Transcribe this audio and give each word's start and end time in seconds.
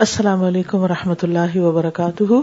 السلام 0.00 0.44
علیکم 0.44 0.78
و 0.78 0.88
رحمۃ 0.88 1.22
اللہ 1.22 1.56
وبرکاتہ۔ 1.56 2.34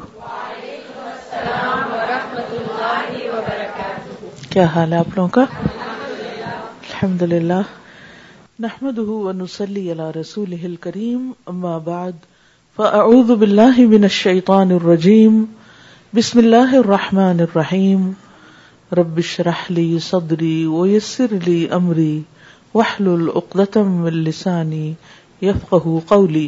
کیا 4.49 4.63
حال 4.63 4.93
ہے 4.93 4.97
آپ 4.97 5.05
لوگوں 5.15 5.27
کا؟ 5.27 5.41
الحمد 5.41 7.21
للہ 7.21 7.61
نحمد 8.59 8.97
ونسلی 8.97 9.91
علی 9.91 10.19
رسول 10.19 10.75
کریم 10.75 11.31
اما 11.45 11.77
بعد، 11.77 12.11
فاعوذ 12.75 13.31
باللہ 13.31 13.79
من 13.79 14.03
الشیطان 14.03 14.71
الرجیم۔ 14.71 15.43
بسم 16.13 16.39
اللہ 16.39 16.75
الرحمن 16.75 17.39
الرحیم۔ 17.39 18.11
رب 18.91 19.17
اشرح 19.17 19.63
لی 19.69 19.99
صدری 19.99 20.65
ویسر 20.65 21.33
لی 21.45 21.67
امری، 21.71 22.21
واحلل 22.75 23.29
عقدۃ 23.35 23.77
من 23.77 24.13
لسانی 24.13 24.93
يفقهوا 25.41 25.99
قولی۔ 26.07 26.47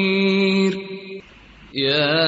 يا 1.73 2.27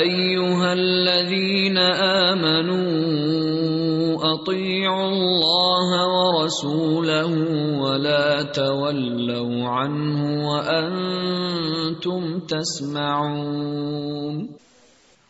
ايها 0.00 0.72
الذين 0.72 1.78
امنوا 2.32 2.84
اطيعوا 4.34 5.08
الله 5.08 5.88
ورسوله 6.12 7.32
ولا 7.80 8.42
تولوا 8.42 9.68
عنه 9.68 10.48
وانتم 10.48 12.38
تسمعون 12.38 14.48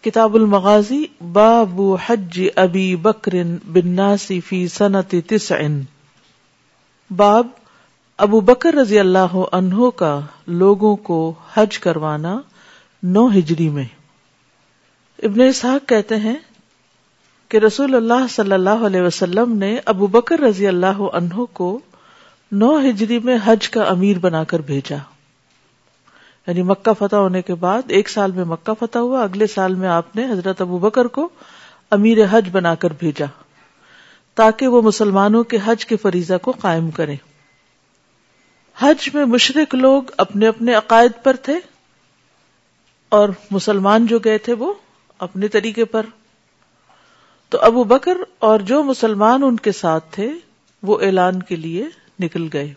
کتاب 0.03 0.37
المغازی 0.37 1.07
باب 1.21 1.81
حج 2.07 2.49
ابی 2.57 2.97
بکر 2.97 3.43
بالناس 3.67 4.33
فی 4.47 4.69
سنت 4.69 5.17
تسع. 5.17 5.69
باب 7.11 7.47
ابو 8.19 8.41
بکر 8.41 8.75
رضی 8.75 8.99
اللہ 8.99 9.35
عنہ 9.53 9.91
کا 9.97 10.21
لوگوں 10.47 10.97
کو 10.97 11.35
حج 11.55 11.79
کروانا 11.79 12.41
نو 13.03 13.29
ہجری 13.29 13.69
میں۔ 13.69 13.85
ابن 15.23 15.41
اسحاق 15.41 15.89
کہتے 15.89 16.17
ہیں 16.17 16.35
کہ 17.49 17.59
رسول 17.59 17.95
اللہ 17.95 18.27
صلی 18.31 18.53
اللہ 18.53 18.85
علیہ 18.87 19.03
وسلم 19.03 19.59
نے 19.59 19.79
ابو 19.85 20.07
بکر 20.07 20.41
رضی 20.41 20.67
اللہ 20.67 21.03
عنہ 21.13 21.45
کو 21.53 21.81
نو 22.53 22.79
ہجری 22.79 23.19
میں 23.19 23.37
حج 23.45 23.69
کا 23.69 23.83
امیر 23.83 24.19
بنا 24.19 24.45
کر 24.45 24.61
بھیجا۔ 24.61 24.97
یعنی 26.47 26.63
مکہ 26.63 26.93
فتح 26.93 27.17
ہونے 27.17 27.43
کے 27.43 27.55
بعد 27.55 27.83
ایک 27.89 28.09
سال 28.09 28.33
میں 28.33 28.45
مکہ 28.45 28.73
فتح 28.81 28.99
ہوا، 28.99 29.23
اگلے 29.23 29.47
سال 29.47 29.75
میں 29.75 29.89
آپ 29.89 30.17
نے 30.17 30.33
حضرت 30.33 30.61
ابو 30.61 30.79
بکر 30.79 31.05
کو 31.05 31.29
امیر 31.91 32.19
حج 32.31 32.49
بنا 32.53 32.75
کر 32.75 32.93
بھیجا 32.99 33.27
تاکہ 34.35 34.69
وہ 34.69 34.83
مسلمانوں 34.83 35.45
کے 35.45 35.59
حج 35.65 35.87
کے 35.87 35.97
فریضہ 35.97 36.35
کو 36.43 36.51
قائم 36.51 36.91
کریں۔ 36.91 37.17
حج 38.79 39.11
میں 39.15 39.25
مشرق 39.25 39.75
لوگ 39.75 40.03
اپنے 40.17 40.47
اپنے 40.47 40.75
عقائد 40.75 41.11
پر 41.23 41.37
تھے 41.37 41.59
اور 43.09 43.29
مسلمان 43.51 44.07
جو 44.07 44.19
گئے 44.19 44.39
تھے 44.39 44.53
وہ 44.53 44.75
اپنے 45.19 45.49
طریقے 45.49 45.85
پر۔ 45.85 46.07
تو 47.49 47.59
ابو 47.61 47.85
بکر 47.85 48.17
اور 48.39 48.61
جو 48.61 48.83
مسلمان 48.83 49.43
ان 49.43 49.57
کے 49.57 49.73
ساتھ 49.73 50.05
تھے 50.11 50.33
وہ 50.83 51.01
اعلان 51.01 51.43
کے 51.43 51.57
لیے 51.57 51.85
نکل 52.21 52.49
گئے۔ 52.53 52.75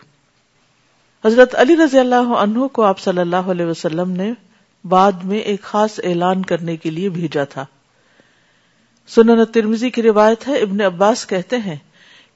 حضرت 1.24 1.54
علی 1.54 1.76
رضی 1.76 1.98
اللہ 1.98 2.34
عنہ 2.38 2.66
کو 2.66 2.82
آپ 2.82 2.98
صلی 2.98 3.20
اللہ 3.20 3.36
علیہ 3.36 3.66
وسلم 3.66 4.10
نے 4.10 4.32
بعد 4.84 5.12
میں 5.12 5.38
ایک 5.38 5.62
خاص 5.62 6.00
اعلان 6.02 6.44
کرنے 6.44 6.76
کے 6.76 6.90
لیے 6.90 7.08
بھیجا 7.08 7.44
تھا۔ 7.44 7.66
سنن 9.08 9.44
ترمزی 9.44 9.90
کی 9.90 10.02
روایت 10.02 10.48
ہے، 10.48 10.56
ابن 10.58 10.80
عباس 10.80 11.26
کہتے 11.26 11.56
ہیں 11.56 11.76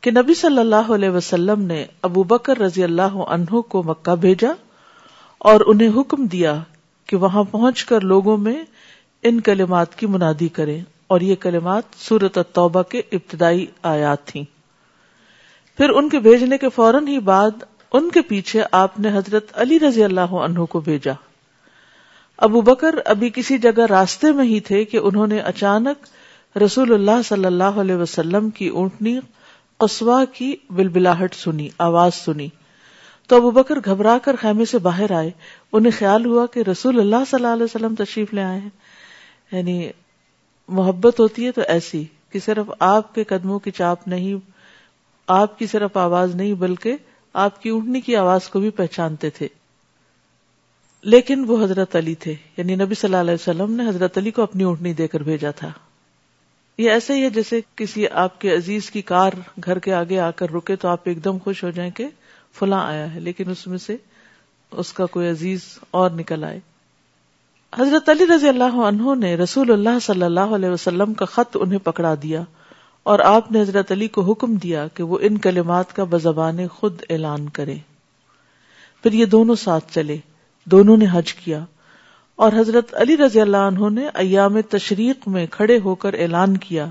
کہ 0.02 0.10
نبی 0.10 0.34
صلی 0.34 0.58
اللہ 0.58 0.90
علیہ 0.94 1.10
وسلم 1.10 1.62
نے 1.62 1.86
ابو 2.02 2.22
بکر 2.22 2.58
رضی 2.58 2.82
اللہ 2.82 3.02
عنہ 3.02 3.60
کو 3.60 3.82
مکہ 3.82 4.14
بھیجا 4.16 4.48
اور 5.38 5.60
انہیں 5.66 5.88
حکم 5.88 6.26
دیا 6.26 6.58
کہ 7.06 7.16
وہاں 7.16 7.44
پہنچ 7.44 7.84
کر 7.84 8.00
لوگوں 8.00 8.36
میں 8.36 8.64
ان 9.22 9.40
کلمات 9.40 9.94
کی 9.94 10.06
منادی 10.06 10.48
کریں 10.48 10.80
اور 11.06 11.20
یہ 11.20 11.34
کلمات 11.34 11.82
سورت 11.96 12.38
التوبہ 12.38 12.82
کے 12.82 13.02
ابتدائی 13.12 13.66
آیات 13.82 14.24
تھیں۔ 14.24 14.44
پھر 15.76 15.90
ان 15.90 16.08
کے 16.08 16.18
بھیجنے 16.18 16.58
کے 16.58 16.68
فوراً 16.68 17.06
ہی 17.06 17.18
بعد 17.18 17.50
ان 17.92 18.10
کے 18.10 18.20
پیچھے 18.22 18.62
آپ 18.72 19.00
نے 19.00 19.08
حضرت 19.08 19.44
علی 19.54 19.78
رضی 19.80 20.04
اللہ 20.04 20.34
عنہ 20.44 20.64
کو 20.64 20.80
بھیجا۔ 20.80 21.12
ابو 22.36 22.60
بکر 22.60 22.94
ابھی 23.04 23.30
کسی 23.30 23.58
جگہ 23.58 23.86
راستے 23.90 24.32
میں 24.32 24.44
ہی 24.44 24.60
تھے 24.60 24.84
کہ 24.84 24.96
انہوں 24.96 25.26
نے 25.26 25.38
اچانک 25.38 26.06
رسول 26.58 26.92
اللہ 26.92 27.22
صلی 27.24 27.44
اللہ 27.44 27.80
علیہ 27.84 27.94
وسلم 27.94 28.50
کی 28.50 28.68
اونٹنی 28.68 29.18
قصوا 29.82 30.24
کی 30.24 30.56
بلبلاہٹ 30.70 31.34
سنی، 31.34 31.68
آواز 31.78 32.14
سنی۔ 32.14 32.48
تو 33.28 33.36
ابو 33.36 33.50
بکر 33.50 33.78
گھبرا 33.84 34.18
کر 34.22 34.36
خیمے 34.36 34.64
سے 34.64 34.78
باہر 34.78 35.12
آئے۔ 35.12 35.30
انہیں 35.72 35.92
خیال 35.98 36.26
ہوا 36.26 36.46
کہ 36.46 36.60
رسول 36.60 37.00
اللہ 37.00 37.16
صلی 37.30 37.44
اللہ 37.44 37.52
علیہ 37.52 37.62
وسلم 37.62 37.94
تشریف 37.94 38.34
لے 38.34 38.42
آئے 38.42 38.60
ہیں۔ 38.60 38.70
یعنی 39.52 39.90
محبت 40.68 41.20
ہوتی 41.20 41.46
ہے 41.46 41.52
تو 41.52 41.60
ایسی 41.68 42.04
کہ 42.30 42.38
صرف 42.38 42.66
آپ 42.78 43.14
کے 43.14 43.24
قدموں 43.24 43.58
کی 43.58 43.70
چاپ 43.70 44.08
نہیں، 44.08 44.50
آپ 45.26 45.58
کی 45.58 45.66
صرف 45.66 45.96
آواز 45.96 46.34
نہیں، 46.34 46.54
بلکہ 46.54 46.96
آپ 47.32 47.62
کی 47.62 47.68
اونٹنی 47.68 48.00
کی 48.00 48.16
آواز 48.16 48.48
کو 48.48 48.60
بھی 48.60 48.70
پہچانتے 48.70 49.30
تھے۔ 49.30 49.48
لیکن 51.02 51.44
وہ 51.46 51.64
حضرت 51.64 51.96
علی 51.96 52.14
تھے۔ 52.14 52.34
یعنی 52.56 52.74
نبی 52.74 52.94
صلی 52.94 53.08
اللہ 53.08 53.16
علیہ 53.16 53.34
وسلم 53.34 53.72
نے 53.72 53.88
حضرت 53.88 54.18
علی 54.18 54.30
کو 54.30 54.42
اپنی 54.42 54.64
اونٹنی 54.64 54.92
دے 54.92 55.08
کر 55.08 55.22
بھیجا 55.22 55.50
تھا۔ 55.50 55.72
یہ 56.82 56.90
ایسے 56.90 57.14
ہی 57.14 57.22
ہے 57.22 57.30
جیسے 57.30 57.60
کسی 57.76 58.06
آپ 58.08 58.40
کے 58.40 58.54
عزیز 58.54 58.90
کی 58.90 59.02
کار 59.02 59.32
گھر 59.64 59.78
کے 59.78 59.94
آگے 59.94 60.18
آ 60.18 60.30
کر 60.30 60.52
رکے 60.52 60.76
تو 60.76 60.88
آپ 60.88 61.00
ایک 61.04 61.24
دم 61.24 61.38
خوش 61.44 61.64
ہو 61.64 61.70
جائیں 61.70 61.90
کہ 61.90 62.08
فلاں 62.58 62.86
آیا 62.86 63.14
ہے، 63.14 63.20
لیکن 63.20 63.50
اس 63.50 63.66
میں 63.66 63.78
سے 63.78 63.96
اس 64.70 64.92
کا 64.92 65.06
کوئی 65.06 65.28
عزیز 65.28 65.60
اور 65.90 66.10
نکل 66.10 66.44
آئے۔ 66.44 66.60
حضرت 67.72 68.08
علی 68.08 68.26
رضی 68.26 68.48
اللہ 68.48 68.76
عنہ 68.86 69.14
نے 69.14 69.34
رسول 69.36 69.70
اللہ 69.72 69.98
صلی 70.02 70.22
اللہ 70.22 70.54
علیہ 70.54 70.68
وسلم 70.68 71.14
کا 71.14 71.24
خط 71.24 71.56
انہیں 71.60 71.78
پکڑا 71.78 72.14
دیا 72.22 72.42
اور 73.02 73.18
آپ 73.18 73.52
نے 73.52 73.60
حضرت 73.60 73.92
علی 73.92 74.08
کو 74.08 74.22
حکم 74.22 74.54
دیا 74.54 74.86
کہ 74.88 75.02
وہ 75.02 75.18
ان 75.22 75.38
کلمات 75.38 75.96
کا 75.96 76.04
بزبان 76.04 76.66
خود 76.68 77.02
اعلان 77.10 77.48
کرے۔ 77.48 77.76
پھر 79.02 79.12
یہ 79.12 79.26
دونوں 79.26 79.54
ساتھ 79.54 79.92
چلے، 79.94 80.16
دونوں 80.64 80.96
نے 80.96 81.06
حج 81.12 81.34
کیا۔ 81.34 81.64
اور 82.42 82.52
حضرت 82.52 82.94
علی 82.94 83.16
رضی 83.16 83.40
اللہ 83.40 83.56
عنہ 83.56 83.88
نے 83.90 84.08
ایام 84.14 84.60
تشریق 84.60 85.28
میں 85.28 85.46
کھڑے 85.50 85.78
ہو 85.84 85.94
کر 85.94 86.14
اعلان 86.14 86.56
کیا، 86.56 86.86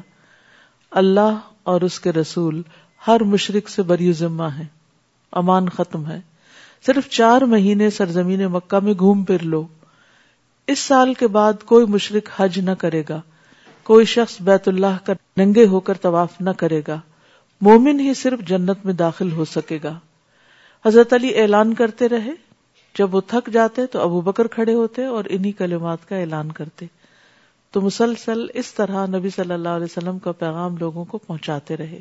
اللہ 0.92 1.40
اور 1.64 1.82
اس 1.82 2.00
کے 2.00 2.12
رسول 2.12 2.62
ہر 3.08 3.24
مشرق 3.24 3.70
سے 3.70 3.82
بری 3.82 4.12
ذمہ 4.12 4.44
ہے 4.44 4.64
امان 5.32 5.70
ختم 5.70 6.08
ہے۔ 6.08 6.22
صرف 6.86 7.10
چار 7.10 7.42
مہینے 7.42 7.90
سرزمین 7.90 8.46
مکہ 8.46 8.80
میں 8.80 8.94
گھوم 8.94 9.24
پھر 9.24 9.44
لو۔ 9.44 9.68
اس 10.68 10.80
سال 10.80 11.14
کے 11.14 11.28
بعد 11.28 11.54
کوئی 11.66 11.86
مشرق 11.86 12.42
حج 12.42 12.60
نہ 12.60 12.72
کرے 12.72 13.04
گا، 13.10 13.22
کوئی 13.84 14.06
شخص 14.06 14.42
بیت 14.42 14.68
اللہ 14.68 15.06
کا 15.06 15.14
ننگے 15.38 15.66
ہو 15.66 15.80
کر 15.80 15.94
طواف 15.94 16.30
نہ 16.40 16.50
کرے 16.50 16.82
گا۔ 16.88 17.00
مومن 17.62 18.00
ہی 18.00 18.14
صرف 18.14 18.40
جنت 18.40 18.86
میں 18.86 18.94
داخل 18.94 19.32
ہو 19.32 19.46
سکے 19.46 19.80
گا۔ 19.84 20.00
حضرت 20.86 21.14
علی 21.14 21.42
اعلان 21.42 21.74
کرتے 21.74 22.10
رہے۔ 22.10 22.51
جب 22.98 23.16
وہ 23.16 23.22
تھک 23.28 23.50
جاتے 23.54 23.86
تو 23.86 24.02
ابو 24.02 24.22
بکر 24.22 24.48
کھڑے 24.48 24.74
ہوتے 24.74 25.06
اور 25.06 25.24
انہی 25.30 25.52
کلمات 25.52 26.10
کا 26.10 26.16
اعلان 26.16 26.52
کرتے۔ 26.52 26.86
تو 27.72 27.82
مسلسل 27.82 28.46
اس 28.54 28.74
طرح 28.74 29.06
نبی 29.06 29.30
صلی 29.30 29.54
اللہ 29.54 29.70
علیہ 29.70 29.98
وسلم 29.98 30.20
کا 30.20 30.32
پیغام 30.32 30.78
لوگوں 30.78 31.06
کو 31.06 31.18
پہنچاتے 31.18 31.78
رہے۔ 31.78 32.00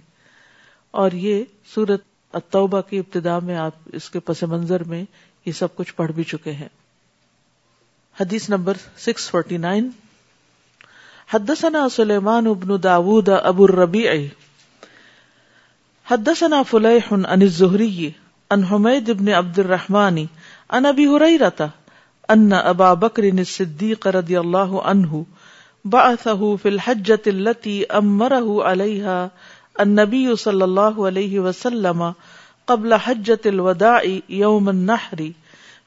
اور 0.91 1.13
یہ 1.13 1.45
سورت 1.75 2.03
التوبہ 2.33 2.81
کی 2.81 2.99
ابتدا 2.99 3.39
میں 3.39 3.57
آپ 3.57 3.73
اس 3.93 4.11
کے 4.11 4.21
پس 4.21 4.43
منظر 4.43 4.85
میں 4.85 5.05
یہ 5.47 5.53
سب 5.53 5.77
کچھ 5.77 5.95
پڑھ 5.95 6.13
بھی 6.13 6.25
چکے 6.25 6.53
ہیں۔ 6.53 6.69
حدیث 8.21 8.49
نمبر 8.49 8.75
سکس 8.99 9.31
فورٹی 9.31 9.57
نائن۔ 9.57 9.89
حدثنا 11.35 11.89
سلیمان 11.89 12.47
ابن 12.47 12.83
داود 12.83 13.29
ابو 13.29 13.65
الربیع۔ 13.65 14.11
حدثنا 16.11 16.63
فلیح 16.63 17.15
عن 17.15 17.23
الزہری، 17.25 18.11
عن 18.51 18.65
حمید 18.65 19.11
ابن 19.11 19.29
عبد 19.29 19.59
الرحمن 20.71 20.79
ان 20.79 20.87
ابی 20.87 21.07
ہریرہ 21.07 21.67
ان 22.29 22.53
ابا 22.53 22.93
بکر 22.95 23.23
الصدیق 23.23 24.07
رضی 24.07 24.37
اللہ 24.37 24.75
عنہ 24.91 25.23
بعثه 25.85 26.49
في 26.63 26.69
الحجة 26.69 27.31
التي 27.31 27.73
امره 28.01 28.57
عليها 28.65 29.31
النبي 29.85 30.37
صلى 30.37 30.65
الله 30.65 31.07
عليه 31.07 31.41
وسلم 31.41 32.05
قبل 32.67 32.95
حجة 33.07 33.51
الوداع 33.53 34.03
يوم 34.29 34.69
النحر 34.69 35.23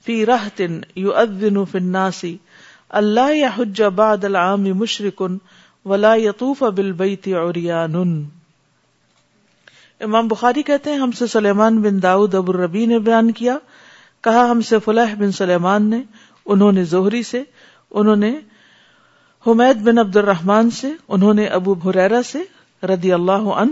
في 0.05 0.15
رهط 0.25 0.61
يؤذن 0.97 1.63
في 1.71 1.77
الناس 1.77 2.23
اللہ 3.01 3.33
یا 3.35 3.49
حج 3.57 3.81
بعد 3.95 4.23
العام 4.23 4.63
مشرکن 4.79 5.37
ولا 5.85 6.13
یطوف 6.15 6.63
بالبیت 6.75 7.27
عریان. 7.43 7.95
امام 10.01 10.27
بخاری 10.27 10.63
کہتے 10.63 10.91
ہیں، 10.91 10.99
ہم 10.99 11.11
سے 11.11 11.27
سلیمان 11.27 11.81
بن 11.81 12.01
داؤد 12.03 12.35
ابو 12.35 12.51
الربی 12.51 12.85
نے 12.85 12.99
بیان 12.99 13.31
کیا 13.31 13.57
کہا 14.23 14.51
ہم 14.51 14.61
سے 14.61 14.79
فلاح 14.79 15.13
بن 15.19 15.31
سلیمان 15.31 15.89
نے، 15.89 16.01
انہوں 16.45 16.71
نے 16.71 16.83
زہری 16.83 17.23
سے، 17.23 17.43
انہوں 17.91 18.15
نے 18.15 18.39
حمید 19.47 19.77
بن 19.77 19.97
عبد 19.97 20.15
الرحمان 20.15 20.69
سے، 20.69 20.91
انہوں 21.07 21.33
نے 21.33 21.45
ابو 21.45 21.73
حریرا 21.73 22.23
سے 22.23 22.39
رضی 22.85 23.13
اللہ 23.13 23.31
عنہ۔ 23.31 23.71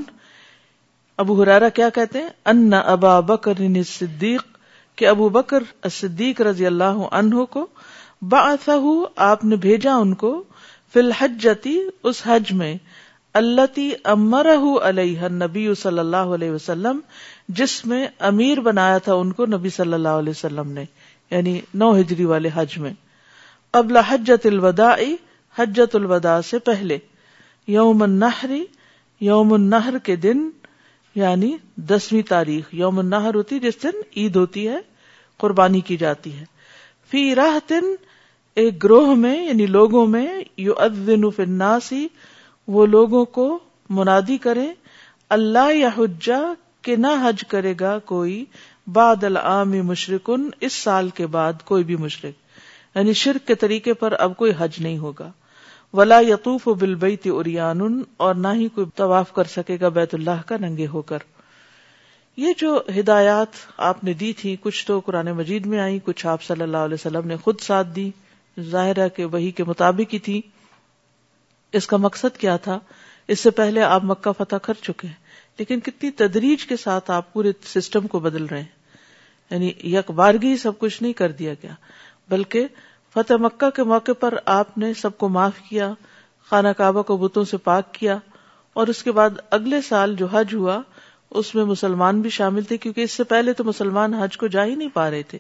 ابو 1.18 1.44
حریرا 1.44 1.69
کیا 1.69 1.89
کہتے 1.89 2.21
ہیں؟ 2.21 2.30
ان 2.45 2.74
ابا 2.74 3.19
بکر 3.19 3.53
صدیق 3.88 4.44
کہ 4.95 5.07
ابو 5.07 5.30
بکر 5.30 5.63
صدیق 5.92 6.42
رضی 6.42 6.65
اللہ 6.65 7.07
عنہ 7.12 7.44
کو 7.44 7.68
بعثہ 8.21 8.71
آپ 9.15 9.45
نے 9.45 9.56
بھیجا 9.56 9.95
ان 9.95 10.13
کو، 10.13 10.44
فی 10.94 11.00
الحجتی 11.00 11.80
اس 12.03 12.21
حج 12.25 12.53
میں۔ 12.53 12.77
اللہ 13.33 13.79
امرہ 14.03 14.79
علیہ 14.83 15.21
نبی 15.21 15.73
صلی 15.73 15.99
اللہ 15.99 16.31
علیہ 16.35 16.51
وسلم، 16.51 16.99
جس 17.49 17.85
میں 17.85 18.07
امیر 18.19 18.59
بنایا 18.59 18.97
تھا 18.97 19.13
ان 19.13 19.31
کو 19.31 19.45
نبی 19.45 19.69
صلی 19.69 19.93
اللہ 19.93 20.07
علیہ 20.07 20.29
وسلم 20.29 20.71
نے 20.71 20.85
یعنی 21.31 21.61
نو 21.73 21.99
ہجری 21.99 22.25
والے 22.25 22.49
حج 22.53 22.77
میں۔ 22.77 22.93
قبل 23.71 23.97
حجت 23.97 24.45
الوداع 24.45 24.97
حجت 25.57 25.95
الوداع 25.95 26.41
سے 26.41 26.59
پہلے، 26.59 26.97
یوم 27.67 28.01
النحری 28.01 28.65
یوم 29.21 29.53
النحر 29.53 29.97
کے 29.97 30.15
دن 30.15 30.49
یعنی 31.15 31.57
دسویں 31.75 32.21
تاریخ، 32.21 32.63
یوم 32.71 32.99
النحر 32.99 33.35
ہوتی، 33.35 33.59
جس 33.59 33.83
دن 33.83 34.01
عید 34.17 34.35
ہوتی 34.35 34.67
ہے، 34.67 34.77
قربانی 35.37 35.79
کی 35.79 35.97
جاتی 35.97 36.37
ہے۔ 36.37 36.45
فی 37.11 37.35
راہ 37.35 37.59
تن، 37.67 37.95
ایک 38.55 38.83
گروہ 38.83 39.15
میں 39.15 39.47
یعنی 39.47 39.65
لوگوں 39.65 40.07
میں 40.07 40.27
یو 40.57 40.73
ادن 40.77 41.29
فناسی 41.31 42.07
وہ 42.67 42.85
لوگوں 42.85 43.25
کو 43.25 43.59
منادی 43.89 44.37
کرے، 44.37 44.71
اللہ 45.29 45.73
یا 45.73 45.89
حجا 45.97 46.41
کہ 46.81 46.95
نہ 46.95 47.07
حج 47.07 47.43
کرے 47.47 47.73
گا 47.79 47.99
کوئی، 47.99 48.45
بعد 48.87 49.23
العام 49.23 49.71
مشرقن 49.71 50.49
اس 50.59 50.73
سال 50.73 51.09
کے 51.09 51.27
بعد 51.27 51.53
کوئی 51.65 51.83
بھی 51.83 51.95
مشرق 51.95 52.31
یعنی 52.97 53.13
شرک 53.13 53.47
کے 53.47 53.55
طریقے 53.55 53.93
پر 53.93 54.13
اب 54.19 54.37
کوئی 54.37 54.51
حج 54.57 54.71
نہیں 54.79 54.97
ہوگا۔ 54.97 55.31
ولا 55.93 56.19
یتوف 56.19 56.67
و 56.67 56.73
بلبئی 56.73 57.15
اریان 57.25 58.01
اور 58.17 58.35
نہ 58.35 58.47
ہی 58.55 58.67
کوئی 58.67 58.87
طواف 58.95 59.33
کر 59.33 59.43
سکے 59.43 59.77
گا 59.81 59.89
بیت 59.89 60.13
اللہ 60.13 60.41
کا 60.45 60.57
ننگے 60.57 60.87
ہو 60.87 61.01
کر۔ 61.01 61.17
یہ 62.37 62.47
جو 62.57 62.81
ہدایات 62.99 63.47
آپ 63.77 64.03
نے 64.03 64.13
دی 64.13 64.33
تھی، 64.33 64.55
کچھ 64.61 64.87
تو 64.87 64.99
قرآن 64.99 65.25
مجید 65.25 65.65
میں 65.65 65.79
آئی 65.79 65.99
کچھ 66.03 66.27
آپ 66.27 66.43
صلی 66.43 66.63
اللہ 66.63 66.77
علیہ 66.77 66.93
وسلم 66.93 67.27
نے 67.27 67.35
خود 67.37 67.59
ساتھ 67.59 67.87
دی۔ 67.95 68.11
ظاہر 68.59 69.03
ہے 69.03 69.09
کہ 69.09 69.25
وہی 69.25 69.51
کے 69.51 69.63
مطابق 69.63 70.13
ہی 70.13 70.19
تھی۔ 70.19 70.41
اس 71.73 71.88
کا 71.88 71.97
مقصد 71.97 72.38
کیا 72.38 72.57
تھا؟ 72.57 72.79
اس 73.27 73.39
سے 73.39 73.51
پہلے 73.51 73.81
آپ 73.81 74.03
مکہ 74.03 74.31
فتح 74.31 74.56
کر 74.56 74.73
چکے 74.73 75.07
ہیں، 75.07 75.13
لیکن 75.59 75.79
کتنی 75.79 76.12
تدریج 76.12 76.65
کے 76.65 76.77
ساتھ 76.77 77.12
آپ 77.12 77.33
پورے 77.33 77.51
سسٹم 77.65 78.07
کو 78.07 78.19
بدل 78.19 78.45
رہے 78.45 78.59
ہیں۔ 78.59 78.81
یعنی 79.50 79.73
یک 79.83 80.12
بارگی 80.12 80.57
سب 80.57 80.79
کچھ 80.79 81.03
نہیں 81.03 81.13
کر 81.13 81.31
دیا 81.31 81.53
گیا، 81.53 81.73
بلکہ 82.29 82.68
فتح 83.13 83.33
مکہ 83.33 83.69
کے 83.69 83.83
موقع 83.83 84.12
پر 84.19 84.33
آپ 84.45 84.77
نے 84.77 84.94
سب 84.94 85.18
کو 85.18 85.29
معاف 85.29 85.59
کیا، 85.69 85.94
خانہ 86.50 86.68
کعبہ 86.68 87.01
کو 87.01 87.18
بتوں 87.18 87.44
سے 87.44 87.57
پاک 87.57 87.94
کیا، 87.94 88.17
اور 88.74 88.88
اس 88.88 89.03
کے 89.03 89.12
بعد 89.12 89.29
اگلے 89.51 89.81
سال 89.81 90.15
جو 90.15 90.25
حج 90.25 90.56
ہوا، 90.56 90.81
اس 91.29 91.56
میں 91.56 91.65
مسلمان 91.65 92.21
بھی 92.21 92.29
شامل 92.29 92.63
تھے، 92.63 92.77
کیونکہ 92.77 93.01
اس 93.01 93.12
سے 93.12 93.24
پہلے 93.24 93.53
تو 93.53 93.63
مسلمان 93.63 94.13
حج 94.13 94.38
کو 94.38 94.47
جا 94.47 94.65
ہی 94.65 94.75
نہیں 94.75 94.89
پا 94.94 95.12
رہے 95.12 95.24
تھے۔ 95.24 95.38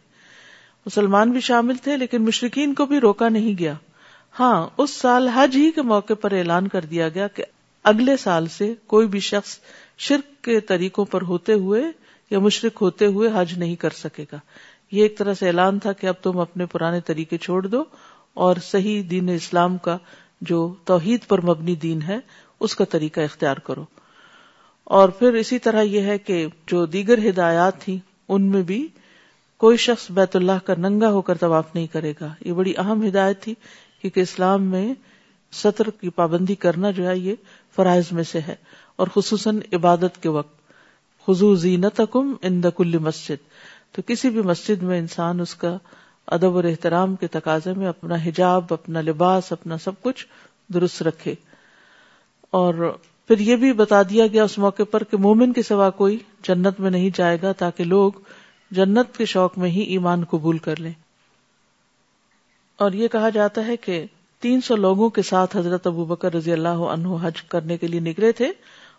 مسلمان 0.85 1.31
بھی 1.31 1.39
شامل 1.39 1.75
تھے، 1.75 1.97
لیکن 1.97 2.21
مشرقین 2.21 2.73
کو 2.73 2.85
بھی 2.85 2.99
روکا 2.99 3.29
نہیں 3.29 3.57
گیا۔ 3.59 3.73
ہاں 4.39 4.67
اس 4.77 4.89
سال 4.89 5.27
حج 5.27 5.55
ہی 5.55 5.71
کے 5.71 5.81
موقع 5.81 6.13
پر 6.13 6.31
اعلان 6.31 6.67
کر 6.67 6.85
دیا 6.85 7.09
گیا 7.09 7.27
کہ 7.27 7.43
اگلے 7.83 8.17
سال 8.17 8.47
سے 8.47 8.73
کوئی 8.87 9.07
بھی 9.07 9.19
شخص 9.19 9.57
شرک 9.97 10.43
کے 10.43 10.59
طریقوں 10.59 11.05
پر 11.05 11.21
ہوتے 11.21 11.53
ہوئے 11.53 11.83
یا 12.29 12.39
مشرق 12.39 12.81
ہوتے 12.81 13.05
ہوئے 13.05 13.29
حج 13.35 13.57
نہیں 13.57 13.75
کر 13.75 13.89
سکے 13.89 14.25
گا۔ 14.31 14.37
یہ 14.91 15.01
ایک 15.01 15.17
طرح 15.17 15.33
سے 15.33 15.47
اعلان 15.47 15.79
تھا 15.79 15.91
کہ 15.91 16.07
اب 16.07 16.13
تم 16.21 16.39
اپنے 16.39 16.65
پرانے 16.65 16.99
طریقے 17.01 17.37
چھوڑ 17.37 17.67
دو 17.67 17.83
اور 18.33 18.55
صحیح 18.63 19.03
دین 19.09 19.29
اسلام 19.29 19.77
کا 19.77 19.97
جو 20.41 20.73
توحید 20.85 21.19
پر 21.27 21.41
مبنی 21.41 21.75
دین 21.75 22.01
ہے، 22.01 22.19
اس 22.59 22.75
کا 22.75 22.85
طریقہ 22.85 23.19
اختیار 23.19 23.57
کرو۔ 23.57 23.85
اور 24.83 25.09
پھر 25.09 25.33
اسی 25.33 25.59
طرح 25.59 25.81
یہ 25.81 26.01
ہے 26.01 26.17
کہ 26.17 26.47
جو 26.67 26.85
دیگر 26.85 27.29
ہدایات 27.29 27.81
تھیں، 27.81 27.97
ان 28.29 28.41
میں 28.41 28.61
بھی 28.61 28.87
کوئی 29.57 29.77
شخص 29.77 30.11
بیت 30.11 30.35
اللہ 30.35 30.65
کا 30.65 30.73
ننگا 30.77 31.09
ہو 31.09 31.21
کر 31.21 31.37
طواف 31.37 31.75
نہیں 31.75 31.87
کرے 31.87 32.13
گا۔ 32.21 32.33
یہ 32.45 32.53
بڑی 32.53 32.73
اہم 32.77 33.07
ہدایت 33.07 33.41
تھی۔ 33.41 33.53
کیونکہ 34.01 34.19
اسلام 34.19 34.63
میں 34.63 34.93
سطر 35.51 35.89
کی 35.89 36.09
پابندی 36.09 36.55
کرنا 36.55 36.91
جو 36.91 37.07
ہے 37.07 37.17
یہ 37.17 37.35
فرائض 37.75 38.03
میں 38.11 38.23
سے 38.23 38.39
ہے 38.39 38.55
اور 38.95 39.07
خصوصاً 39.13 39.59
عبادت 39.73 40.23
کے 40.23 40.29
وقت۔ 40.29 40.61
خزو 41.25 41.55
زینت 41.55 42.01
کم 42.11 42.33
ان 42.41 42.61
کل 42.75 42.97
مسجد۔ 42.97 43.49
تو 43.91 44.01
کسی 44.07 44.29
بھی 44.29 44.41
مسجد 44.41 44.83
میں 44.83 44.99
انسان 44.99 45.39
اس 45.39 45.55
کا 45.55 45.77
ادب 46.27 46.55
اور 46.55 46.63
احترام 46.63 47.15
کے 47.15 47.27
تقاضے 47.27 47.73
میں 47.73 47.87
اپنا 47.87 48.15
حجاب، 48.15 48.63
اپنا 48.69 49.01
لباس، 49.01 49.51
اپنا 49.51 49.77
سب 49.77 50.01
کچھ 50.01 50.27
درست 50.73 51.03
رکھے۔ 51.03 51.35
اور 52.51 52.97
پھر 53.27 53.39
یہ 53.39 53.55
بھی 53.55 53.73
بتا 53.73 54.01
دیا 54.01 54.27
گیا 54.27 54.43
اس 54.43 54.57
موقع 54.57 54.83
پر 54.91 55.03
کہ 55.03 55.17
مومن 55.17 55.53
کے 55.53 55.61
سوا 55.61 55.89
کوئی 55.89 56.17
جنت 56.47 56.79
میں 56.79 56.91
نہیں 56.91 57.09
جائے 57.15 57.37
گا 57.41 57.51
تاکہ 57.51 57.83
لوگ 57.83 58.11
جنت 58.71 59.17
کے 59.17 59.25
شوق 59.25 59.57
میں 59.57 59.69
ہی 59.69 59.81
ایمان 59.81 60.23
قبول 60.25 60.57
کر 60.57 60.79
لیں۔ 60.79 60.91
اور 62.81 62.91
یہ 62.91 63.07
کہا 63.07 63.29
جاتا 63.29 63.65
ہے 63.65 63.77
کہ 63.77 64.05
تین 64.39 64.61
سو 64.61 64.75
لوگوں 64.75 65.09
کے 65.09 65.21
ساتھ 65.21 65.57
حضرت 65.57 65.87
ابو 65.87 66.05
بکر 66.05 66.33
رضی 66.33 66.51
اللہ 66.51 66.83
عنہ 66.91 67.07
حج 67.21 67.41
کرنے 67.41 67.77
کے 67.77 67.87
لیے 67.87 67.99
نکلے 67.99 68.31
تھے 68.31 68.51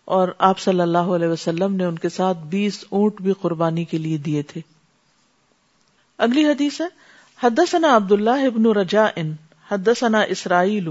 اور 0.05 0.29
آپ 0.38 0.58
صلی 0.58 0.81
اللہ 0.81 1.11
علیہ 1.14 1.29
وسلم 1.29 1.75
نے 1.76 1.84
ان 1.84 1.99
کے 1.99 2.08
ساتھ 2.08 2.38
بیس 2.38 2.84
اونٹ 2.90 3.20
بھی 3.20 3.32
قربانی 3.40 3.84
کے 3.84 3.99
لیے 3.99 4.17
دیے 4.17 4.43
تھے۔ 4.43 4.61
اگلی 6.19 6.44
حدیث 6.46 6.81
ہے، 6.81 6.87
حدثنا 7.43 7.96
عبد 7.96 8.12
اللہ 8.12 8.46
ابن 8.46 8.67
رجا 8.67 9.06
ان 9.17 9.32
حدثنا 9.70 10.20
اسرائیل 10.20 10.88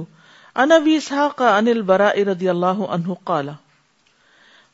ان 0.56 0.72
اسحاق 0.86 1.42
ان 1.42 1.68
البراء 1.68 2.16
رضی 2.24 2.50
اللہ 2.50 2.82
عنہ 2.90 3.14
قال۔ 3.24 3.50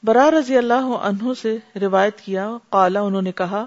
برا 0.04 0.30
رضی 0.32 0.58
اللہ 0.58 0.88
عنہ 1.02 1.34
سے 1.42 1.58
روایت 1.82 2.22
کیا، 2.22 2.50
قال 2.70 2.98
انہوں 2.98 3.22
نے 3.22 3.32
کہا، 3.32 3.66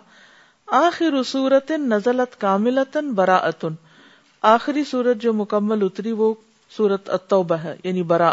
آخر 0.67 1.23
صورت 1.23 1.71
نزلت 1.71 2.41
کاملتن 2.41 3.13
براءتن 3.13 3.75
آخری 4.43 4.85
سورت 4.85 5.17
جو 5.17 5.33
مکمل 5.33 5.83
اتری 5.83 6.13
وہ 6.13 6.35
سورت 6.71 7.11
التوبہ 7.11 7.55
ہے 7.55 7.77
یعنی 7.85 8.03
برا 8.03 8.33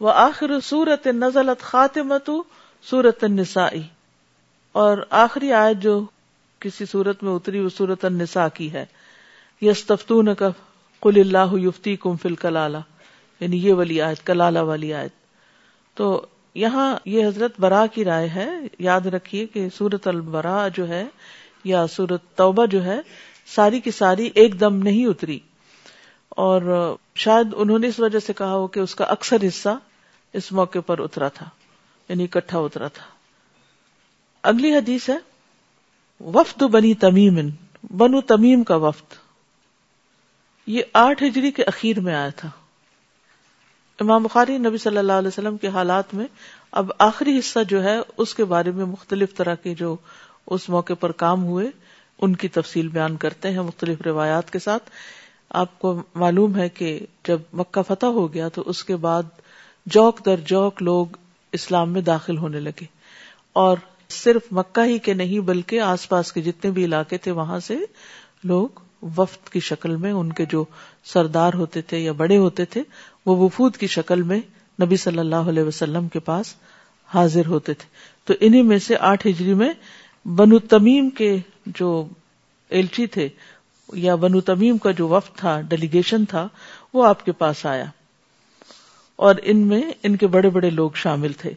وہ 0.00 0.10
آخر 0.10 0.60
سورت 0.60 1.06
نزلت 1.06 1.62
خاتمت 1.62 2.30
سورت 2.82 3.24
النسائی۔ 3.24 3.82
اور 4.72 4.98
آخری 5.10 5.52
آیت 5.52 5.76
جو 5.76 6.04
کسی 6.58 6.86
سورت 6.86 7.22
میں 7.22 7.32
اتری 7.32 7.60
وہ 7.60 7.68
سورت 7.68 8.04
النساء 8.04 8.48
کی 8.54 8.72
ہے۔ 8.72 8.86
یستفتون 9.60 10.34
کا 10.34 10.48
قل 11.00 11.20
اللہ 11.20 11.52
یفتی 11.52 11.96
کم 11.96 12.16
فل 12.16 12.34
کلالہ 12.34 12.78
یعنی 13.40 13.66
یہ 13.66 13.74
والی 13.74 14.02
آیت، 14.02 14.26
کلالہ 14.26 14.58
والی 14.58 14.94
آیت۔ 14.94 15.12
تو 15.94 16.26
یہاں 16.54 16.96
یہ 17.04 17.26
حضرت 17.26 17.60
برا 17.60 17.86
کی 17.86 18.04
رائے 18.04 18.28
ہے۔ 18.28 18.48
یاد 18.78 19.00
رکھیے 19.00 19.46
کہ 19.46 19.68
سورت 19.68 20.08
البرا 20.08 20.68
جو 20.68 20.88
ہے 20.88 21.04
یا 21.64 21.86
سورت 21.86 22.22
توبہ 22.34 22.66
جو 22.66 22.84
ہے 22.84 23.00
ساری 23.54 23.80
کی 23.80 23.90
ساری 23.90 24.30
ایک 24.34 24.60
دم 24.60 24.76
نہیں 24.76 25.06
اتری۔ 25.06 25.38
اور 26.28 26.94
شاید 27.14 27.46
انہوں 27.56 27.78
نے 27.78 27.86
اس 27.86 28.00
وجہ 28.00 28.18
سے 28.18 28.32
کہا 28.32 28.54
ہو 28.54 28.66
کہ 28.66 28.80
اس 28.80 28.94
کا 28.94 29.04
اکثر 29.04 29.36
حصہ 29.46 29.68
اس 30.32 30.52
موقع 30.52 30.78
پر 30.86 30.98
اترا 30.98 31.28
تھا 31.28 31.48
یعنی 32.08 32.24
اکٹھا 32.24 32.58
اترا 32.58 32.88
تھا۔ 32.88 33.04
اگلی 34.42 34.74
حدیث 34.74 35.08
ہے، 35.08 35.18
وفد 36.20 36.62
بنی 36.62 36.94
تمیم، 36.94 37.38
بنو 37.96 38.20
تمیم 38.20 38.64
کا 38.64 38.76
وفد۔ 38.76 39.14
یہ 40.66 40.82
آٹھ 40.92 41.22
ہجری 41.22 41.50
کے 41.50 41.62
اخیر 41.62 42.00
میں 42.00 42.14
آیا 42.14 42.28
تھا۔ 42.28 42.50
امام 44.00 44.22
بخاری، 44.22 44.58
نبی 44.58 44.78
صلی 44.78 44.98
اللہ 44.98 45.12
علیہ 45.12 45.28
وسلم 45.28 45.56
کے 45.56 45.68
حالات 45.68 46.14
میں 46.14 46.26
اب 46.72 46.90
آخری 46.98 47.38
حصہ 47.38 47.58
جو 47.68 47.84
ہے، 47.84 47.96
اس 48.16 48.34
کے 48.34 48.44
بارے 48.44 48.70
میں 48.70 48.84
مختلف 48.84 49.34
طرح 49.34 49.54
کے 49.54 49.74
جو 49.74 49.96
اس 50.46 50.68
موقع 50.68 50.92
پر 51.00 51.12
کام 51.12 51.44
ہوئے 51.44 51.66
ان 52.18 52.36
کی 52.36 52.48
تفصیل 52.48 52.88
بیان 52.88 53.16
کرتے 53.16 53.50
ہیں 53.50 53.60
مختلف 53.60 54.00
روایات 54.00 54.50
کے 54.50 54.58
ساتھ۔ 54.58 54.90
آپ 55.50 55.78
کو 55.78 56.02
معلوم 56.14 56.56
ہے 56.56 56.68
کہ 56.68 57.00
جب 57.24 57.40
مکہ 57.52 57.82
فتح 57.82 58.06
ہو 58.06 58.34
گیا 58.34 58.48
تو 58.48 58.62
اس 58.66 58.84
کے 58.84 58.96
بعد 58.96 59.22
جوک 59.86 60.26
در 60.26 60.36
جوک 60.36 60.82
لوگ 60.82 61.06
اسلام 61.52 61.92
میں 61.92 62.00
داخل 62.00 62.38
ہونے 62.38 62.60
لگے۔ 62.60 62.84
اور 63.52 63.76
صرف 64.08 64.42
مکہ 64.50 64.84
ہی 64.84 64.98
کے 64.98 65.14
نہیں 65.14 65.40
بلکہ 65.40 65.80
آس 65.80 66.08
پاس 66.08 66.32
کے 66.32 66.42
جتنے 66.42 66.70
بھی 66.70 66.84
علاقے 66.84 67.18
تھے 67.18 67.30
وہاں 67.30 67.60
سے 67.60 67.76
لوگ 68.44 68.68
وفد 69.02 69.48
کی 69.48 69.60
شکل 69.60 69.96
میں 69.96 70.12
ان 70.12 70.32
کے 70.32 70.44
جو 70.44 70.64
سردار 71.04 71.54
ہوتے 71.54 71.82
تھے 71.82 71.98
یا 71.98 72.12
بڑے 72.12 72.36
ہوتے 72.36 72.64
تھے، 72.64 72.82
وہ 73.26 73.36
وفود 73.36 73.76
کی 73.76 73.86
شکل 73.86 74.22
میں 74.22 74.40
نبی 74.82 74.96
صلی 74.96 75.18
اللہ 75.18 75.36
علیہ 75.36 75.62
وسلم 75.62 76.08
کے 76.08 76.18
پاس 76.18 76.54
حاضر 77.14 77.46
ہوتے 77.46 77.74
تھے۔ 77.74 77.86
تو 78.24 78.34
انہیں 78.40 78.62
میں 78.62 78.78
سے 78.78 78.96
آٹھ 78.96 79.26
ہجری 79.26 79.54
میں 79.54 79.70
بنو 80.24 80.58
تمیم 80.58 81.10
کے 81.10 81.38
جو 81.66 82.08
ایلچی 82.68 83.06
تھے 83.06 83.28
یا 83.92 84.14
بنو 84.14 84.40
تمیم 84.40 84.78
کا 84.78 84.90
جو 84.90 85.08
وفد 85.08 85.36
تھا 85.36 85.60
ڈیلیگیشن 85.60 86.24
تھا، 86.24 86.48
وہ 86.94 87.06
آپ 87.06 87.24
کے 87.24 87.32
پاس 87.32 87.66
آیا۔ 87.66 87.84
اور 89.16 89.34
ان 89.42 89.58
میں 89.58 89.82
ان 90.02 90.16
کے 90.16 90.26
بڑے 90.26 90.50
بڑے 90.50 90.70
لوگ 90.70 90.90
شامل 90.94 91.32
تھے۔ 91.32 91.50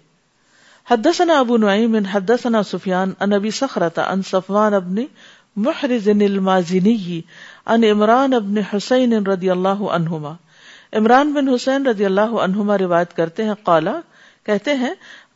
حدثنا 0.91 1.39
ابو 1.39 1.57
نعیم، 1.57 1.95
حدثنا 1.95 2.63
سفیان 2.63 3.11
ان 3.19 3.33
ابی 3.33 3.51
سخرتا 3.51 4.11
ان 4.11 4.21
صفوان 4.21 4.73
ابن 4.73 4.95
محرز 5.55 6.07
المازنی 6.07 7.21
ان 7.65 7.83
عمران 7.83 8.33
ابن 8.33 8.57
حسین 8.57 9.27
رضی 9.27 9.49
اللہ 9.49 9.81
عنہما۔ 9.83 10.33
عمران 10.93 11.33
بن 11.33 11.49
حسین 11.49 11.87
رضی 11.87 12.05
اللہ 12.05 12.21
عنہما 12.21 12.77
روایت 12.77 13.15
کرتے 13.15 13.43
ہیں، 13.43 13.53
قالا، 13.63 13.99
کہتے 14.43 14.73
ہیں، 14.73 14.93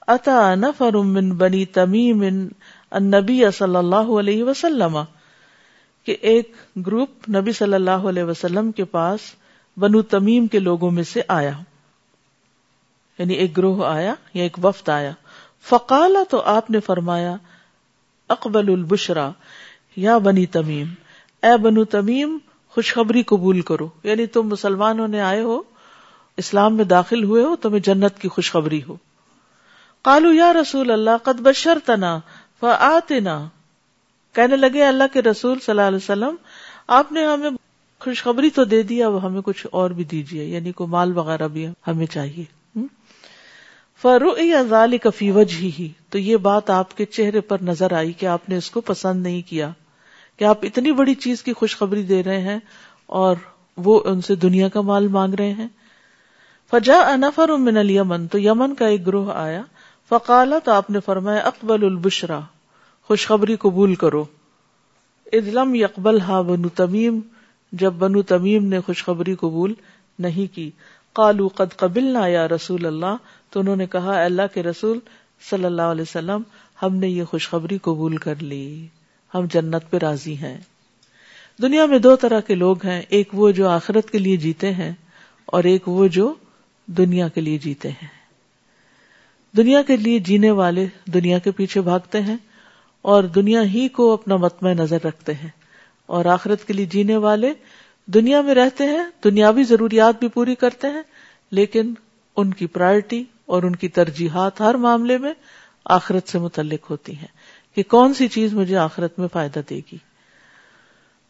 اتا 0.07 0.55
نفر 0.55 0.93
من 0.93 1.29
بنی 1.29 1.65
تمیم 1.65 2.47
النبی 2.91 3.43
صلی 3.53 3.75
اللہ 3.75 3.95
علیہ 3.95 4.43
وسلم 4.43 4.99
کہ 6.03 6.15
ایک 6.21 6.55
گروپ 6.85 7.29
نبی 7.29 7.51
صلی 7.51 7.73
اللہ 7.73 7.91
علیہ 7.91 8.23
وسلم 8.23 8.71
کے 8.71 8.85
پاس 8.85 9.19
بنو 9.77 10.01
تمیم 10.01 10.47
کے 10.47 10.59
لوگوں 10.59 10.91
میں 10.91 11.03
سے 11.03 11.21
آیا۔ 11.27 11.51
یعنی 13.17 13.33
ایک 13.33 13.57
گروہ 13.57 13.85
آیا 13.85 14.13
یا 14.33 14.43
ایک 14.43 14.65
وفد 14.65 14.89
آیا۔ 14.89 15.11
فقالا 15.61 16.23
تو 16.29 16.41
آپ 16.41 16.69
نے 16.69 16.79
فرمایا، 16.79 17.35
اقبل 18.29 18.73
البشرا، 18.73 19.31
یا 19.95 20.17
بنی 20.17 20.45
تمیم، 20.45 20.87
اے 21.43 21.57
بنو 21.57 21.83
تمیم، 21.83 22.37
خوشخبری 22.69 23.23
قبول 23.23 23.61
کرو۔ 23.61 23.89
یعنی 24.03 24.25
تم 24.25 24.41
مسلمان 24.41 24.99
ہونے 24.99 25.21
آئے 25.21 25.41
ہو، 25.41 25.61
اسلام 26.37 26.75
میں 26.75 26.85
داخل 26.85 27.23
ہوئے 27.23 27.43
ہو، 27.43 27.55
تمہیں 27.55 27.79
جنت 27.79 28.19
کی 28.19 28.27
خوشخبری 28.27 28.81
ہو۔ 28.83 28.95
کالو 30.01 30.33
یا 30.33 30.53
رسول 30.53 30.91
اللہ، 30.91 31.17
قد 31.23 31.41
بشر 31.41 31.77
تنا 31.85 32.19
فآتنا۔ 32.59 33.47
کہنے 34.33 34.55
لگے 34.55 34.83
اللہ 34.85 35.03
کے 35.13 35.21
رسول 35.21 35.59
صلی 35.59 35.71
اللہ 35.71 35.81
علیہ 35.81 35.97
وسلم، 35.97 36.35
آپ 36.87 37.11
نے 37.11 37.25
ہمیں 37.25 37.49
خوشخبری 37.99 38.49
تو 38.49 38.63
دے 38.63 38.83
دیا 38.83 39.07
اب 39.07 39.25
ہمیں 39.25 39.41
کچھ 39.41 39.67
اور 39.71 39.89
بھی 39.89 40.03
دیجیے 40.03 40.45
یعنی 40.45 40.71
کو 40.71 40.87
مال 40.87 41.17
وغیرہ 41.17 41.47
بھی 41.47 41.67
ہمیں 41.87 42.05
چاہیے۔ 42.05 42.43
فرو 44.01 44.29
ذالی 44.69 44.97
کفی 44.97 45.31
وجہ 45.31 45.57
ہی 45.57 45.89
تو 46.09 46.17
یہ 46.17 46.37
بات 46.37 46.69
آپ 46.69 46.97
کے 46.97 47.05
چہرے 47.05 47.41
پر 47.41 47.57
نظر 47.61 47.93
آئی 47.93 48.13
کہ 48.13 48.25
آپ 48.25 48.49
نے 48.49 48.57
اس 48.57 48.71
کو 48.71 48.81
پسند 48.81 49.23
نہیں 49.23 49.41
کیا۔ 49.49 49.71
کہ 50.37 50.43
آپ 50.43 50.57
اتنی 50.63 50.91
بڑی 50.91 51.15
چیز 51.15 51.43
کی 51.43 51.53
خوشخبری 51.53 52.03
دے 52.03 52.23
رہے 52.23 52.41
ہیں 52.41 52.59
اور 53.05 53.35
وہ 53.77 54.01
ان 54.05 54.21
سے 54.21 54.35
دنیا 54.35 54.67
کا 54.67 54.81
مال 54.81 55.07
مانگ 55.07 55.33
رہے 55.33 55.51
ہیں۔ 55.51 55.67
فجا 56.71 56.97
انفر 56.97 57.49
من 57.49 57.77
الیمن 57.77 58.27
تو 58.27 58.39
یمن 58.39 58.75
کا 58.75 58.85
ایک 58.87 59.07
گروہ 59.07 59.31
آیا۔ 59.33 59.61
فقالا 60.09 60.59
تو 60.59 60.71
آپ 60.71 60.89
نے 60.89 60.99
فرمایا، 60.99 61.39
اقبل 61.39 61.85
البشرا، 61.85 62.39
خوشخبری 63.03 63.55
قبول 63.55 63.95
کرو۔ 63.95 64.25
ادلم 65.33 65.75
یقبل 65.75 66.21
ہا 66.21 66.41
بنو 66.41 66.69
تمیم، 66.69 67.19
جب 67.71 67.93
بنو 67.93 68.21
تمیم 68.21 68.65
نے 68.65 68.79
خوشخبری 68.79 69.35
قبول 69.35 69.73
نہیں 70.19 70.55
کی۔ 70.55 70.71
قالو 71.13 71.47
قد 71.47 71.75
قبل 71.75 72.03
نہ 72.03 72.27
یا 72.27 72.47
رسول 72.47 72.85
اللہ۔ 72.85 73.15
تو 73.49 73.59
انہوں 73.59 73.75
نے 73.75 73.85
کہا 73.85 74.23
اللہ 74.23 74.41
کے 74.53 74.63
رسول 74.63 74.99
صلی 75.49 75.65
اللہ 75.65 75.81
علیہ 75.81 76.01
وسلم، 76.01 76.41
ہم 76.83 76.95
نے 76.95 77.07
یہ 77.07 77.23
خوشخبری 77.23 77.77
قبول 77.77 78.17
کر 78.17 78.35
لی۔ 78.41 78.87
ہم 79.35 79.45
جنت 79.51 79.83
پہ 79.89 79.97
راضی 79.97 80.37
ہیں۔ 80.37 80.57
دنیا 81.61 81.85
میں 81.85 81.99
دو 81.99 82.15
طرح 82.15 82.39
کے 82.39 82.55
لوگ 82.55 82.85
ہیں، 82.85 83.01
ایک 83.09 83.29
وہ 83.33 83.51
جو 83.51 83.69
آخرت 83.69 84.09
کے 84.09 84.17
لیے 84.17 84.37
جیتے 84.37 84.73
ہیں 84.73 84.93
اور 85.45 85.63
ایک 85.63 85.89
وہ 85.89 86.07
جو 86.07 86.33
دنیا 86.85 87.27
کے 87.27 87.41
لیے 87.41 87.57
جیتے 87.57 87.89
ہیں۔ 87.89 88.14
دنیا 89.57 89.81
کے 89.81 89.97
لیے 89.97 90.19
جینے 90.19 90.51
والے 90.51 90.85
دنیا 91.05 91.39
کے 91.39 91.51
پیچھے 91.51 91.81
بھاگتے 91.81 92.21
ہیں 92.21 92.37
اور 93.01 93.23
دنیا 93.23 93.61
ہی 93.61 93.87
کو 93.87 94.13
اپنا 94.13 94.35
متمع 94.35 94.73
نظر 94.73 94.97
رکھتے 95.03 95.33
ہیں 95.33 95.49
اور 96.05 96.25
آخرت 96.25 96.67
کے 96.67 96.73
لیے 96.73 96.85
جینے 96.85 97.17
والے 97.17 97.53
دنیا 98.05 98.41
میں 98.41 98.55
رہتے 98.55 98.83
ہیں، 98.83 99.03
دنیاوی 99.23 99.63
ضروریات 99.63 100.19
بھی 100.19 100.27
پوری 100.27 100.55
کرتے 100.55 100.87
ہیں، 100.87 101.01
لیکن 101.51 101.93
ان 102.37 102.53
کی 102.53 102.67
پرائرٹی 102.67 103.23
اور 103.45 103.63
ان 103.63 103.75
کی 103.75 103.87
ترجیحات 103.87 104.61
ہر 104.61 104.75
معاملے 104.75 105.17
میں 105.17 105.33
آخرت 105.85 106.29
سے 106.29 106.39
متعلق 106.39 106.91
ہوتی 106.91 107.15
ہیں 107.15 107.27
کہ 107.75 107.83
کون 107.83 108.13
سی 108.13 108.27
چیز 108.27 108.53
مجھے 108.53 108.77
آخرت 108.77 109.19
میں 109.19 109.27
فائدہ 109.33 109.59
دے 109.69 109.81
گی۔ 109.91 109.97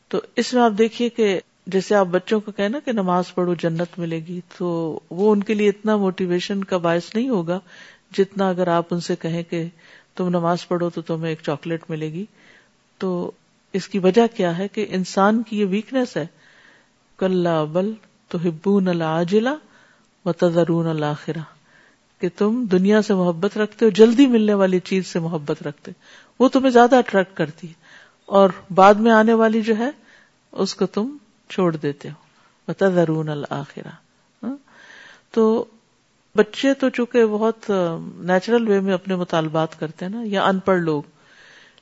تو 0.07 0.21
اس 0.35 0.53
میں 0.53 0.61
آپ 0.61 0.71
دیکھیے 0.77 1.09
کہ 1.09 1.39
جیسے 1.67 1.95
آپ 1.95 2.05
بچوں 2.05 2.39
کو 2.39 2.51
کہنا 2.51 2.79
کہ 2.85 2.91
نماز 2.91 3.33
پڑھو 3.35 3.53
جنت 3.53 3.99
ملے 3.99 4.19
گی 4.19 4.39
تو 4.57 4.99
وہ 5.09 5.31
ان 5.31 5.43
کے 5.43 5.53
لیے 5.53 5.69
اتنا 5.69 5.97
موٹیویشن 5.97 6.63
کا 6.63 6.77
باعث 6.77 7.15
نہیں 7.15 7.29
ہوگا 7.29 7.59
جتنا 8.17 8.49
اگر 8.49 8.67
آپ 8.67 8.85
ان 8.91 8.99
سے 8.99 9.15
کہیں 9.15 9.43
کہ 9.43 9.65
تم 10.15 10.29
نماز 10.29 10.67
پڑھو 10.67 10.89
تو 10.89 11.01
تمہیں 11.01 11.29
ایک 11.29 11.39
چاکلیٹ 11.45 11.83
ملے 11.89 12.13
گی، 12.13 12.25
تو 12.97 13.31
اس 13.73 13.87
کی 13.87 13.99
وجہ 13.99 14.27
کیا 14.35 14.57
ہے 14.57 14.67
کہ 14.67 14.85
انسان 14.89 15.43
کی 15.43 15.59
یہ 15.59 15.65
ویکنیس 15.65 16.17
ہے؟ 16.17 16.27
کل 17.17 17.47
بل 17.71 17.93
تو 18.27 18.37
ہبون 18.45 18.87
اللہ 18.87 19.55
و 20.25 20.31
تذرون 20.31 20.87
الآخرہ 20.87 21.39
کہ 22.19 22.29
تم 22.37 22.65
دنیا 22.71 23.01
سے 23.01 23.13
محبت 23.13 23.57
رکھتے 23.57 23.85
ہو، 23.85 23.89
جلدی 23.89 24.27
ملنے 24.27 24.53
والی 24.53 24.79
چیز 24.79 25.07
سے 25.07 25.19
محبت 25.19 25.63
رکھتے 25.63 25.91
وہ 26.39 26.49
تمہیں 26.49 26.69
زیادہ 26.69 26.95
اٹریکٹ 26.95 27.37
کرتی 27.37 27.67
ہے۔ 27.67 27.73
اور 28.25 28.49
بعد 28.73 28.93
میں 28.93 29.11
آنے 29.11 29.33
والی 29.33 29.61
جو 29.61 29.77
ہے، 29.77 29.89
اس 30.51 30.75
کو 30.75 30.85
تم 30.85 31.17
چھوڑ 31.49 31.75
دیتے 31.75 32.09
ہو۔ 32.09 32.25
بتا 32.67 32.89
درون 32.89 33.29
الآخرہ 33.29 33.89
ہاں؟ 34.43 34.55
تو 35.31 35.65
بچے 36.35 36.73
تو 36.73 36.89
چونکہ 36.89 37.25
بہت 37.25 37.71
نیچرل 38.17 38.67
وے 38.67 38.79
میں 38.79 38.93
اپنے 38.93 39.15
مطالبات 39.15 39.79
کرتے 39.79 40.05
ہیں 40.05 40.11
نا، 40.11 40.21
یا 40.25 40.45
ان 40.45 40.59
پڑھ 40.59 40.79
لوگ۔ 40.79 41.03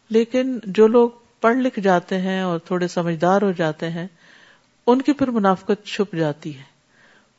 لیکن 0.09 0.59
جو 0.63 0.87
لوگ 0.87 1.09
پڑھ 1.41 1.57
لکھ 1.57 1.79
جاتے 1.79 2.17
ہیں 2.17 2.41
اور 2.41 2.59
تھوڑے 2.59 2.87
سمجھدار 2.87 3.41
ہو 3.41 3.51
جاتے 3.51 3.89
ہیں، 3.89 4.07
ان 4.87 5.01
کی 5.01 5.13
پھر 5.13 5.27
منافقت 5.27 5.85
چھپ 5.85 6.15
جاتی 6.15 6.57
ہے۔ 6.57 6.63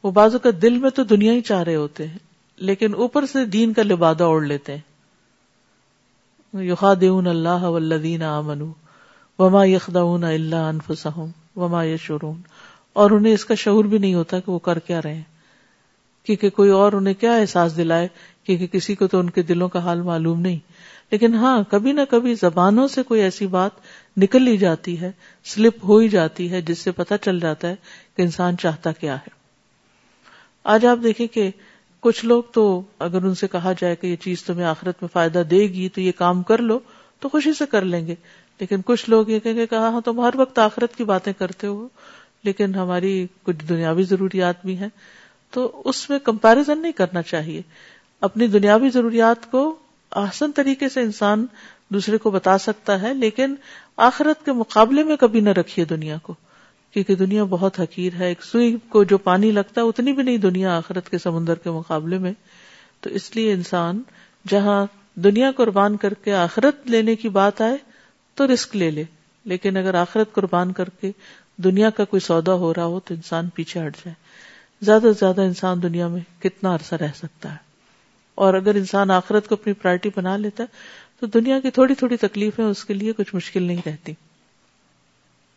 وہ 0.03 0.11
بازو 0.11 0.39
کا 0.39 0.51
دل 0.63 0.79
میں 0.79 0.91
تو 0.91 1.05
دنیا 1.05 1.33
ہی 1.33 1.41
چاہ 1.41 1.63
رہے 1.63 1.75
ہوتے 1.75 2.07
ہیں، 2.07 2.19
لیکن 2.57 2.95
اوپر 2.95 3.27
سے 3.27 3.45
دین 3.45 3.73
کا 3.73 3.83
لبادہ 3.83 4.25
اوڑھ 4.25 4.45
لیتے 4.45 4.77
ہیں۔ 4.77 4.95
یخادعون 6.63 7.27
اللہ 7.27 7.63
والذین 7.63 8.23
آمنوا 8.23 8.73
وما 9.39 9.65
یخدعون 9.65 10.25
الا 10.25 10.69
انفسهم 10.69 11.31
وما 11.57 11.85
یشعرون۔ 11.85 12.41
اور 12.93 13.11
انہیں 13.11 13.35
اس 13.35 13.45
کا 13.45 13.55
شعور 13.55 13.85
بھی 13.85 13.99
نہیں 13.99 14.15
ہوتا 14.15 14.41
کہ 14.41 14.53
وہ 14.53 14.59
کر 14.59 14.79
کیا 14.79 15.01
رہے 15.03 15.15
ہیں۔ 15.15 15.34
کیونکہ 16.25 16.51
کوئی 16.51 16.71
اور 16.71 16.93
انہیں 16.93 17.15
کیا 17.15 17.37
احساس 17.37 17.77
دلائے؟ 17.77 18.09
کیونکہ 18.45 18.67
کسی 18.67 18.95
کو 18.95 19.07
تو 19.07 19.19
ان 19.19 19.31
کے 19.31 19.43
دلوں 19.43 19.69
کا 19.69 19.79
حال 19.79 20.03
معلوم 20.03 20.41
نہیں۔ 20.41 20.59
لیکن 21.11 21.35
ہاں 21.35 21.63
کبھی 21.71 21.93
نہ 21.93 22.01
کبھی 22.11 22.35
زبانوں 22.35 22.89
سے 22.89 23.03
کوئی 23.03 23.21
ایسی 23.21 23.47
بات 23.47 23.71
نکل 24.17 24.43
لی 24.43 24.57
جاتی 24.57 25.01
ہے، 25.01 25.13
سلپ 25.45 25.77
ہو 25.83 25.99
ہی 25.99 26.09
جاتی 26.09 26.51
ہے، 26.51 26.61
جس 26.61 26.79
سے 26.79 26.93
پتہ 26.93 27.15
چل 27.25 27.41
جاتا 27.41 27.69
ہے 27.69 27.75
کہ 28.17 28.23
انسان 28.23 28.57
چاہتا 28.57 28.93
کیا 28.93 29.17
ہے۔ 29.17 29.29
آج 30.65 30.87
آپ 30.87 30.99
دیکھیں 31.03 31.27
کہ 31.27 31.51
کچھ 32.01 32.25
لوگ 32.25 32.43
تو 32.53 32.83
اگر 32.99 33.23
ان 33.23 33.35
سے 33.35 33.49
کہا 33.49 33.73
جائے 33.81 33.97
کہ 33.97 34.07
یہ 34.07 34.17
چیز 34.17 34.45
تمہیں 34.45 34.67
آخرت 34.67 34.95
میں 35.01 35.09
فائدہ 35.13 35.43
دے 35.51 35.61
گی، 35.61 35.89
تو 35.89 36.01
یہ 36.01 36.13
کام 36.17 36.43
کر 36.43 36.59
لو، 36.59 36.79
تو 37.21 37.29
خوشی 37.29 37.53
سے 37.53 37.65
کر 37.67 37.83
لیں 37.83 38.07
گے۔ 38.07 38.15
لیکن 38.61 38.77
کچھ 38.85 39.11
لوگ 39.11 39.29
یہ 39.29 39.39
کہ 39.39 39.67
کہا 39.67 39.89
ہاں 39.89 40.01
تم 40.01 40.21
ہر 40.21 40.31
وقت 40.35 40.59
آخرت 40.59 40.97
کی 40.97 41.05
باتیں 41.05 41.33
کرتے 41.39 41.67
ہو، 41.67 41.89
لیکن 42.45 42.75
ہماری 42.75 43.27
کچھ 43.43 43.65
دنیاوی 43.69 44.03
ضروریات 44.03 44.67
بھی 44.67 44.79
ہیں۔ 44.79 44.89
تو 45.55 45.83
اس 45.85 46.11
میں 46.11 46.19
کمپیرزن 46.19 46.79
نہیں 46.79 46.93
کرنا 46.93 47.23
چاہیے۔ 47.23 47.63
اپنی 48.21 48.47
دنیاوی 48.47 48.91
ضروریات 48.91 49.51
کو 49.51 49.77
آسن 50.11 50.53
طریقے 50.53 50.89
سے 50.89 51.01
انسان 51.01 51.47
دوسرے 51.89 52.19
کو 52.19 52.31
بتا 52.31 52.59
سکتا 52.59 53.03
ہے، 53.03 53.15
لیکن 53.15 53.55
آخرت 53.97 54.45
کے 54.45 54.53
مقابلے 54.53 55.03
میں 55.03 55.17
کبھی 55.17 55.41
نہ 55.41 55.49
رکھیے 55.49 55.85
دنیا 55.85 56.17
کو۔ 56.23 56.35
کیونکہ 56.91 57.15
دنیا 57.15 57.45
بہت 57.45 57.81
حقیر 57.81 58.13
ہے، 58.19 58.29
ایک 58.29 58.45
سوئی 58.45 58.77
کو 58.89 59.05
جو 59.05 59.19
پانی 59.19 59.51
لگتا 59.51 59.81
ہے، 59.81 59.87
اتنی 59.87 60.13
بھی 60.13 60.23
نہیں 60.23 60.37
دنیا 60.37 60.77
آخرت 60.77 61.11
کے 61.11 61.19
سمندر 61.19 61.55
کے 61.55 61.71
مقابلے 61.71 62.19
میں۔ 62.19 62.33
تو 63.01 63.11
اس 63.11 63.37
لیے 63.37 63.53
انسان 63.53 64.03
جہاں 64.49 64.87
دنیا 65.15 65.51
قربان 65.53 65.97
کر 65.97 66.15
کے 66.15 66.35
آخرت 66.35 66.91
لینے 66.91 67.17
کی 67.17 67.29
بات 67.29 67.61
آئے، 67.61 67.77
تو 68.35 68.55
رسک 68.55 68.77
لے 68.77 68.91
لے۔ 68.91 69.05
لیکن 69.45 69.77
اگر 69.77 69.95
آخرت 69.95 70.33
قربان 70.33 70.73
کر 70.73 70.89
کے 70.89 71.11
دنیا 71.57 71.91
کا 71.91 72.05
کوئی 72.05 72.21
سودا 72.21 72.55
ہو 72.55 72.75
رہا 72.75 72.85
ہو، 72.85 73.01
تو 73.01 73.15
انسان 73.15 73.49
پیچھے 73.49 73.87
ہٹ 73.87 73.97
جائے۔ 73.97 74.15
زیادہ 74.85 75.03
سے 75.03 75.13
زیادہ 75.13 75.41
انسان 75.41 75.83
دنیا 75.83 76.09
میں 76.09 76.43
کتنا 76.43 76.75
عرصہ 76.75 76.95
رہ 76.95 77.09
سکتا 77.17 77.53
ہے۔ 77.53 77.57
اور 78.35 78.55
اگر 78.55 78.75
انسان 78.75 79.11
آخرت 79.11 79.49
کو 79.49 79.55
اپنی 79.55 79.73
پرائرٹی 79.73 80.11
بنا 80.17 80.37
لیتا 80.37 80.63
ہے 80.63 80.69
تو 81.21 81.27
دنیا 81.27 81.61
کی 81.61 81.71
تھوڑی 81.71 81.95
تھوڑی 81.95 82.17
تکلیفیں 82.17 82.65
اس 82.65 82.85
کے 82.85 82.95
لیے 82.95 83.13
کچھ 83.13 83.35
مشکل 83.35 83.63
نہیں 83.63 83.81
رہتی۔ 83.87 84.13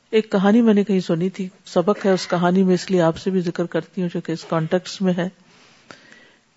ایک 0.09 0.31
کہانی 0.31 0.61
میں 0.61 0.73
نے 0.73 0.83
کہیں 0.83 0.99
سنی 0.99 1.29
تھی، 1.29 1.49
سبق 1.65 2.05
ہے 2.05 2.11
اس 2.11 2.27
کہانی 2.27 2.63
میں، 2.63 2.73
اس 2.73 2.91
لیے 2.91 3.01
آپ 3.01 3.17
سے 3.17 3.29
بھی 3.29 3.41
ذکر 3.41 3.65
کرتی 3.65 4.01
ہوں، 4.01 4.09
جو 4.13 4.21
کہ 4.21 4.31
اس 4.31 4.43
کانٹیکس 4.43 5.01
میں 5.01 5.13
ہے 5.17 5.29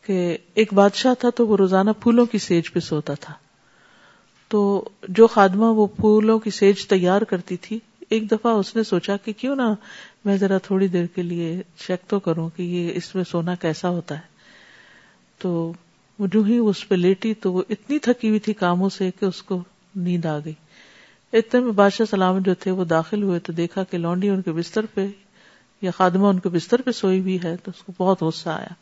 کہ 0.07 0.39
ایک 0.55 0.73
بادشاہ 0.73 1.15
تھا 1.15 1.31
تو 1.31 1.47
وہ 1.47 1.57
روزانہ 1.57 1.91
پھولوں 2.03 2.27
کی 2.27 2.39
سیج 2.39 2.73
پہ 2.73 2.81
سوتا 2.81 3.15
تھا۔ 3.15 3.35
تو 4.49 4.89
جو 5.09 5.27
خادمہ 5.27 5.65
وہ 5.65 5.87
پھولوں 5.87 6.39
کی 6.39 6.51
سیج 6.51 6.87
تیار 6.87 7.23
کرتی 7.23 7.57
تھی 7.57 7.79
ایک 8.11 8.31
دفعہ 8.31 8.53
اس 8.53 8.77
نے 8.77 8.83
سوچا 8.83 9.17
کہ 9.17 9.33
کیوں 9.33 9.57
نہ 9.57 9.75
میں 10.25 10.37
ذرا 10.37 10.59
تھوڑی 10.59 10.89
دیر 10.89 11.07
کے 11.07 11.23
لیے 11.23 11.63
چیک 11.87 12.09
تو 12.09 12.19
کروں 12.19 12.51
کہ 12.57 12.63
یہ 12.63 12.93
اس 12.95 13.15
میں 13.15 13.25
سونا 13.25 13.55
کیسا 13.55 13.89
ہوتا 13.89 14.15
ہے۔ 14.15 14.31
تو 15.39 15.73
جو 16.19 16.43
ہی 16.43 16.59
اس 16.59 16.89
پہ 16.89 16.95
لیٹی 16.95 17.35
تو 17.35 17.53
وہ 17.53 17.63
اتنی 17.71 17.99
تھکی 17.99 18.29
ہوئی 18.29 18.41
تھی 18.41 18.53
کاموں 18.53 18.89
سے 18.89 19.11
کہ 19.21 19.25
اس 19.25 19.43
کو 19.43 19.63
نیند 19.97 20.25
آ 20.25 20.39
گئی۔ 20.45 20.53
اتنے 21.33 21.61
میں 21.61 21.73
بادشاہ 21.73 22.07
سلامت 22.11 22.47
جو 22.47 22.55
تھے 22.55 22.71
وہ 22.71 22.85
داخل 22.85 23.23
ہوئے 23.23 23.39
تو 23.39 23.53
دیکھا 23.53 23.85
کہ 23.85 23.99
لونڈی 23.99 24.29
ان 24.29 24.43
کے 24.43 24.53
بستر 24.53 24.87
پہ 24.95 25.07
یا 25.83 25.91
خادمہ 25.91 26.27
ان 26.27 26.39
کے 26.39 26.49
بستر 26.49 26.83
پہ 26.83 26.91
سوئی 26.91 27.21
ہوئی 27.21 27.39
ہے 27.45 27.57
تو 27.57 27.71
اس 27.77 27.83
کو 27.83 27.93
بہت 27.99 28.23
غصہ 28.23 28.49
آیا۔ 28.49 28.73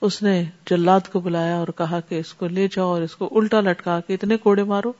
اس 0.00 0.22
نے 0.22 0.44
جلاد 0.70 1.00
کو 1.12 1.20
بلایا 1.20 1.56
اور 1.56 1.68
کہا 1.76 2.00
کہ 2.00 2.18
اس 2.18 2.34
کو 2.34 2.46
لے 2.46 2.68
جاؤ 2.72 2.88
اور 2.88 3.02
اس 3.02 3.16
کو 3.16 3.28
الٹا 3.40 3.60
لٹکا 3.60 4.00
کے 4.00 4.14
اتنے 4.14 4.36
کوڑے 4.36 4.62
مارو 4.62 4.92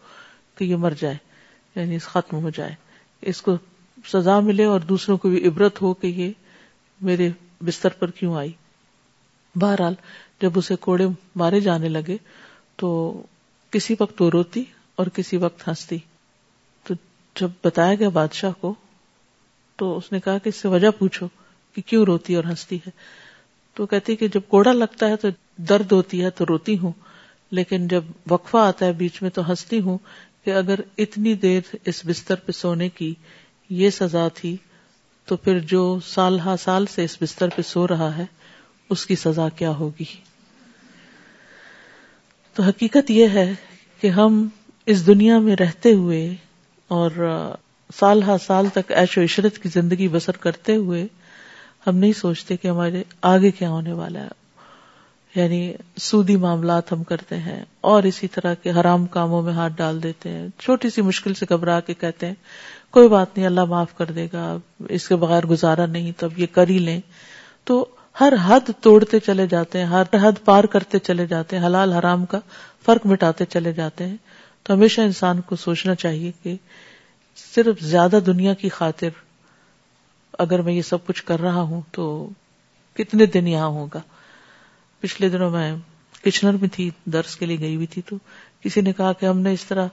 کہ 0.55 0.65
یہ 0.65 0.77
مر 0.77 0.93
جائے 1.01 1.17
یعنی 1.75 1.97
اس 1.97 2.05
ختم 2.05 2.37
ہو 2.37 2.51
جائے۔ 2.51 2.75
اس 3.23 3.43
کو 3.43 3.57
سزا 4.05 4.41
ملے 4.41 4.65
اور 4.65 4.81
دوسروں 4.81 5.17
کو 5.17 5.29
بھی 5.29 5.49
عبرت 5.49 5.83
ہو 5.83 5.95
کہ 5.95 6.07
یہ 6.07 6.33
میرے 7.01 7.31
بستر 7.65 7.89
پر 7.89 8.11
کیوں 8.11 8.37
آئی۔ 8.37 8.53
بہرحال 9.55 9.95
جب 10.41 10.51
اسے 10.55 10.77
کوڑے 10.77 11.07
مارے 11.37 11.61
جانے 11.61 11.89
لگے 11.89 12.17
تو 12.77 13.23
کسی 13.71 13.95
وقت 14.01 14.23
وہ 14.23 14.31
روتی 14.31 14.65
اور 14.97 15.07
کسی 15.07 15.37
وقت 15.37 15.69
ہنستی۔ 15.69 15.99
تو 16.85 16.95
جب 17.41 17.49
بتایا 17.65 17.95
گیا 17.95 18.09
بادشاہ 18.09 18.51
کو 18.61 18.75
تو 19.77 19.97
اس 19.97 20.13
نے 20.13 20.21
کہا 20.21 20.39
کہ 20.39 20.49
اس 20.49 20.57
سے 20.57 20.69
وجہ 20.69 20.91
پوچھو 20.99 21.29
کہ 21.75 21.83
کیوں 21.83 22.05
روتی 22.05 22.35
اور 22.35 22.45
ہنستی 22.45 22.77
ہے۔ 22.77 22.91
تو 23.75 23.87
کہتی 23.87 24.17
کہ 24.17 24.29
جب 24.29 24.41
کوڑا 24.49 24.73
لگتا 24.73 25.09
ہے 25.09 25.17
تو 25.17 25.29
درد 25.57 25.93
ہوتی 25.93 26.25
ہے 26.25 26.31
تو 26.31 26.45
روتی 26.49 26.79
ہوں، 26.79 26.93
لیکن 27.51 27.89
جب 27.89 28.05
وقفہ 28.31 28.57
آتا 28.57 28.87
ہے 28.87 28.93
بیچ 28.93 29.23
میں 29.23 29.31
تو 29.31 29.51
ہنستی 29.51 29.81
ہوں 29.81 29.99
کہ 30.45 30.51
اگر 30.51 30.81
اتنی 30.99 31.35
دیر 31.35 31.77
اس 31.85 32.03
بستر 32.07 32.35
پہ 32.35 32.53
سونے 32.53 32.89
کی 32.89 33.15
یہ 33.71 33.91
سزا 33.91 34.29
تھی، 34.35 34.57
تو 35.25 35.37
پھر 35.37 35.59
جو 35.59 35.99
سال 36.07 36.41
ہا 36.41 36.57
سال 36.57 36.87
سے 36.87 37.05
اس 37.05 37.17
بستر 37.23 37.49
پہ 37.57 37.63
سو 37.63 37.89
رہا 37.89 38.17
ہے، 38.17 38.25
اس 38.91 39.07
کی 39.07 39.17
سزا 39.17 39.49
کیا 39.49 39.71
ہوگی؟ 39.71 40.05
تو 42.55 42.63
حقیقت 42.63 43.11
یہ 43.11 43.29
ہے 43.29 43.55
کہ 44.01 44.07
ہم 44.07 44.49
اس 44.87 45.07
دنیا 45.07 45.39
میں 45.39 45.57
رہتے 45.57 45.93
ہوئے 45.93 46.35
اور 46.89 47.11
سال 48.01 48.23
ہا 48.23 48.37
سال 48.47 48.67
تک 48.73 48.93
ایش 48.93 49.19
و 49.19 49.23
عشرت 49.23 49.59
کی 49.59 49.69
زندگی 49.69 50.09
بسر 50.09 50.33
کرتے 50.33 50.77
ہوئے، 50.77 51.07
ہم 51.87 51.97
نہیں 51.97 52.13
سوچتے 52.13 52.57
کہ 52.57 52.69
ہمارے 52.69 53.03
آگے 53.23 53.51
کیا 53.51 53.71
ہونے 53.71 53.93
والا 53.93 54.21
ہے۔ 54.21 54.42
یعنی 55.35 55.73
سودی 56.01 56.37
معاملات 56.37 56.93
ہم 56.93 57.05
کرتے 57.05 57.37
ہیں 57.37 57.65
اور 57.81 58.03
اسی 58.03 58.29
طرح 58.29 58.55
کے 58.55 58.71
حرام 58.71 59.07
کاموں 59.07 59.43
میں 59.43 59.53
ہاتھ 59.53 59.73
ڈال 59.77 60.03
دیتے 60.03 60.29
ہیں۔ 60.29 60.49
چھوٹی 60.59 60.91
سی 60.91 61.03
مشکل 61.03 61.35
سے 61.35 61.47
گھبرا 61.49 61.81
کے 61.81 61.95
کہتے 61.95 62.27
ہیں، 62.27 62.35
کوئی 62.91 63.09
بات 63.09 63.37
نہیں، 63.37 63.47
اللہ 63.47 63.65
معاف 63.65 63.97
کر 63.97 64.07
دے 64.07 64.29
گا، 64.33 64.57
اس 64.89 65.09
کے 65.09 65.17
بغیر 65.17 65.47
گزارا 65.47 65.87
نہیں 65.87 66.13
تب 66.17 66.39
یہ 66.39 66.47
کر 66.53 66.69
ہی 66.69 66.79
لیں۔ 66.79 67.01
تو 67.65 67.87
ہر 68.21 68.33
حد 68.45 68.71
توڑتے 68.81 69.19
چلے 69.19 69.47
جاتے 69.47 69.79
ہیں، 69.79 69.87
ہر 69.87 70.03
حد 70.13 70.45
پار 70.45 70.65
کرتے 70.65 70.99
چلے 70.99 71.27
جاتے 71.27 71.59
ہیں، 71.59 71.67
حلال 71.67 71.93
حرام 71.93 72.27
کا 72.27 72.39
فرق 72.87 73.07
مٹاتے 73.07 73.45
چلے 73.45 73.73
جاتے 73.73 74.07
ہیں۔ 74.07 74.17
تو 74.63 74.75
ہمیشہ 74.75 75.01
انسان 75.01 75.41
کو 75.41 75.57
سوچنا 75.57 75.95
چاہیے 75.95 76.33
کہ 76.43 76.57
صرف 77.55 77.81
زیادہ 77.81 78.19
دنیا 78.27 78.55
کی 78.55 78.69
خاطر 78.69 79.09
اگر 80.39 80.63
میں 80.63 80.73
یہ 80.73 80.83
سب 80.83 81.07
کچھ 81.07 81.25
کر 81.25 81.41
رہا 81.41 81.61
ہوں 81.61 81.81
تو 81.93 82.29
کتنے 82.95 83.27
دن 83.27 83.49
یہاں 83.49 83.67
ہوگا؟ 83.67 84.01
پچھلے 85.03 85.29
دنوں 85.29 85.51
میں 85.51 85.75
کچنر 86.23 86.53
میں 86.53 86.69
تھی، 86.73 86.91
درس 87.05 87.37
کے 87.37 87.47
لیے 87.47 87.59
گئی 87.59 87.75
ہوئی 87.75 87.87
تھی 87.87 88.03
تو 88.03 88.17
کسی 88.61 88.81
نے 88.81 88.93
کہا 88.93 89.13
کہ 89.13 89.27
ہم 89.27 89.39
نے 89.39 89.53
اس 89.53 89.65
طرح 89.65 89.87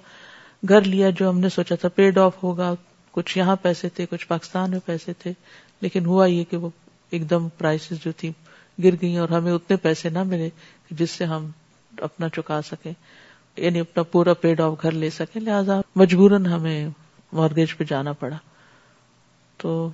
گھر 0.69 0.81
لیا 0.81 1.09
جو 1.09 1.29
ہم 1.29 1.39
نے 1.39 1.49
سوچا 1.49 1.75
تھا 1.75 1.89
پیڈ 1.89 2.17
آف 2.17 2.43
ہوگا، 2.43 2.73
کچھ 3.11 3.37
یہاں 3.37 3.55
پیسے 3.55 3.89
تھے، 3.89 4.05
کچھ 4.09 4.27
پاکستان 4.27 4.71
میں 4.71 4.79
پیسے 4.85 5.13
تھے، 5.13 5.33
لیکن 5.81 6.05
ہوا 6.05 6.25
یہ 6.25 6.43
کہ 6.43 6.57
وہ 6.57 6.69
ایک 7.09 7.29
دم 7.29 7.49
پرائسز 7.49 8.03
جو 8.05 8.11
تھی 8.11 8.31
گر 8.83 8.89
گئی 9.01 9.17
اور 9.17 9.29
ہمیں 9.29 9.51
اتنے 9.51 9.77
پیسے 9.77 10.09
نہ 10.09 10.23
ملے 10.23 10.49
جس 10.91 11.11
سے 11.11 11.25
ہم 11.25 11.51
اپنا 11.97 12.29
چکا 12.29 12.61
سکیں 12.61 12.93
یعنی 13.57 13.79
اپنا 13.79 14.03
پورا 14.03 14.33
پیڈ 14.33 14.61
آف 14.61 14.73
گھر 14.81 14.91
لے 14.91 15.09
سکیں۔ 15.09 15.41
لہٰذا 15.41 15.81
مجبوراً 15.95 16.45
ہمیں 16.45 16.89
مارگیج 17.33 17.77
پہ 17.77 17.83
جانا 17.83 18.11
پڑا۔ 18.11 18.37
تو 19.57 19.91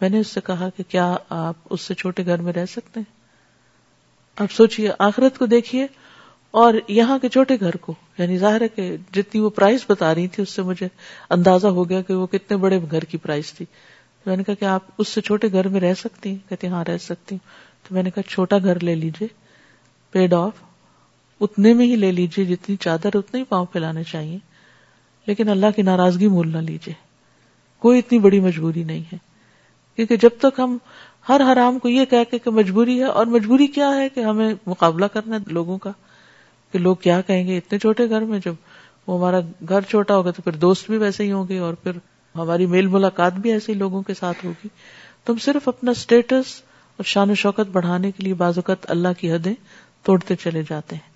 میں 0.00 0.08
نے 0.08 0.20
اس 0.20 0.26
سے 0.26 0.40
کہا 0.44 0.68
کہ 0.76 0.82
کیا 0.88 1.16
آپ 1.28 1.54
اس 1.70 1.80
سے 1.80 1.94
چھوٹے 1.94 2.26
گھر 2.26 2.42
میں 2.42 2.52
رہ 2.52 2.66
سکتے 2.66 3.00
ہیں؟ 3.00 3.23
آپ 4.36 4.52
سوچئے 4.52 4.88
آخرت 4.98 5.38
کو 5.38 5.46
دیکھیے 5.46 5.86
اور 6.50 6.74
یہاں 6.88 7.18
کے 7.18 7.28
چھوٹے 7.28 7.56
گھر 7.60 7.76
کو۔ 7.76 7.94
یعنی 8.18 8.38
ظاہر 8.38 8.60
ہے 8.60 8.68
کہ 8.68 8.96
جتنی 9.12 9.40
وہ 9.40 9.50
پرائز 9.50 9.80
بتا 9.88 10.14
رہی 10.14 10.28
تھی، 10.28 10.42
اس 10.42 10.50
سے 10.50 10.62
مجھے 10.62 10.88
اندازہ 11.30 11.66
ہو 11.66 11.88
گیا 11.88 12.02
کہ 12.02 12.14
وہ 12.14 12.26
کتنے 12.26 12.56
بڑے 12.56 12.80
گھر 12.90 13.02
کی 13.02 13.18
پرائز 13.18 13.52
تھی۔ 13.52 13.66
میں 14.26 14.36
نے 14.36 14.44
کہا 14.44 14.54
کہ 14.54 14.64
آپ 14.64 14.80
اس 14.98 15.08
سے 15.08 15.20
چھوٹے 15.20 15.52
گھر 15.52 15.68
میں 15.68 15.80
رہ 15.80 15.94
سکتی 15.94 16.30
ہیں؟ 16.30 16.48
کہتے 16.48 16.68
ہاں 16.68 16.84
رہ 16.84 16.98
سکتی 16.98 17.34
ہوں۔ 17.34 17.48
تو 17.88 17.94
میں 17.94 18.02
نے 18.02 18.10
کہا، 18.10 18.22
چھوٹا 18.22 18.58
گھر 18.58 18.80
لے 18.80 18.94
لیجیے 18.94 19.28
پیڈ 20.10 20.34
آف 20.34 20.52
اتنے 21.40 21.74
میں 21.74 21.86
ہی 21.86 21.96
لے 21.96 22.12
لیجیے 22.12 22.44
جتنی 22.44 22.76
چادر، 22.76 23.10
اتنے 23.14 23.40
ہی 23.40 23.44
پاؤں 23.44 23.66
پھیلانے 23.66 24.02
چاہیے۔ 24.04 24.38
لیکن 25.26 25.48
اللہ 25.48 25.66
کی 25.76 25.82
ناراضگی 25.82 26.28
مول 26.28 26.52
نہ 26.52 26.58
لیجیے 26.58 26.94
کوئی 27.78 27.98
اتنی 27.98 28.18
بڑی 28.18 28.40
مجبوری 28.40 28.84
نہیں 28.84 29.02
ہے۔ 29.12 29.18
کیونکہ 29.96 30.16
جب 30.16 30.30
تک 30.38 30.60
ہم 30.60 30.78
ہر 31.28 31.40
حرام 31.52 31.78
کو 31.78 31.88
یہ 31.88 32.04
کہہ 32.04 32.24
کے 32.30 32.38
کہ 32.38 32.50
مجبوری 32.50 32.98
ہے 32.98 33.04
اور 33.04 33.26
مجبوری 33.26 33.66
کیا 33.66 33.96
ہے 33.96 34.08
کہ 34.08 34.20
ہمیں 34.20 34.54
مقابلہ 34.66 35.06
کرنا 35.06 35.36
ہے 35.36 35.52
لوگوں 35.52 35.78
کا 35.78 35.90
کہ 36.72 36.78
لوگ 36.78 36.96
کیا 36.96 37.20
کہیں 37.20 37.46
گے 37.46 37.58
اتنے 37.58 37.78
چھوٹے 37.78 38.08
گھر 38.08 38.20
میں 38.20 38.38
جب 38.44 38.54
وہ 39.06 39.18
ہمارا 39.18 39.40
گھر 39.68 39.80
چھوٹا 39.80 40.16
ہوگا 40.16 40.30
تو 40.30 40.42
پھر 40.42 40.52
دوست 40.52 40.90
بھی 40.90 40.98
ویسے 40.98 41.24
ہی 41.24 41.32
ہوں 41.32 41.48
گے 41.48 41.58
اور 41.58 41.74
پھر 41.74 41.92
ہماری 42.34 42.66
میل 42.66 42.86
ملاقات 42.86 43.32
بھی 43.32 43.52
ایسے 43.52 43.72
ہی 43.72 43.78
لوگوں 43.78 44.02
کے 44.02 44.14
ساتھ 44.14 44.44
ہوگی۔ 44.44 44.68
تو 45.24 45.32
ہم 45.32 45.38
صرف 45.38 45.68
اپنا 45.68 45.90
اسٹیٹس 45.90 46.62
اور 46.96 47.04
شان 47.04 47.30
و 47.30 47.34
شوکت 47.34 47.70
بڑھانے 47.72 48.10
کے 48.10 48.22
لیے 48.22 48.34
بعض 48.34 48.58
اوقات 48.58 48.90
اللہ 48.90 49.08
کی 49.18 49.32
حدیں 49.32 49.54
توڑتے 50.02 50.36
چلے 50.36 50.62
جاتے 50.68 50.96
ہیں۔ 50.96 51.12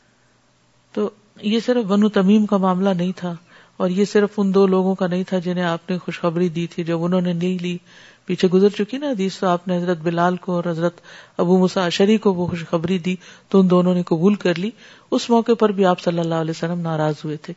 تو 0.93 1.11
یہ 1.43 1.61
صرف 1.61 1.85
بنو 1.85 2.09
تمیم 2.09 2.47
کا 2.47 2.57
معاملہ 2.57 2.91
نہیں 2.91 3.13
تھا۔ 3.17 3.35
اور 3.79 3.91
یہ 3.91 4.05
صرف 4.05 4.31
ان 4.37 4.55
دو 4.55 4.67
لوگوں 4.67 4.95
کا 4.95 5.07
نہیں 5.07 5.25
تھا 5.25 5.39
جنہیں 5.39 5.65
آپ 5.65 5.91
نے 5.91 5.99
خوشخبری 5.99 6.49
دی 6.49 6.67
تھی، 6.67 6.85
جب 6.85 7.05
انہوں 7.05 7.21
نے 7.21 7.33
نہیں 7.33 7.63
لی، 7.63 7.79
پیچھے 8.27 8.49
گزر 8.49 8.69
چکی 8.69 8.99
نا 8.99 9.11
حدیث، 9.11 9.39
تو 9.39 9.47
آپ 9.47 9.69
نے 9.69 9.77
حضرت 9.77 9.99
بلال 9.99 10.37
کو 10.37 10.53
اور 10.53 10.65
حضرت 10.67 11.01
ابو 11.37 11.59
مساشری 11.59 12.17
کو 12.17 12.35
وہ 12.35 12.47
خوشخبری 12.47 12.99
دی، 12.99 13.17
تو 13.49 13.61
ان 13.61 13.71
دونوں 13.71 13.95
نے 13.95 14.03
قبول 14.03 14.35
کر 14.35 14.59
لی۔ 14.59 14.71
اس 15.11 15.31
موقع 15.31 15.53
پر 15.59 15.73
بھی 15.73 15.85
آپ 15.85 16.01
صلی 16.01 16.19
اللہ 16.19 16.35
علیہ 16.35 16.51
وسلم 16.51 16.81
ناراض 16.81 17.15
ہوئے 17.25 17.37
تھے۔ 17.37 17.55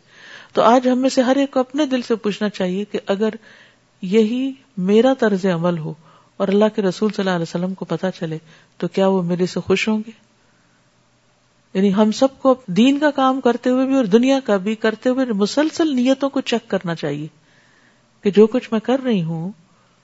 تو 0.54 0.62
آج 0.62 0.88
ہم 0.88 0.98
میں 0.98 1.10
سے 1.10 1.22
ہر 1.22 1.36
ایک 1.36 1.52
کو 1.52 1.60
اپنے 1.60 1.86
دل 1.86 2.02
سے 2.02 2.16
پوچھنا 2.16 2.50
چاہیے 2.50 2.86
کہ 2.92 3.00
اگر 3.08 3.30
یہی 4.02 4.52
میرا 4.78 5.14
طرز 5.20 5.46
عمل 5.46 5.78
ہو 5.78 5.94
اور 6.38 6.48
اللہ 6.48 6.66
کے 6.76 6.82
رسول 6.82 7.10
صلی 7.10 7.22
اللہ 7.22 7.36
علیہ 7.36 7.50
وسلم 7.50 7.74
کو 7.74 7.86
پتا 7.86 8.12
چلے، 8.12 8.38
تو 8.78 8.88
کیا 8.88 9.08
وہ 9.08 9.22
میرے 9.22 9.46
سے 9.46 9.60
خوش 9.60 9.88
ہوں 9.88 10.02
گے؟ 10.08 10.31
یعنی 11.74 11.94
ہم 11.94 12.12
سب 12.12 12.40
کو 12.40 12.56
دین 12.68 13.00
کا 13.00 13.12
کام 13.12 13.42
کرتے 13.42 13.70
ہوئے 13.70 13.86
بھی 13.86 13.96
اور 13.96 14.06
دنیا 14.06 14.40
کا 14.40 14.58
بھی 14.58 14.76
کرتے 14.76 15.10
ہوئے 15.10 15.26
مسلسل 15.26 15.96
نیتوں 15.96 16.30
کو 16.30 16.42
چیک 16.42 16.70
کرنا 16.70 16.96
چاہیے 16.96 17.28
کہ 18.24 18.32
جو 18.32 18.48
کچھ 18.48 18.70
میں 18.72 18.80
کر 18.80 19.00
رہی 19.04 19.24
ہوں، 19.24 19.52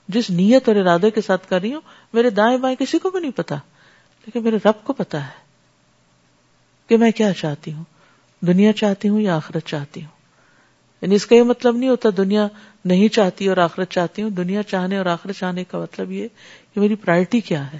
جس 0.08 0.30
نیت 0.30 0.68
اور 0.68 0.76
ارادے 0.76 1.10
کے 1.10 1.20
ساتھ 1.20 1.48
کر 1.48 1.60
رہی 1.60 1.72
ہوں، 1.72 1.80
میرے 2.12 2.30
دائیں 2.30 2.58
بائیں 2.58 2.76
کسی 2.76 2.98
کو 2.98 3.10
بھی 3.10 3.20
نہیں 3.20 3.36
پتا، 3.36 3.54
لیکن 4.26 4.42
میرے 4.42 4.56
رب 4.64 4.84
کو 4.84 4.92
پتا 4.92 5.24
ہے 5.24 5.46
کہ 6.88 6.96
میں 6.96 7.10
کیا 7.10 7.32
چاہتی 7.32 7.72
ہوں، 7.72 7.84
دنیا 8.40 8.72
چاہتی 8.72 9.08
ہوں 9.08 9.20
یا 9.20 9.36
آخرت 9.36 9.66
چاہتی 9.66 10.00
ہوں؟ 10.00 10.16
یعنی 11.02 11.14
اس 11.14 11.26
کا 11.26 11.36
یہ 11.36 11.42
مطلب 11.42 11.76
نہیں 11.76 11.90
ہوتا 11.90 12.08
دنیا 12.16 12.48
نہیں 12.84 13.08
چاہتی 13.08 13.48
اور 13.48 13.56
آخرت 13.56 13.90
چاہتی 13.90 14.22
ہوں، 14.22 14.30
دنیا 14.30 14.62
چاہنے 14.62 14.98
اور 14.98 15.06
آخرت 15.06 15.36
چاہنے 15.36 15.64
کا 15.64 15.78
مطلب 15.78 16.12
یہ 16.12 16.28
کہ 16.74 16.80
میری 16.80 16.94
پرائرٹی 16.94 17.40
کیا 17.40 17.72
ہے؟ 17.72 17.78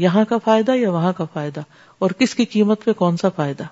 یہاں 0.00 0.24
کا 0.24 0.38
فائدہ 0.38 0.70
یا 0.70 0.90
وہاں 0.90 1.12
کا 1.12 1.24
فائدہ؟ 1.32 1.60
اور 1.98 2.10
کس 2.10 2.34
کی 2.34 2.44
قیمت 2.44 2.84
پہ 2.84 2.92
کون 2.92 3.16
سا 3.16 3.28
فائدہ؟ 3.28 3.64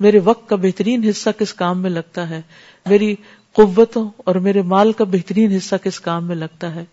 میرے 0.00 0.18
وقت 0.18 0.48
کا 0.48 0.56
بہترین 0.56 1.04
حصہ 1.04 1.30
کس 1.38 1.54
کام 1.54 1.82
میں 1.82 1.90
لگتا 1.90 2.30
ہے؟ 2.30 2.42
میری 2.86 3.14
قوتوں 3.52 4.08
اور 4.16 4.34
میرے 4.34 4.62
مال 4.62 4.92
کا 4.92 5.04
بہترین 5.04 5.52
حصہ 5.52 5.74
کس 5.76 6.00
کام 6.00 6.24
میں 6.24 6.36
لگتا 6.36 6.74
ہے؟ 6.74 6.84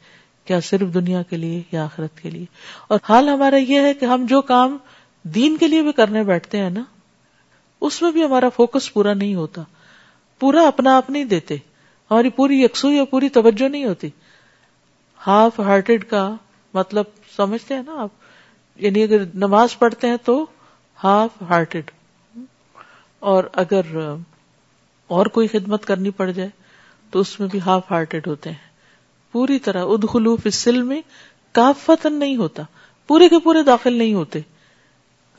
کیا 0.46 0.60
صرف 0.60 0.94
دنیا 0.94 1.22
کے 1.22 1.38
لیے 1.38 1.62
یا 1.72 1.84
آخرت 1.84 2.22
کے 2.22 2.30
لیے؟ 2.30 2.46
اور 2.88 3.00
حال 3.10 3.30
ہمارا 3.30 3.56
یہ 3.56 3.80
ہے 3.80 3.94
کہ 3.94 4.06
ہم 4.06 4.26
جو 4.30 4.42
کام 4.42 4.78
دین 5.24 5.58
کے 5.58 5.68
لیے 5.68 5.82
بھی 5.82 5.92
کرنے 5.92 6.24
بیٹھتے 6.24 6.58
ہیں 6.58 6.70
نا، 6.70 6.84
اس 7.82 8.02
میں 8.02 8.12
بھی 8.12 8.24
ہمارا 8.24 8.50
فوکس 8.50 8.94
پورا 8.94 9.14
نہیں 9.14 9.36
ہوتا۔ 9.36 9.62
پورا 10.40 10.68
اپنا 10.68 10.98
آپ 10.98 11.10
نہیں 11.10 11.26
دیتے۔ 11.26 11.56
ہماری 12.12 12.30
پوری 12.30 12.64
یکسو 12.64 12.92
یا 12.92 13.06
پوری 13.06 13.30
توجہ 13.30 13.70
نہیں 13.70 13.86
ہوتی۔ 13.86 14.10
ہاف 15.28 15.60
ہارٹیڈ 15.60 16.04
کا 16.04 16.36
مطلب 16.74 17.06
سمجھتے 17.36 17.76
ہیں 17.76 17.84
نا 17.86 18.02
آپ؟ 18.02 18.10
یعنی 18.76 19.04
اگر 19.04 19.24
نماز 19.34 19.80
پڑھتے 19.80 20.08
ہیں 20.08 20.18
تو 20.18 20.46
ہاف 21.04 21.30
ہارٹیڈ 21.42 21.92
اور 23.20 23.44
اگر 23.54 23.82
اور 25.08 25.26
کوئی 25.26 25.48
خدمت 25.48 25.86
کرنی 25.86 26.10
پڑ 26.10 26.32
جائے 26.32 26.50
تو 27.12 27.20
اس 27.20 27.40
میں 27.40 27.48
بھی 27.48 27.60
ہاف 27.66 27.92
ہارٹیڈ 27.92 28.28
ہوتے 28.28 28.50
ہیں۔ 28.50 28.68
پوری 29.32 29.60
طرح 29.60 29.84
ادخلوف 29.84 30.40
اس 30.46 30.56
سل 30.56 30.82
میں 30.82 31.02
کافتن 31.52 32.14
نہیں 32.14 32.36
ہوتا۔ 32.36 32.64
پورے 33.08 33.30
کے 33.30 33.40
پورے 33.40 33.64
داخل 33.64 33.94
نہیں 33.94 34.14
ہوتے۔ 34.14 34.40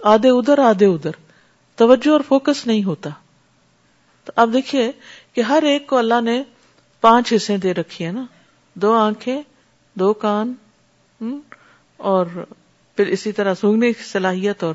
آدھے 0.04 0.30
ادھر 0.30 0.58
آدھے 0.58 0.86
ادھر۔ 0.86 1.10
توجہ 1.76 2.10
اور 2.10 2.20
فوکس 2.28 2.66
نہیں 2.66 2.84
ہوتا۔ 2.84 3.10
تو 4.24 4.32
اب 4.36 4.52
دیکھیے 4.52 4.92
کہ 5.32 5.40
ہر 5.40 5.62
ایک 5.62 5.86
کو 5.86 5.96
اللہ 5.96 6.20
نے 6.20 6.42
پانچ 7.00 7.32
حصے 7.36 7.56
دے 7.56 7.74
رکھی 7.74 8.06
ہے 8.06 8.12
نا۔ 8.12 8.24
دو 8.74 8.92
آنکھیں، 8.92 9.42
دو 9.94 10.12
کان 10.12 10.54
اور 11.96 12.26
پھر 12.96 13.06
اسی 13.06 13.32
طرح 13.32 13.54
سونگنے 13.54 13.92
کی 13.92 14.02
صلاحیت 14.02 14.64
اور 14.64 14.74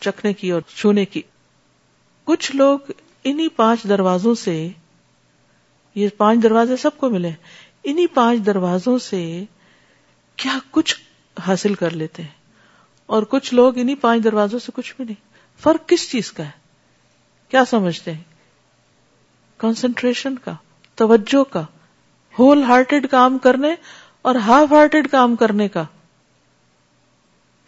چکھنے 0.00 0.32
کی 0.32 0.50
اور 0.50 0.62
چھونے 0.76 1.04
کی۔ 1.04 1.22
کچھ 2.24 2.56
لوگ 2.56 2.78
انہی 3.24 3.48
پانچ 3.48 3.84
دروازوں 3.84 4.34
سے 4.34 4.68
یہ 5.94 6.08
پانچ 6.16 6.42
دروازے 6.42 6.76
سب 6.76 6.90
کو 6.96 7.10
ملے۔ 7.10 7.30
انہی 7.84 8.06
پانچ 8.06 8.46
دروازوں 8.46 8.98
سے 8.98 9.44
کیا 10.36 10.58
کچھ 10.70 10.96
حاصل 11.46 11.74
کر 11.74 11.90
لیتے 11.90 12.22
ہیں؟ 12.22 12.40
اور 13.06 13.22
کچھ 13.22 13.54
لوگ 13.54 13.78
انہی 13.78 13.94
پانچ 13.94 14.24
دروازوں 14.24 14.58
سے 14.58 14.72
کچھ 14.74 14.94
بھی 14.96 15.04
نہیں۔ 15.04 15.30
فرق 15.60 15.88
کس 15.88 16.10
چیز 16.10 16.32
کا 16.32 16.44
ہے؟ 16.44 16.50
کیا 17.48 17.64
سمجھتے 17.64 18.12
ہیں؟ 18.12 18.22
کنسنٹریشن 19.58 20.38
کا، 20.38 20.54
توجہ 20.94 21.52
کا 21.52 21.62
ہول 22.38 22.62
ہارٹیڈ 22.62 23.10
کام 23.10 23.38
کرنے 23.38 23.74
اور 24.22 24.34
ہاف 24.34 24.72
ہارٹیڈ 24.72 25.10
کام 25.10 25.36
کرنے 25.36 25.68
کا۔ 25.68 25.84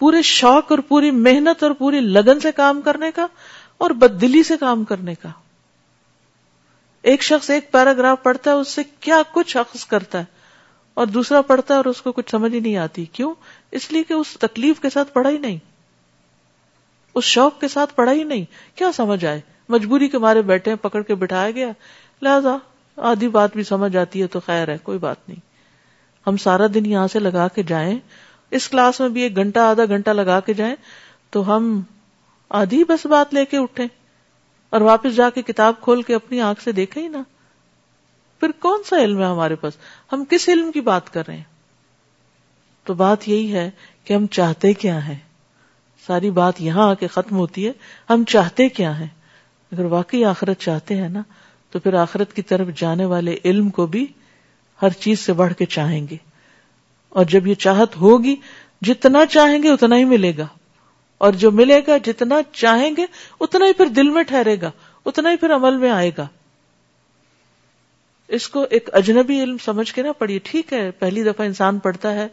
پورے 0.03 0.23
شوق 0.23 0.65
اور 0.69 0.79
پوری 0.79 1.11
محنت 1.11 1.63
اور 1.63 1.71
پوری 1.71 2.01
لگن 2.01 2.41
سے 2.41 2.53
کام 2.53 2.81
کرنے 2.81 3.11
کا 3.15 3.27
اور 3.79 3.91
بددلی 3.91 4.43
سے 4.43 4.55
کام 4.61 4.85
کرنے 4.85 5.15
کا۔ 5.15 5.29
ایک 7.03 7.23
شخص 7.23 7.51
ایک 7.51 7.73
پیراگراف 7.73 8.23
پڑھتا 8.23 8.51
ہے، 8.51 8.57
اس 8.57 8.69
سے 8.69 8.83
کیا 9.01 9.23
کچھ 9.33 9.57
عکس 9.57 9.87
کرتا 9.87 10.19
ہے؟ 10.19 10.25
اور 10.95 11.07
دوسرا 11.07 11.43
پڑھتا 11.43 11.75
ہے 11.75 11.77
اور 11.77 11.85
اس 11.85 12.03
کو 12.03 12.13
کچھ 12.13 12.31
سمجھ 12.31 12.55
ہی 12.55 12.61
نہیں 12.61 12.77
آتی۔ 12.77 13.05
کیوں؟ 13.05 13.35
اس 13.71 13.93
لیے 13.93 14.03
کہ 14.03 14.13
اس 14.13 14.27
تکلیف 14.41 14.81
کے 14.81 14.91
ساتھ 14.91 15.13
پڑھا 15.13 15.31
ہی 15.31 15.39
نہیں۔ 15.39 15.57
اس 17.15 17.25
شوق 17.25 17.61
کے 17.61 17.69
ساتھ 17.69 17.95
پڑھا 17.95 18.13
ہی 18.13 18.25
نہیں۔ 18.25 18.45
کیا 18.75 18.93
سمجھ 18.93 19.25
آئے؟ 19.25 19.41
مجبوری 19.69 20.09
کے 20.09 20.19
مارے 20.19 20.43
بیٹھے 20.43 20.71
ہیں، 20.71 20.79
پکڑ 20.79 21.03
کے 21.03 21.15
بٹھایا 21.15 21.51
گیا۔ 21.51 21.69
لہذا 22.23 22.57
آدھی 22.97 23.29
بات 23.29 23.55
بھی 23.55 23.63
سمجھ 23.63 23.97
آتی 23.97 24.23
ہے 24.23 24.27
تو 24.27 24.41
خیر 24.41 24.69
ہے، 24.69 24.79
کوئی 24.79 24.99
بات 24.99 25.29
نہیں۔ 25.29 25.41
ہم 26.27 26.37
سارا 26.37 26.67
دن 26.75 26.87
یہاں 26.87 27.09
سے 27.09 27.19
لگا 27.19 27.49
کے 27.49 27.63
جائیں 27.63 27.99
اس 28.53 28.69
کلاس 28.69 29.01
میں 29.01 29.09
بھی 29.09 29.21
ایک 29.21 29.37
گھنٹہ، 29.37 29.59
آدھا 29.59 29.85
گھنٹہ 29.85 30.11
لگا 30.11 30.41
کے 30.41 30.55
جائیں 30.55 30.75
تو 31.31 31.57
ہم 31.57 31.81
آدھی 32.49 32.85
بس 32.85 33.07
بات 33.07 33.35
لے 33.35 33.45
کے 33.45 33.57
اٹھیں 33.59 33.87
اور 34.71 34.81
واپس 34.81 35.17
جا 35.17 35.31
کے 35.31 35.43
کتاب 35.43 35.75
کھول 35.81 36.03
کے 36.03 36.15
اپنی 36.15 36.41
آنکھ 36.41 36.63
سے 36.63 36.73
دیکھیں 36.73 37.03
ہی 37.03 37.09
نا 37.09 37.23
پھر 38.41 38.51
کون 38.59 38.83
سا 38.83 38.97
علم 38.97 39.21
ہے 39.21 39.27
ہمارے 39.27 39.55
پاس؟ 39.55 39.73
ہم 40.13 40.25
کس 40.31 40.49
علم 40.49 40.73
کی 40.73 40.81
بات 40.81 41.13
کر 41.13 41.23
رہے 41.27 41.37
ہیں؟ 41.37 41.43
تو 42.85 42.95
بات 42.95 43.29
یہی 43.29 43.53
ہے 43.53 43.71
کہ 44.05 44.15
ہم 44.15 44.27
چاہتے 44.27 44.73
کیا 44.73 45.09
ہیں؟ 45.09 45.19
ساری 46.07 46.31
بات 46.31 46.61
یہاں 46.61 46.91
آ 46.91 46.95
کے 46.95 47.07
ختم 47.07 47.37
ہوتی 47.37 47.67
ہے۔ 47.67 47.73
ہم 48.11 48.25
چاہتے 48.25 48.69
کیا 48.69 49.01
ہیں؟ 49.01 49.07
اگر 49.73 49.85
واقعی 49.85 50.25
آخرت 50.25 50.59
چاہتے 50.59 50.97
ہیں 50.97 51.09
نا، 51.09 51.23
تو 51.71 51.79
پھر 51.79 51.95
آخرت 51.95 52.33
کی 52.33 52.43
طرف 52.43 52.69
جانے 52.77 53.05
والے 53.05 53.39
علم 53.45 53.69
کو 53.69 53.87
بھی 53.87 54.07
ہر 54.83 54.91
چیز 54.91 55.21
سے 55.21 55.33
بڑھ 55.33 55.55
کے 55.55 55.65
چاہیں 55.65 56.07
گے۔ 56.11 56.17
اور 57.13 57.25
جب 57.25 57.47
یہ 57.47 57.55
چاہت 57.55 57.97
ہوگی، 57.97 58.37
جتنا 58.83 59.27
چاہیں 59.27 59.63
گے 59.63 59.71
اتنا 59.71 59.97
ہی 59.97 60.05
ملے 60.05 60.33
گا۔ 60.39 60.47
اور 61.19 61.33
جو 61.33 61.51
ملے 61.51 61.81
گا، 61.87 61.97
جتنا 61.97 62.35
چاہیں 62.53 62.91
گے، 62.97 63.07
اتنا 63.41 63.67
ہی 63.67 63.73
پھر 63.73 63.87
دل 63.87 64.09
میں 64.09 64.23
ٹھہرے 64.23 64.61
گا، 64.61 64.71
اتنا 65.07 65.31
ہی 65.31 65.37
پھر 65.37 65.55
عمل 65.55 65.77
میں 65.77 65.91
آئے 65.91 66.11
گا۔ 66.19 66.27
اس 68.29 68.49
کو 68.49 68.67
ایک 68.71 68.91
اجنبی 68.93 69.43
علم 69.43 69.57
سمجھ 69.59 69.95
کے 69.95 70.03
نہ 70.03 70.09
پڑھیے۔ 70.19 70.39
ٹھیک 70.43 70.73
ہے، 70.73 70.91
پہلی 70.91 71.23
دفعہ 71.23 71.47
انسان 71.47 71.79
پڑھتا 71.79 72.15
ہے، 72.15 72.29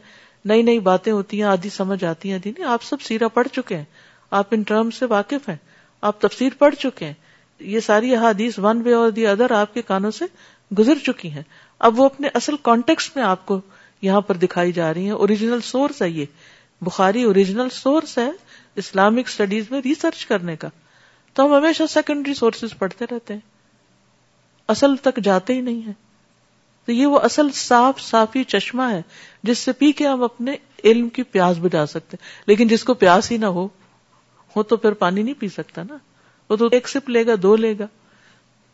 نئی 0.46 0.62
نئی 0.62 0.80
باتیں 0.80 1.14
ہوتی 1.14 1.38
ہیں، 1.38 1.50
آدھی 1.50 1.70
سمجھ 1.70 2.04
آتی 2.04 2.30
ہیں، 2.30 2.36
آدھی 2.36 2.52
نہیں۔ 2.58 2.68
آپ 2.68 2.84
سب 2.84 3.02
سیرا 3.02 3.28
پڑھ 3.28 3.48
چکے 3.48 3.78
ہیں۔ 3.78 3.84
آپ 4.32 4.48
ان 4.52 4.62
ٹرم 4.62 4.92
سے 4.92 5.06
واقف 5.06 5.50
ہیں۔ 5.50 5.58
آپ 6.02 6.22
تفسیر 6.22 6.50
پڑھ 6.60 6.76
چکے 6.76 7.06
ہیں۔ 7.06 7.14
یہ 7.60 7.80
ساری 7.80 8.16
حدیث 8.16 8.60
ون 8.60 8.82
وے 8.86 8.94
اور 8.94 9.10
دی 9.10 9.28
ادر 9.28 9.52
آپ 9.52 9.74
کے 9.74 9.82
کانوں 9.82 10.12
سے 10.12 10.26
گزر 10.78 10.96
چکی 10.96 11.32
ہیں۔ 11.32 11.44
اب 11.80 12.00
وہ 12.00 12.06
اپنے 12.06 12.28
اصل 12.34 12.56
کانٹیکس 12.62 13.16
میں 13.16 13.24
آپ 13.24 13.46
کو 13.46 13.62
یہاں 14.02 14.22
پر 14.22 14.38
دکھائی 14.38 14.72
جا 14.72 14.94
رہی 14.94 15.04
ہیں۔ 15.04 15.12
اوریجنل 15.12 15.62
سورس 15.62 16.02
ہے 16.02 16.10
یہ۔ 16.10 16.26
بخاری 16.82 17.24
اوریجنل 17.24 17.70
سورس 17.70 18.18
ہے 18.18 18.30
اسلامک 18.76 19.28
اسٹڈیز 19.28 19.72
میں 19.72 19.82
ریسرچ 19.86 20.26
کرنے 20.26 20.56
کا۔ 20.56 20.68
تو 21.34 21.46
ہم 21.46 21.54
ہمیشہ 21.54 21.84
سیکنڈری 21.90 22.34
سورسز 22.34 22.78
پڑھتے 22.78 23.06
رہتے 23.12 23.34
ہیں۔ 23.34 23.42
اصل 24.68 24.96
تک 24.96 25.20
جاتے 25.24 25.54
ہی 25.54 25.62
نہیں 25.62 25.88
ہے 25.88 25.92
تو 26.86 26.92
یہ 26.92 27.06
وہ 27.06 27.20
اصل 27.20 27.52
صاف 27.52 28.02
صافی 28.02 28.44
چشمہ 28.44 28.84
ہے 28.92 29.02
جس 29.44 29.58
سے 29.58 29.72
پی 29.72 29.92
کے 29.92 30.08
ہم 30.08 30.24
اپنے 30.24 30.56
علم 30.84 31.10
کی 31.10 31.24
پیاس 31.24 31.58
بجا 31.58 31.86
سکتے 31.86 32.18
لیکن 32.48 32.68
جس 32.68 32.84
کو 32.84 32.94
پیاس 32.94 33.32
ہی 33.32 33.38
نہ 33.38 33.46
ہو 33.46 33.68
ہو 34.56 34.64
تو 34.64 34.78
پھر 34.78 34.92
پانی 34.92 35.24
نہیں 35.24 35.34
پی 35.40 35.48
سکتا 35.48 35.84
نا۔ 35.84 35.98
وہ 36.50 36.56
تو 36.56 36.68
ایک 36.72 36.90
سپ 36.90 37.10
لے 37.10 37.26
گا، 37.26 37.32
دو 37.44 37.56
لے 37.56 37.76
گا۔ 37.80 37.88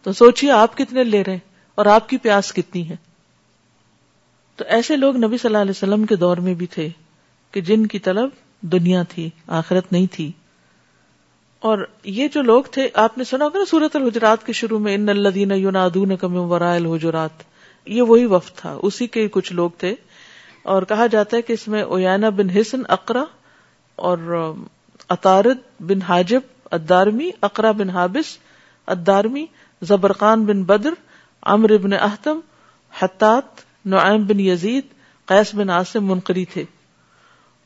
تو 0.03 0.13
سوچیے 0.13 0.51
آپ 0.51 0.77
کتنے 0.77 1.03
لے 1.03 1.23
رہے 1.23 1.31
ہیں 1.31 1.39
اور 1.75 1.85
آپ 1.85 2.09
کی 2.09 2.17
پیاس 2.17 2.53
کتنی 2.53 2.89
ہے۔ 2.89 2.95
تو 4.55 4.65
ایسے 4.67 4.97
لوگ 4.97 5.17
نبی 5.17 5.37
صلی 5.37 5.49
اللہ 5.49 5.57
علیہ 5.57 5.71
وسلم 5.71 6.05
کے 6.05 6.15
دور 6.15 6.37
میں 6.37 6.53
بھی 6.53 6.65
تھے 6.65 6.89
کہ 7.51 7.61
جن 7.61 7.85
کی 7.85 7.99
طلب 7.99 8.29
دنیا 8.61 9.03
تھی، 9.03 9.29
آخرت 9.47 9.91
نہیں 9.91 10.07
تھی۔ 10.11 10.31
اور 11.59 11.87
یہ 12.03 12.27
جو 12.27 12.41
لوگ 12.41 12.63
تھے، 12.63 12.89
آپ 12.93 13.17
نے 13.17 13.23
سنا 13.23 13.45
ہوگا 13.45 13.59
نا 13.59 13.65
سورت 13.65 13.95
الحجرات 13.95 14.45
کے 14.45 14.53
شروع 14.53 14.79
میں 14.79 14.95
ان 14.95 15.09
الدین 15.09 15.51
یونادون 15.51 16.17
کم 16.17 16.35
ورائل 16.35 16.85
حجرات 16.85 17.29
یہ 17.85 18.01
وہی 18.01 18.25
وفد 18.25 18.57
تھا، 18.57 18.79
اسی 18.81 19.07
کے 19.07 19.27
کچھ 19.27 19.53
لوگ 19.53 19.69
تھے۔ 19.77 19.95
اور 20.63 20.83
کہا 20.83 21.07
جاتا 21.07 21.37
ہے 21.37 21.41
کہ 21.41 21.53
اس 21.53 21.67
میں 21.67 21.81
اویانا 21.81 22.29
بن 22.29 22.49
حسن 22.49 22.81
اقرا 22.89 23.23
اور 23.95 24.51
اطارد 25.09 25.57
بن 25.79 26.01
حاجب 26.01 26.39
ادارمی 26.71 27.29
اقرا 27.41 27.71
بن 27.71 27.89
حابس 27.89 28.37
ادارمی 28.87 29.45
زبرقان 29.81 30.45
بن 30.45 30.63
بدر 30.63 30.89
امر 31.41 31.77
بن 31.77 31.93
احتم، 31.93 32.39
حتات 32.99 33.43
نعیم 33.85 34.25
بن 34.25 34.39
یزید 34.39 34.83
قیس 35.25 35.55
بن 35.55 35.69
عاصم 35.69 36.05
منقری 36.05 36.45
تھے۔ 36.45 36.63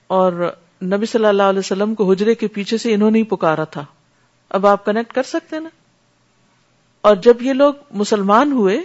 اور 0.07 0.51
نبی 0.83 1.05
صلی 1.05 1.25
اللہ 1.25 1.43
علیہ 1.43 1.59
وسلم 1.59 1.95
کو 1.95 2.11
حجرے 2.11 2.35
کے 2.35 2.47
پیچھے 2.47 2.77
سے 2.77 2.93
انہوں 2.93 3.11
نے 3.11 3.19
ہی 3.19 3.23
پکارا 3.23 3.63
تھا۔ 3.63 3.85
اب 4.49 4.67
آپ 4.67 4.85
کنیکٹ 4.85 5.13
کر 5.13 5.23
سکتے 5.23 5.59
نا؟ 5.59 5.69
اور 7.01 7.15
جب 7.15 7.41
یہ 7.41 7.53
لوگ 7.53 7.73
مسلمان 7.91 8.51
ہوئے 8.51 8.77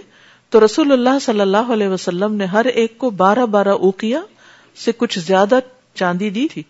تو 0.49 0.65
رسول 0.65 0.91
اللہ 0.91 1.19
صلی 1.21 1.41
اللہ 1.41 1.73
علیہ 1.73 1.87
وسلم 1.87 2.33
نے 2.33 2.45
ہر 2.45 2.65
ایک 2.65 2.97
کو 2.97 3.09
بارہ 3.09 3.45
بارہ 3.45 3.69
اوکیا 3.69 4.21
سے 4.75 4.91
کچھ 4.97 5.19
زیادہ 5.19 5.59
چاندی 5.93 6.29
دی 6.29 6.47
تھی۔ 6.47 6.63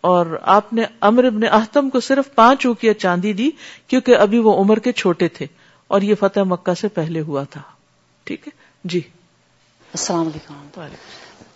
اور 0.00 0.38
آپ 0.42 0.72
نے 0.72 0.82
امر 1.00 1.24
ابن 1.24 1.40
احتم 1.52 1.90
کو 1.90 2.00
صرف 2.00 2.34
پانچ 2.34 2.66
اوکیا 2.66 2.94
چاندی 2.94 3.32
دی 3.32 3.50
کیونکہ 3.86 4.16
ابھی 4.16 4.38
وہ 4.38 4.60
عمر 4.60 4.78
کے 4.78 4.92
چھوٹے 4.92 5.28
تھے 5.28 5.46
اور 5.88 6.00
یہ 6.00 6.14
فتح 6.20 6.40
مکہ 6.40 6.74
سے 6.74 6.88
پہلے 6.88 7.20
ہوا 7.20 7.42
تھا۔ 7.42 7.60
ٹھیک 8.24 8.48
ہے؟ 8.48 8.52
جی۔ 8.84 9.00
السلام 9.94 10.26
علیکم. 10.26 10.80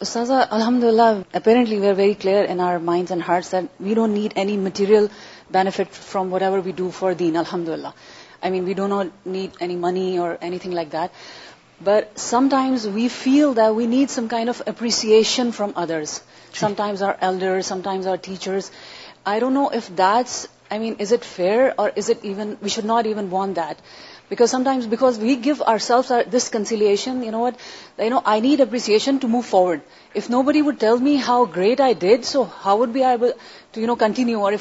سازا 0.05 0.40
الحمد 0.51 0.83
للہ 0.85 1.03
apparently 1.33 1.79
we 1.81 1.88
are 1.88 1.94
very 1.96 2.14
clear 2.14 2.44
in 2.49 2.61
our 2.61 2.77
mind 2.79 3.11
and 3.11 3.22
hearts 3.29 3.55
at 3.55 3.64
we 3.81 3.94
don't 3.94 4.14
need 4.14 4.33
any 4.35 4.57
material 4.57 5.07
benefit 5.51 5.94
from 6.03 6.33
whatever 6.42 6.59
we 6.64 6.72
do 6.77 6.88
for 6.99 7.12
them 7.12 7.37
الحمد 7.37 7.68
للہ 7.68 7.88
I 8.40 8.53
mean 8.53 8.64
we 8.64 8.72
do 8.72 8.87
not 8.87 9.27
need 9.27 9.57
any 9.61 9.77
money 9.77 10.16
or 10.18 10.35
anything 10.59 10.72
like 10.72 10.92
that 10.92 11.11
but 11.85 12.18
sometimes 12.51 12.87
we 12.87 13.09
feel 13.09 13.57
that 13.57 13.72
we 13.77 13.87
need 13.87 14.11
some 14.11 14.27
kind 14.27 14.49
of 14.49 14.62
appreciation 14.66 15.51
from 15.51 15.70
others 15.77 16.20
sometimes 16.77 17.03
our 17.03 17.12
elder 17.20 17.61
sometimes 17.81 18.07
our 18.07 18.16
teachers 18.16 18.70
I 19.25 19.40
don't 19.40 19.55
know 19.55 19.64
if 19.72 19.88
that's 19.99 20.46
I 20.70 20.81
mean 20.81 20.94
is 20.99 21.12
it 21.12 21.25
fair 21.25 21.68
or 21.77 21.90
is 21.96 22.11
it 22.11 22.25
even 22.25 22.55
we 22.62 22.68
should 22.68 22.85
not 22.85 23.07
even 23.07 23.27
want 23.31 23.57
that 23.57 23.81
because 24.31 24.51
sometimes 24.51 24.87
because 24.87 25.19
we 25.19 25.35
give 25.45 25.55
ourselves 25.79 26.12
disconsolation 26.31 27.25
you 27.25 27.31
know 27.31 27.41
what 27.41 27.55
no 28.11 28.19
I 28.25 28.41
need 28.41 28.61
appreciation 28.61 29.17
to 29.17 29.29
move 29.29 29.41
forward 29.41 29.81
if 30.15 30.31
nobody 30.43 30.61
would 30.61 30.81
tell 30.81 30.97
me 31.01 31.17
how 31.27 31.45
great 31.45 31.81
I 31.81 31.95
did 31.99 32.25
so 32.25 32.43
how 32.65 32.79
would 32.79 32.89
be 32.89 33.03
I 33.03 33.17
to 33.73 33.81
you 33.81 33.87
know 33.87 33.95
continue 33.95 34.47
or 34.47 34.53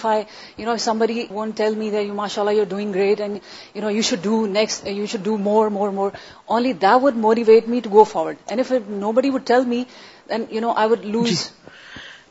tell 1.55 1.75
me 1.75 1.89
داشاء 1.89 2.41
Allah 2.41 2.51
you 2.51 2.63
doing 2.69 2.93
great 2.93 3.21
and 3.21 3.37
you 3.75 3.81
know 3.81 3.89
you 3.89 4.01
should 4.01 4.23
do 4.23 4.45
next 4.45 4.81
you 4.85 5.05
should 5.05 5.25
do 5.25 5.37
more 5.37 5.67
more 5.67 5.89
more 5.89 6.09
only 6.45 6.73
the 6.73 6.85
would 7.01 7.15
motivate 7.15 7.67
me 7.67 7.79
to 7.79 7.89
go 7.89 8.03
forward 8.03 8.35
and 8.45 8.59
if 8.59 8.89
nobody 9.11 9.29
would 9.29 9.41
tell 9.45 9.65
me 9.65 9.83
then 10.29 10.43
you 10.49 10.61
know 10.61 10.73
I 10.75 10.89
would 10.89 11.05
lose 11.05 11.49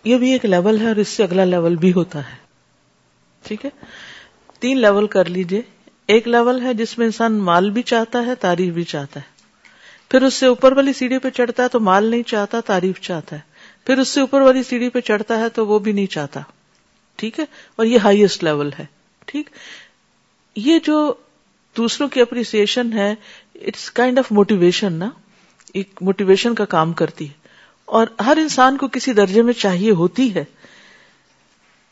یہ 0.05 0.17
بھی 0.17 0.33
ایک 0.33 0.45
level 0.45 0.81
ہے 0.81 0.87
اور 0.87 0.97
اس 0.97 1.09
سے 1.09 1.23
اگلا 1.23 1.45
level 1.45 1.77
ٹھیک 3.43 3.65
ہے؟ 3.65 3.71
تین 4.61 4.81
لیول 4.81 5.07
کر 5.07 5.25
لیجیے 5.25 5.63
ایک 6.07 6.29
لیول 6.29 6.63
ہے 6.63 6.75
جس 6.75 6.99
میں 6.99 7.07
انسان 7.07 7.33
مال 7.33 7.71
بھی 7.71 7.83
چاہتا 7.83 8.27
ہے، 8.27 8.35
تعریف 8.35 8.75
بھی 8.75 8.85
چاہتا 8.85 9.21
ہے۔ 9.21 9.35
پھر 10.11 10.23
اس 10.23 10.35
سے 10.35 10.47
اوپر 10.47 10.73
والی 10.73 10.93
سیڑھی 10.93 11.19
پہ 11.19 11.31
چڑھتا 11.31 11.63
ہے 11.63 11.69
تو 11.69 11.81
مال 11.81 12.05
نہیں 12.05 12.23
چاہتا، 12.23 12.61
تعریف 12.61 13.01
چاہتا 13.01 13.37
ہے۔ 13.37 13.41
پھر 13.87 13.99
اس 13.99 14.09
سے 14.09 14.21
اوپر 14.21 14.41
والی 14.41 14.63
سیڑھی 14.63 14.89
پہ 14.89 15.01
چڑھتا 15.01 15.39
ہے 15.39 15.49
تو 15.49 15.67
وہ 15.67 15.79
بھی 15.79 15.93
نہیں 15.93 16.07
چاہتا۔ 16.07 16.41
ٹھیک 17.17 17.41
ہے؟ 17.41 17.45
اور 17.77 17.87
یہ 17.87 17.99
ہائیسٹ 17.99 18.45
لیول 18.45 18.71
ہے۔ 18.79 18.85
ٹھیک؟ 19.27 19.51
یہ 20.57 20.79
جو 20.79 21.15
دوسروں 21.77 22.09
کی 22.09 22.21
اپریسیشن 22.21 22.93
ہے 22.93 23.15
اٹس 23.55 23.91
کائنڈ 23.91 24.19
آف 24.19 24.33
موٹیویشن 24.33 24.93
نا۔ 24.93 25.11
ایک 25.73 25.91
موٹیویشن 26.01 26.55
کا 26.55 26.65
کام 26.65 26.93
کرتی 26.93 27.29
ہے۔ 27.29 27.33
اور 27.85 28.07
ہر 28.27 28.37
انسان 28.41 28.77
کو 28.77 28.89
کسی 28.89 29.13
درجے 29.13 29.43
میں 29.43 29.53
چاہیے 29.53 29.91
ہوتی 29.91 30.35
ہے۔ 30.35 30.45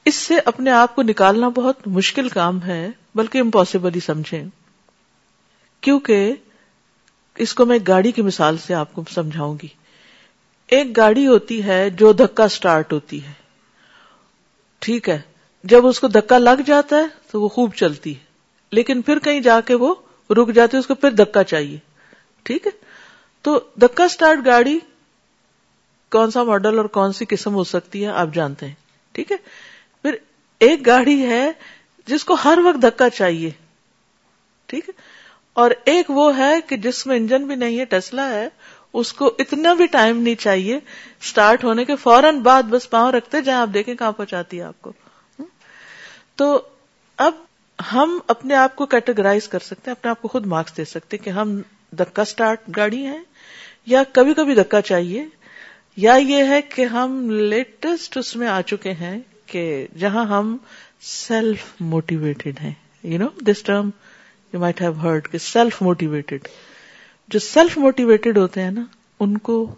اس 0.04 0.14
سے 0.14 0.34
اپنے 0.44 0.70
آپ 0.70 0.94
کو 0.94 1.02
نکالنا 1.02 1.48
بہت 1.48 1.88
مشکل 1.88 2.28
کام 2.28 2.62
ہے، 2.62 2.90
بلکہ 3.14 3.38
امپاسبل 3.38 3.94
ہی 3.94 4.00
سمجھیں۔ 4.00 4.44
کیونکہ 5.80 6.34
اس 7.36 7.54
کو 7.54 7.64
میں 7.64 7.78
گاڑی 7.88 8.12
کی 8.12 8.22
مثال 8.22 8.58
سے 8.58 8.74
آپ 8.74 8.92
کو 8.92 9.02
سمجھاؤں 9.10 9.56
گی۔ 9.62 9.68
ایک 10.66 10.96
گاڑی 10.96 11.26
ہوتی 11.26 11.64
ہے 11.64 11.90
جو 11.90 12.12
دھکا 12.12 12.48
سٹارٹ 12.48 12.92
ہوتی 12.92 13.24
ہے۔ 13.24 13.32
ٹھیک 14.78 15.08
ہے، 15.08 15.20
جب 15.64 15.86
اس 15.86 16.00
کو 16.00 16.08
دھکا 16.08 16.38
لگ 16.38 16.62
جاتا 16.66 16.96
ہے 16.96 17.06
تو 17.30 17.40
وہ 17.40 17.48
خوب 17.48 17.74
چلتی 17.74 18.14
ہے، 18.14 18.24
لیکن 18.72 19.02
پھر 19.02 19.18
کہیں 19.18 19.40
جا 19.40 19.60
کے 19.60 19.74
وہ 19.74 19.94
رک 20.30 20.52
جاتی 20.52 20.76
ہے، 20.76 20.80
اس 20.80 20.86
کو 20.86 20.94
پھر 20.94 21.10
دھکا 21.10 21.44
چاہیے۔ 21.44 21.78
ٹھیک 22.42 22.66
ہے، 22.66 22.70
تو 23.42 23.60
دکا 23.76 24.04
اسٹارٹ 24.04 24.38
گاڑی 24.46 24.78
کون 26.10 26.30
سا 26.30 26.42
ماڈل 26.42 26.78
اور 26.78 26.84
کون 26.84 27.12
سی 27.12 27.24
قسم 27.24 27.54
ہو 27.54 27.64
سکتی 27.64 28.04
ہے، 28.04 28.10
آپ 28.10 28.28
جانتے 28.34 28.66
ہیں۔ 28.66 28.74
ٹھیک 29.12 29.32
ہے 29.32 29.36
پھر 30.02 30.16
ایک 30.58 30.86
گاڑی 30.86 31.26
ہے 31.26 31.52
جس 32.06 32.24
کو 32.24 32.34
ہر 32.34 32.58
وقت 32.64 32.82
دکا 32.82 33.10
چاہیے۔ 33.10 33.50
ٹھیک 34.66 34.88
ہے؟ 34.88 34.92
اور 35.52 35.70
ایک 35.84 36.10
وہ 36.10 36.38
ہے 36.38 36.60
کہ 36.60 36.76
جس 36.76 37.06
میں 37.06 37.16
انجن 37.16 37.46
بھی 37.46 37.54
نہیں 37.54 37.78
ہے 37.78 37.84
ٹسلا 37.84 38.28
ہے، 38.28 38.48
اس 38.92 39.12
کو 39.12 39.34
اتنا 39.38 39.74
بھی 39.74 39.86
ٹائم 39.86 40.22
نہیں 40.22 40.34
چاہیے۔ 40.34 40.76
اسٹارٹ 41.22 41.64
ہونے 41.64 41.84
کے 41.84 41.96
فوراً 41.96 42.38
بعد 42.38 42.62
بس 42.62 42.90
پاؤں 42.90 43.12
رکھتے 43.12 43.40
جہاں 43.40 43.60
آپ 43.60 43.68
دیکھیں 43.74 43.94
کہاں 43.94 44.12
پہنچاتی 44.12 44.58
ہے 44.58 44.62
آپ 44.62 44.82
کو۔ 44.82 44.92
تو 46.36 46.60
اب 47.16 47.34
ہم 47.92 48.18
اپنے 48.28 48.54
آپ 48.54 48.76
کو 48.76 48.86
کیٹیگرائز 48.86 49.48
کر 49.48 49.58
سکتے 49.58 49.82
ہیں، 49.86 49.92
اپنے 49.92 50.10
آپ 50.10 50.22
کو 50.22 50.28
خود 50.28 50.46
مارکس 50.46 50.76
دے 50.76 50.84
سکتے 50.84 51.16
کہ 51.16 51.30
ہم 51.30 51.60
دکا 51.92 52.22
اسٹارٹ 52.22 52.60
گاڑی 52.76 53.06
ہیں 53.06 53.22
یا 53.86 54.02
کبھی 54.12 54.34
کبھی 54.34 54.54
دکا 54.54 54.80
چاہیے۔ 54.80 55.26
یا 55.96 56.14
یہ 56.14 56.44
ہے 56.44 56.62
کہ 56.62 56.84
ہم 56.84 57.30
لیٹسٹ 57.30 58.16
اس 58.16 58.36
میں 58.36 58.48
آ 58.48 58.60
چکے 58.60 58.92
ہیں 58.92 59.20
کہ 59.52 59.86
جہاں 59.98 60.24
ہم 60.24 60.56
سیلف 61.02 61.64
موٹیویٹڈ 61.80 62.60
ہیں. 62.62 62.72
You 63.02 63.18
know 63.18 63.26
this 63.40 63.62
term 63.62 63.90
you 64.52 64.60
might 64.60 64.82
have 64.82 64.92
heard 65.02 65.28
کہ 65.28 65.38
سیلف 65.38 65.82
موٹیویٹڈ 65.82 66.48
جو 67.28 67.38
سیلف 67.38 67.78
موٹیویٹڈ 67.78 68.38
ہوتے 68.38 68.62
ہیں 68.62 68.70
نا، 68.70 68.84
ان 69.20 69.38
کو 69.38 69.74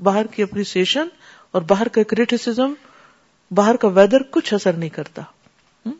باہر 0.00 0.26
کی 0.26 0.42
اپریسیشن 0.42 1.08
اور 1.52 1.62
باہر 1.62 1.88
کا 1.88 2.02
کریٹیسم 2.02 2.74
باہر 3.50 3.76
کا 3.76 3.88
ویدر 3.88 4.22
کچھ 4.30 4.54
اثر 4.54 4.72
نہیں 4.72 4.90
کرتا. 4.90 5.22
Hmm? 5.86 5.96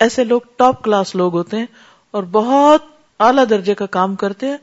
ایسے 0.00 0.24
لوگ 0.24 0.40
ٹاپ 0.56 0.84
کلاس 0.84 1.14
لوگ 1.14 1.32
ہوتے 1.32 1.58
ہیں 1.58 1.66
اور 2.10 2.22
بہت 2.22 2.84
اعلی 3.20 3.44
درجے 3.44 3.74
کا 3.74 3.86
کام 3.86 4.14
کرتے 4.14 4.46
ہیں 4.46 4.56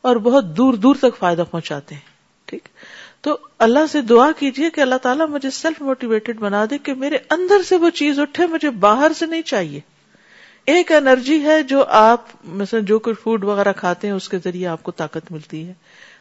اور 0.00 0.16
بہت 0.16 0.56
دور 0.56 0.74
دور 0.74 0.96
تک 1.00 1.18
فائدہ 1.18 1.44
پہنچاتے 1.50 1.94
ہیں. 1.94 2.02
ٹھیک؟ 2.44 2.68
تو 3.24 3.38
اللہ 3.58 3.86
سے 3.92 4.00
دعا 4.00 4.30
کیجیے 4.38 4.70
کہ 4.70 4.80
اللہ 4.80 4.94
تعالیٰ 4.94 5.28
مجھے 5.28 5.50
سیلف 5.50 5.82
موٹیویٹڈ 5.82 6.38
بنا 6.38 6.64
دے 6.70 6.78
کہ 6.78 6.94
میرے 6.94 7.18
اندر 7.30 7.62
سے 7.62 7.76
وہ 7.76 7.90
چیز 7.90 8.18
اٹھے، 8.18 8.46
مجھے 8.46 8.70
باہر 8.70 9.12
سے 9.16 9.26
نہیں 9.26 9.42
چاہیے۔ 9.42 9.80
ایک 10.66 10.92
انرجی 10.92 11.42
ہے 11.42 11.62
جو 11.62 11.84
آپ، 11.84 12.24
مثلا 12.44 12.80
جو 12.80 12.98
کچھ 12.98 13.16
فوڈ 13.22 13.44
وغیرہ 13.44 13.72
کھاتے 13.72 14.06
ہیں، 14.06 14.14
اس 14.14 14.28
کے 14.28 14.38
ذریعے 14.44 14.66
آپ 14.66 14.82
کو 14.82 14.92
طاقت 14.92 15.32
ملتی 15.32 15.68
ہے۔ 15.68 15.72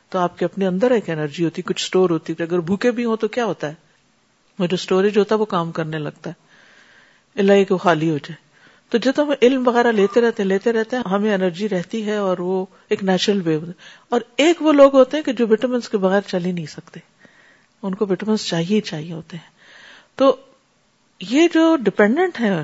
تو 0.09 0.19
آپ 0.19 0.39
کے 0.39 0.45
اپنے 0.45 0.67
اندر 0.67 0.91
ایک 0.91 1.09
انرجی 1.09 1.45
ہوتی، 1.45 1.61
کچھ 1.61 1.83
اسٹور 1.83 2.09
ہوتی۔ 2.09 2.33
ہے 2.33 2.43
اگر 2.43 2.59
بھوکے 2.59 2.91
بھی 2.91 3.05
ہوں 3.05 3.17
تو 3.17 3.27
کیا 3.27 3.45
ہوتا 3.45 3.67
ہے؟ 3.67 3.73
وہ 4.59 4.65
جو 4.65 4.75
اسٹوریج 4.75 5.17
ہوتا 5.17 5.35
ہے، 5.35 5.39
وہ 5.39 5.45
کام 5.45 5.71
کرنے 5.71 5.97
لگتا 5.97 6.29
ہے۔ 6.29 6.35
اللہ 7.39 7.63
کو 7.69 7.77
خالی 7.77 8.09
ہو 8.09 8.17
جائے۔ 8.17 8.52
تو 8.93 8.99
جب 8.99 9.11
ہم 9.17 9.31
علم 9.41 9.67
وغیرہ 9.67 9.91
لیتے 9.91 10.21
رہتے 10.21 10.43
ہیں، 10.43 10.49
لیتے 10.49 10.73
رہتے 10.73 10.95
ہیں، 10.95 11.03
ہمیں 11.09 11.33
انرجی 11.33 11.69
رہتی 11.69 12.05
ہے 12.05 12.15
اور 12.15 12.37
وہ 12.37 12.65
ایک 12.89 13.03
نیچرل 13.03 13.41
وے 13.45 13.59
اور 14.09 14.21
ایک 14.35 14.61
وہ 14.61 14.73
لوگ 14.73 14.95
ہوتے 14.95 15.17
ہیں 15.17 15.23
کہ 15.23 15.33
جو 15.33 15.47
وٹامنس 15.47 15.89
کے 15.89 15.97
بغیر 15.97 16.21
چل 16.21 16.45
ہی 16.45 16.51
نہیں 16.51 16.65
سکتے۔ 16.65 16.99
ان 17.83 17.95
کو 17.95 18.05
وٹامنس 18.09 18.45
چاہیے 18.45 18.81
چاہیے 18.81 19.13
ہوتے 19.13 19.37
ہیں۔ 19.37 19.49
تو 20.15 20.35
یہ 21.19 21.47
جو 21.53 21.75
ڈپینڈنٹ 21.75 22.39
ہے 22.39 22.63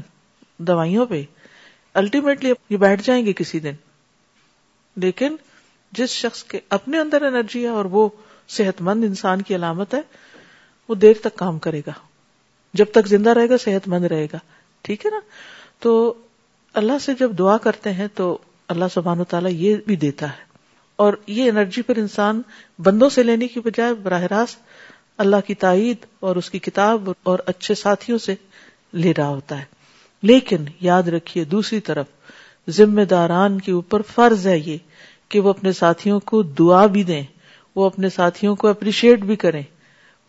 دوائیوں 0.57 1.05
پہ 1.05 1.23
الٹیمیٹلی 1.93 2.53
یہ 2.69 2.77
بیٹھ 2.77 3.01
جائیں 3.03 3.25
گے 3.25 3.33
کسی 3.33 3.59
دن۔ 3.59 3.73
لیکن 4.95 5.35
جس 5.91 6.09
شخص 6.09 6.43
کے 6.43 6.59
اپنے 6.69 6.99
اندر 6.99 7.21
انرجی 7.21 7.63
ہے 7.63 7.69
اور 7.69 7.85
وہ 7.85 8.09
صحت 8.47 8.81
مند 8.81 9.03
انسان 9.03 9.41
کی 9.41 9.55
علامت 9.55 9.93
ہے، 9.93 10.01
وہ 10.89 10.95
دیر 10.95 11.13
تک 11.21 11.35
کام 11.35 11.59
کرے 11.59 11.81
گا۔ 11.87 11.93
جب 12.73 12.85
تک 12.91 13.07
زندہ 13.07 13.29
رہے 13.29 13.49
گا 13.49 13.57
صحت 13.57 13.87
مند 13.87 14.05
رہے 14.05 14.25
گا۔ 14.25 14.37
ٹھیک 14.81 15.05
ہے 15.05 15.11
نا؟ 15.11 15.19
تو 15.79 16.13
اللہ 16.73 16.99
سے 17.01 17.11
جب 17.19 17.31
دعا 17.37 17.57
کرتے 17.57 17.93
ہیں 17.93 18.07
تو 18.15 18.37
اللہ 18.67 18.85
سبحانہ 18.93 19.21
و 19.21 19.23
تعالیٰ 19.23 19.51
یہ 19.51 19.75
بھی 19.87 19.95
دیتا 19.95 20.29
ہے۔ 20.29 20.49
اور 20.95 21.13
یہ 21.27 21.49
انرجی 21.49 21.81
پر 21.81 21.95
انسان 21.97 22.41
بندوں 22.79 23.09
سے 23.09 23.23
لینے 23.23 23.47
کی 23.47 23.59
بجائے 23.59 23.93
براہ 23.93 24.21
راست 24.21 24.59
اللہ 25.17 25.35
کی 25.47 25.55
تائید 25.55 25.97
اور 26.19 26.35
اس 26.35 26.49
کی 26.49 26.59
کتاب 26.59 27.09
اور 27.23 27.39
اچھے 27.45 27.75
ساتھیوں 27.75 28.17
سے 28.17 28.35
لے 28.93 29.13
رہا 29.17 29.27
ہوتا 29.27 29.59
ہے۔ 29.59 29.63
لیکن 30.23 30.57
یاد 30.81 31.03
رکھیے 31.03 31.43
دوسری 31.43 31.79
طرف 31.79 32.05
ذمہ 32.69 33.01
داران 33.01 33.61
کے 33.61 33.71
اوپر 33.71 34.01
فرض 34.01 34.47
ہے 34.47 34.57
یہ 34.57 34.77
کہ 35.29 35.39
وہ 35.39 35.49
اپنے 35.49 35.71
ساتھیوں 35.71 36.19
کو 36.19 36.41
دعا 36.41 36.85
بھی 36.85 37.03
دیں، 37.03 37.23
وہ 37.75 37.85
اپنے 37.85 38.09
ساتھیوں 38.09 38.55
کو 38.55 38.67
اپریشیٹ 38.67 39.19
بھی 39.19 39.35
کریں، 39.35 39.63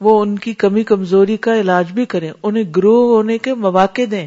وہ 0.01 0.23
ان 0.23 0.39
کی 0.39 0.55
کمی 0.55 0.85
کمزوری 0.85 1.37
کا 1.37 1.61
علاج 1.61 1.93
بھی 1.93 2.05
کریں، 2.05 2.33
انہیں 2.43 2.65
گرو 2.77 3.17
ہونے 3.17 3.39
کے 3.39 3.55
مواقع 3.55 4.03
دیں۔ 4.11 4.27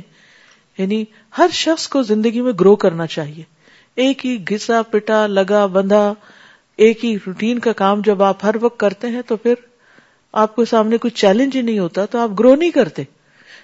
یعنی 0.77 1.03
ہر 1.37 1.47
شخص 1.53 1.87
کو 1.87 2.01
زندگی 2.01 2.41
میں 2.41 2.53
گرو 2.59 2.75
کرنا 2.75 3.07
چاہیے۔ 3.07 3.43
ایک 3.95 4.25
ہی 4.25 4.43
گھسا، 4.49 4.81
پٹا، 4.81 5.27
لگا، 5.27 5.65
بندھا، 5.65 6.13
ایک 6.77 7.05
ہی 7.05 7.17
روٹین 7.27 7.59
کا 7.59 7.71
کام 7.71 8.01
جب 8.05 8.23
آپ 8.23 8.45
ہر 8.45 8.55
وقت 8.61 8.79
کرتے 8.79 9.07
ہیں 9.07 9.21
تو 9.27 9.35
پھر 9.35 9.53
آپ 10.31 10.55
کو 10.55 10.65
سامنے 10.65 10.97
کوئی 10.97 11.11
چیلنج 11.11 11.55
ہی 11.55 11.61
نہیں 11.61 11.79
ہوتا، 11.79 12.05
تو 12.05 12.19
آپ 12.19 12.29
گرو 12.39 12.55
نہیں 12.55 12.71
کرتے۔ 12.71 13.03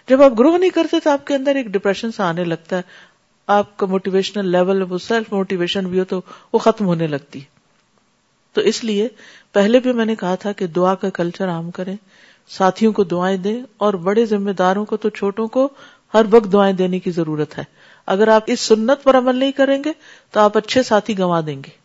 جب 0.10 0.22
آپ 0.22 0.32
گرو 0.40 0.58
نہیں 0.58 0.70
کرتے 0.70 0.98
تو 1.04 1.10
آپ 1.10 1.28
کے 1.28 1.36
اندر 1.36 1.56
ایک 1.56 1.66
ڈپریشن 1.66 2.12
سا 2.12 2.30
آنے 2.30 2.44
لگتا 2.44 2.78
ہے۔ 2.78 2.82
آپ 3.48 3.78
کا 3.78 3.86
موٹیویشنل 3.86 4.52
لیول 4.52 4.82
وہ 4.82 4.98
سیلف 4.98 5.34
موٹیویشن 5.34 5.86
بھی 5.86 6.00
ہو 6.00 6.04
تو 6.04 6.22
وہ 6.54 6.60
ختم 6.60 6.86
ہونے 6.86 7.08
لگتی۔ 7.08 7.40
تو 8.54 8.62
اس 8.62 8.84
لیے 8.84 9.08
پہلے 9.54 9.80
بھی 9.80 9.94
میں 9.94 10.06
نے 10.06 10.16
کہا 10.16 10.36
تھا 10.36 10.52
کہ 10.52 10.68
دعا 10.68 10.96
کا 10.96 11.10
کلچر 11.10 11.50
عام 11.50 11.72
کریں۔ 11.72 11.96
ساتھیوں 12.48 12.94
کو 12.94 13.04
دعائیں 13.04 13.38
دیں 13.38 13.64
اور 13.78 13.94
بڑے 13.94 14.26
ذمہ 14.26 14.52
داروں 14.52 14.86
کو 14.86 14.98
تو 14.98 15.10
چھوٹوں 15.10 15.48
کو 15.48 15.70
ہر 16.14 16.26
وقت 16.32 16.54
دعائیں 16.54 16.74
دینے 16.74 17.00
کی 17.00 17.12
ضرورت 17.12 17.58
ہے۔ 17.58 17.64
اگر 18.06 18.28
آپ 18.28 18.44
اس 18.46 18.60
سنت 18.60 19.04
پر 19.04 19.18
عمل 19.18 19.36
نہیں 19.36 19.52
کریں 19.52 19.84
گے، 19.84 19.92
تو 20.32 20.40
آپ 20.40 20.58
اچھے 20.58 20.84
ساتھی 20.84 21.18
گنوا 21.18 21.42
دیں 21.46 21.56
گے۔ 21.56 21.80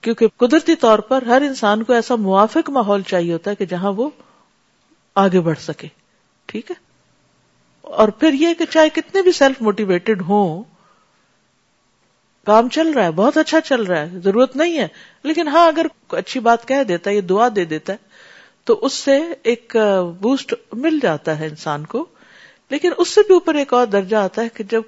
کیونکہ 0.00 0.26
قدرتی 0.36 0.76
طور 0.76 0.98
پر 0.98 1.22
ہر 1.22 1.42
انسان 1.42 1.82
کو 1.82 1.92
ایسا 1.92 2.14
موافق 2.14 2.70
ماحول 2.70 3.02
چاہیے 3.02 3.32
ہوتا 3.32 3.50
ہے 3.50 3.56
کہ 3.56 3.66
جہاں 3.66 3.92
وہ 3.92 4.10
آگے 5.14 5.40
بڑھ 5.40 5.58
سکے۔ 5.58 5.88
ٹھیک 6.46 6.70
ہے؟ 6.70 6.76
اور 7.82 8.08
پھر 8.08 8.32
یہ 8.32 8.54
کہ 8.54 8.64
چاہے 8.64 8.88
کتنے 8.88 9.22
بھی 9.22 9.32
سیلف 9.32 9.62
موٹیویٹڈ 9.62 10.22
ہوں، 10.22 10.62
کام 12.46 12.68
چل 12.68 12.90
رہا 12.90 13.04
ہے، 13.04 13.10
بہت 13.10 13.36
اچھا 13.36 13.60
چل 13.60 13.82
رہا 13.82 14.00
ہے، 14.00 14.18
ضرورت 14.24 14.56
نہیں 14.56 14.78
ہے۔ 14.78 14.88
لیکن 15.22 15.48
ہاں 15.48 15.66
اگر 15.68 15.86
اچھی 16.08 16.40
بات 16.40 16.68
کہہ 16.68 16.82
دیتا 16.82 17.10
ہے، 17.10 17.16
یہ 17.16 17.20
دعا 17.20 17.48
دے 17.56 17.64
دیتا 17.64 17.92
ہے، 17.92 17.98
تو 18.64 18.78
اس 18.82 18.92
سے 18.92 19.20
ایک 19.42 19.76
بوسٹ 20.20 20.54
مل 20.72 20.98
جاتا 21.02 21.38
ہے 21.38 21.46
انسان 21.46 21.86
کو۔ 21.86 22.06
لیکن 22.70 22.90
اس 22.98 23.08
سے 23.08 23.20
بھی 23.26 23.34
اوپر 23.34 23.54
ایک 23.54 23.72
اور 23.72 23.86
درجہ 23.86 24.16
آتا 24.16 24.42
ہے 24.42 24.48
کہ 24.48 24.64
جب 24.64 24.82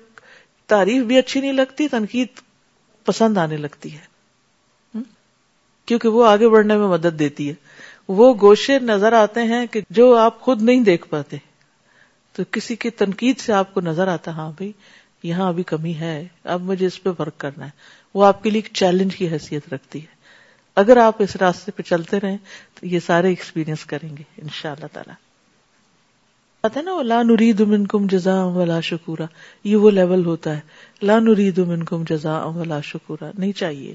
تعریف 0.67 1.03
بھی 1.03 1.19
اچھی 1.19 1.41
نہیں 1.41 1.53
لگتی، 1.53 1.89
تنقید 1.89 2.27
پسند 3.05 3.39
آنے 3.39 3.57
لگتی 3.57 3.99
ہے۔ 3.99 4.11
کیونکہ 5.87 6.09
وہ 6.09 6.27
آگے 6.27 6.49
بڑھنے 6.49 6.77
میں 6.77 6.89
مدد 6.89 7.19
دیتی 7.19 7.49
ہے۔ 7.49 7.55
وہ 8.09 8.35
گوشے 8.41 8.79
نظر 8.79 9.13
آتے 9.13 9.43
ہیں 9.43 9.67
کہ 9.67 9.81
جو 9.91 10.17
آپ 10.17 10.41
خود 10.41 10.63
نہیں 10.63 10.81
دیکھ 10.81 11.09
پاتے۔ 11.09 11.37
تو 12.33 12.43
کسی 12.51 12.77
کی 12.77 12.91
تنقید 12.91 13.39
سے 13.39 13.53
آپ 13.53 13.75
کو 13.75 13.81
نظر 13.81 14.09
آتا 14.09 14.31
ہاں 14.31 14.53
بھائی، 14.53 14.73
یہاں 15.23 15.49
ابھی 15.49 15.63
کمی 15.63 15.95
ہے، 15.95 16.29
اب 16.45 16.61
مجھے 16.61 16.87
اس 16.87 17.03
پہ 17.03 17.11
ورک 17.19 17.39
کرنا 17.39 17.65
ہے۔ 17.65 17.71
وہ 18.15 18.25
آپ 18.25 18.43
کے 18.43 18.51
لیے 18.51 18.61
ایک 18.65 18.75
چیلنج 18.75 19.17
کی 19.17 19.29
حیثیت 19.29 19.75
رکھتی 19.75 20.01
ہے۔ 20.01 20.15
اگر 20.77 20.97
آپ 20.97 21.23
اس 21.23 21.37
راستے 21.37 21.73
پہ 21.73 21.83
چلتے 21.83 22.21
رہیں، 22.21 22.37
تو 22.75 22.87
یہ 22.87 23.01
سارے 23.01 23.29
ایکسپیرینس 23.29 23.85
کریں 23.85 24.17
گے 24.17 24.23
ان 24.43 24.49
شاء 24.53 24.73
اللہ 24.73 24.87
تعالی۔ 24.93 25.30
ہے 26.65 26.83
نا 26.83 27.03
لا 27.03 27.23
نرید 27.23 27.61
منکم 27.61 28.07
جزا 28.07 28.45
ولا 28.45 28.81
شکورا 28.81 29.25
یہ 29.65 29.77
وہ 29.77 29.91
لیول 29.91 30.27
ہوتا 30.27 30.55
ہے۔ 30.57 30.61
لا 31.03 31.19
نرید 31.19 31.59
منکم 31.59 32.03
جزا 32.09 32.45
ولا 32.45 32.81
شکورا 32.81 33.31
نہیں 33.39 33.53
چاہیے۔ 33.53 33.95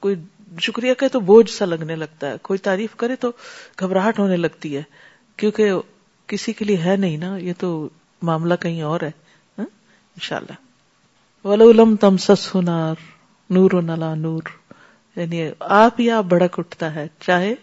کوئی 0.00 0.14
شکریہ 0.60 0.94
کہ 0.94 1.08
تو 1.08 1.20
بوجھ 1.20 1.50
سا 1.50 1.64
لگنے 1.64 1.96
لگتا 1.96 2.30
ہے۔ 2.30 2.34
کوئی 2.42 2.58
تعریف 2.58 2.96
کرے 2.96 3.16
تو 3.16 3.32
گھبراہٹ 3.80 4.18
ہونے 4.18 4.36
لگتی 4.36 4.76
ہے۔ 4.76 4.82
کیونکہ 5.36 5.72
کسی 6.26 6.52
کے 6.52 6.64
لیے 6.64 6.76
ہے 6.76 6.96
نہیں 6.96 7.16
نا، 7.16 7.36
یہ 7.36 7.52
تو 7.58 7.88
معاملہ 8.22 8.54
کہیں 8.54 8.82
اور 8.82 9.00
ہے۔ 9.00 9.10
ہاں؟ 9.58 9.66
ان 10.14 10.20
شاء 10.20 10.36
اللہ 10.36 10.54
ولولم 11.46 11.96
تم 11.96 12.16
سس 12.16 12.54
ہنار 12.54 12.94
نور 13.50 13.70
و 13.72 13.80
نلا 13.80 14.14
نور۔ 14.14 14.42
یعنی 15.16 15.48
آپ 15.60 15.94
ہی 15.98 16.10
آپ 16.10 16.24
بڑک 16.24 16.58
اٹھتا 16.58 16.94
ہے، 16.94 17.08
چاہے 17.20 17.54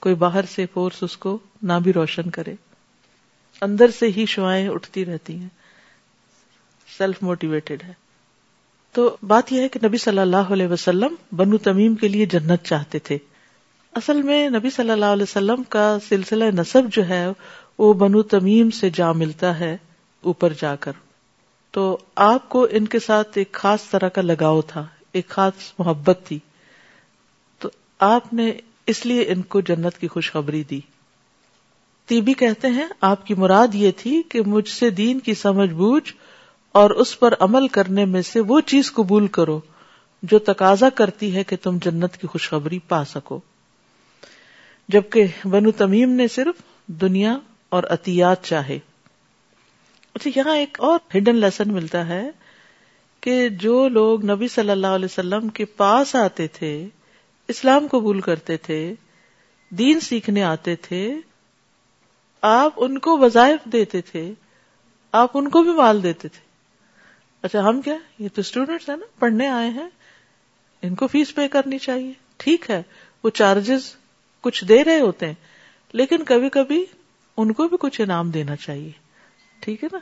کوئی 0.00 0.14
باہر 0.14 0.44
سے 0.54 0.66
فورس 0.72 1.02
اس 1.02 1.16
کو 1.16 1.38
نہ 1.62 1.72
بھی 1.82 1.92
روشن 1.92 2.30
کرے۔ 2.30 2.54
اندر 3.64 3.90
سے 3.90 4.06
ہی 4.06 4.26
شوائیں 4.26 4.68
اٹھتی 4.68 5.04
رہتی 5.04 5.36
ہیں۔ 5.36 5.48
سیلف 6.98 7.16
موٹیویٹیڈ 7.22 7.82
ہے۔ 7.82 7.92
تو 8.92 9.16
بات 9.22 9.52
یہ 9.52 9.60
ہے 9.60 9.68
کہ 9.68 9.86
نبی 9.86 9.98
صلی 9.98 10.18
اللہ 10.18 10.36
علیہ 10.36 10.66
وسلم 10.66 11.14
بنو 11.36 11.58
تمیم 11.58 11.94
کے 11.94 12.08
لیے 12.08 12.26
جنت 12.26 12.62
چاہتے 12.62 12.98
تھے۔ 12.98 13.18
اصل 13.92 14.22
میں 14.22 14.50
نبی 14.50 14.70
صلی 14.70 14.90
اللہ 14.90 15.04
علیہ 15.04 15.22
وسلم 15.22 15.62
کا 15.68 15.98
سلسلہ 16.08 16.44
نصب 16.44 16.82
جو 16.92 17.08
ہے، 17.08 17.26
وہ 17.78 17.94
بنو 17.94 18.22
تمیم 18.22 18.70
سے 18.70 18.90
جا 18.90 19.12
ملتا 19.12 19.60
ہے 19.60 19.76
اوپر 20.20 20.52
جا 20.60 20.76
کر۔ 20.76 20.92
تو 21.70 21.98
آپ 22.14 22.48
کو 22.48 22.66
ان 22.70 22.86
کے 22.86 22.98
ساتھ 22.98 23.28
ایک 23.34 23.52
خاص 23.52 23.90
طرح 23.90 24.08
کا 24.08 24.22
لگاؤ 24.22 24.62
تھا، 24.62 24.86
ایک 25.12 25.28
خاص 25.28 25.72
محبت 25.78 26.18
تھی۔ 26.24 26.38
تو 27.58 27.68
آپ 27.98 28.32
نے 28.32 28.52
اس 28.86 29.06
لیے 29.06 29.22
ان 29.28 29.42
کو 29.42 29.60
جنت 29.60 29.98
کی 29.98 30.08
خوشخبری 30.08 30.62
دی۔ 30.62 30.80
تیبی 32.06 32.32
کہتے 32.32 32.68
ہیں، 32.68 32.86
آپ 33.00 33.26
کی 33.26 33.34
مراد 33.34 33.74
یہ 33.74 33.90
تھی 33.96 34.22
کہ 34.28 34.40
مجھ 34.46 34.68
سے 34.68 34.90
دین 34.90 35.20
کی 35.20 35.34
سمجھ 35.34 35.70
بوجھ 35.70 36.12
اور 36.72 36.90
اس 36.90 37.18
پر 37.18 37.34
عمل 37.40 37.68
کرنے 37.68 38.04
میں 38.04 38.22
سے 38.22 38.40
وہ 38.40 38.60
چیز 38.60 38.92
قبول 38.92 39.26
کرو 39.26 39.60
جو 40.22 40.38
تقاضا 40.38 40.88
کرتی 40.88 41.34
ہے 41.34 41.44
کہ 41.44 41.56
تم 41.62 41.78
جنت 41.84 42.16
کی 42.16 42.26
خوشخبری 42.26 42.78
پا 42.78 43.04
سکو۔ 43.04 43.40
جبکہ 44.88 45.26
بنو 45.44 45.70
تمیم 45.70 46.10
نے 46.10 46.28
صرف 46.28 46.54
دنیا 46.86 47.38
اور 47.68 47.82
عطیات 47.82 48.44
چاہے۔ 48.44 48.78
اچھا 50.14 50.30
یہاں 50.36 50.56
ایک 50.56 50.80
اور 50.80 50.98
ہڈن 51.16 51.36
لیسن 51.36 51.72
ملتا 51.72 52.08
ہے 52.08 52.30
کہ 53.20 53.48
جو 53.48 53.88
لوگ 53.88 54.24
نبی 54.24 54.48
صلی 54.48 54.70
اللہ 54.70 54.86
علیہ 54.86 55.04
وسلم 55.04 55.48
کے 55.48 55.64
پاس 55.64 56.14
آتے 56.14 56.46
تھے، 56.46 56.88
اسلام 57.48 57.86
قبول 57.90 58.20
کرتے 58.20 58.56
تھے، 58.56 58.94
دین 59.70 60.00
سیکھنے 60.00 60.42
آتے 60.42 60.76
تھے 60.76 61.14
آپ 62.46 62.72
ان 62.76 62.98
کو 62.98 63.18
وظائف 63.18 63.64
دیتے 63.64 64.00
تھے، 64.00 64.32
آپ 65.12 65.30
ان 65.34 65.48
کو 65.48 65.62
بھی 65.62 65.72
مال 65.72 66.02
دیتے 66.02 66.28
تھے۔ 66.28 66.40
اچھا 67.42 67.68
ہم 67.68 67.82
کیا؟ 67.82 67.94
یہ 68.18 68.28
تو 68.34 68.40
اسٹوڈینٹس 68.40 68.88
ہیں 68.88 68.96
نا، 68.96 69.06
پڑھنے 69.18 69.48
آئے 69.48 69.70
ہیں، 69.70 69.88
ان 70.82 70.94
کو 70.94 71.06
فیس 71.06 71.34
پے 71.34 71.48
کرنی 71.48 71.78
چاہیے۔ 71.78 72.12
ٹھیک 72.36 72.70
ہے، 72.70 72.82
وہ 73.24 73.30
چارجز 73.30 73.96
کچھ 74.40 74.64
دے 74.64 74.84
رہے 74.84 75.00
ہوتے 75.00 75.26
ہیں، 75.26 75.34
لیکن 75.92 76.24
کبھی 76.24 76.48
کبھی 76.48 76.84
ان 77.36 77.52
کو 77.52 77.68
بھی 77.68 77.76
کچھ 77.80 78.00
انعام 78.00 78.30
دینا 78.30 78.56
چاہیے۔ 78.56 78.90
ٹھیک 79.60 79.84
ہے 79.84 79.88
نا؟ 79.92 79.98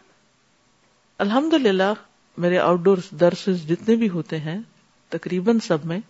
الحمد 1.19 1.55
للہ 1.55 1.93
میرے 2.37 2.59
آؤٹ 2.59 2.81
ڈور 2.81 2.99
درس 3.11 3.47
جتنے 3.47 3.97
بھی 3.97 4.09
ہوتے 4.09 4.41
ہیں، 4.41 4.61
تقریباً 5.09 5.59
سب 5.59 5.79
میں 5.85 6.01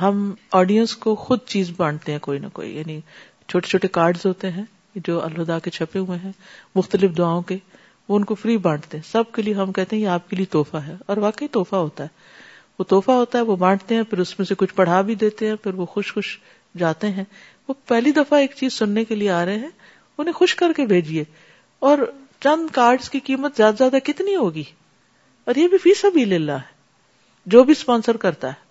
ہم 0.00 0.34
آڈینس 0.52 0.96
کو 0.96 1.14
خود 1.14 1.38
چیز 1.46 1.70
بانٹتے 1.76 2.12
ہیں، 2.12 2.18
کوئی 2.18 2.38
نہ 2.38 2.46
کوئی۔ 2.52 2.78
یعنی 2.78 3.00
چھوٹے 3.48 3.68
چھوٹے 3.68 3.88
کارڈ 3.88 4.16
ہوتے 4.24 4.50
ہیں 4.50 4.64
جو 5.04 5.24
الدا 5.24 5.58
کے 5.58 5.70
چھپے 5.70 5.98
ہوئے 5.98 6.18
ہیں، 6.18 6.32
مختلف 6.74 7.18
دعاؤں 7.18 7.42
کے، 7.42 7.58
وہ 8.08 8.16
ان 8.16 8.24
کو 8.24 8.34
فری 8.34 8.56
بانٹتے 8.56 8.96
ہیں۔ 8.96 9.10
سب 9.12 9.32
کے 9.32 9.42
لیے 9.42 9.54
ہم 9.54 9.72
کہتے 9.72 9.96
ہیں، 9.96 10.02
یہ 10.02 10.08
آپ 10.08 10.30
کے 10.30 10.36
لیے 10.36 10.46
توحفہ 10.46 10.76
ہے۔ 10.76 10.94
اور 11.06 11.16
واقعی 11.16 11.48
توحفہ 11.48 11.76
ہوتا 11.76 12.04
ہے۔ 12.04 12.08
وہ 12.78 12.84
توحفہ 12.84 13.10
ہوتا 13.10 13.38
ہے، 13.38 13.44
وہ 13.44 13.56
بانٹتے 13.56 13.94
ہیں، 13.94 14.02
پھر 14.02 14.18
اس 14.18 14.38
میں 14.38 14.46
سے 14.46 14.54
کچھ 14.54 14.74
پڑھا 14.74 15.00
بھی 15.00 15.14
دیتے 15.14 15.48
ہیں، 15.48 15.56
پھر 15.56 15.74
وہ 15.74 15.86
خوش 15.86 16.14
خوش 16.14 16.38
جاتے 16.76 17.10
ہیں۔ 17.10 17.24
وہ 17.68 17.74
پہلی 17.86 18.12
دفعہ 18.12 18.38
ایک 18.38 18.52
چیز 18.56 18.72
سننے 18.72 19.04
کے 19.04 19.14
لیے 19.14 19.30
آ 19.30 19.44
رہے 19.44 19.58
ہیں، 19.58 19.68
انہیں 20.18 20.32
خوش 20.32 20.54
کر 20.54 20.72
کے 20.76 20.86
بھیجیے۔ 20.86 21.24
اور 21.78 21.98
چند 22.40 22.74
کارڈز 22.74 23.10
کی 23.10 23.20
قیمت 23.20 23.56
زیادہ 23.56 23.74
زیادہ 23.78 23.98
کتنی 24.04 24.36
ہوگی؟ 24.36 24.64
اور 25.44 25.54
یہ 25.54 25.68
بھی 25.68 25.78
فیس 25.78 26.04
ابھی 26.04 26.24
للہ 26.24 26.52
ہے۔ 26.52 26.76
جو 27.46 27.64
بھی 27.64 27.72
اسپانسر 27.72 28.16
کرتا 28.16 28.48
ہے۔ 28.48 28.66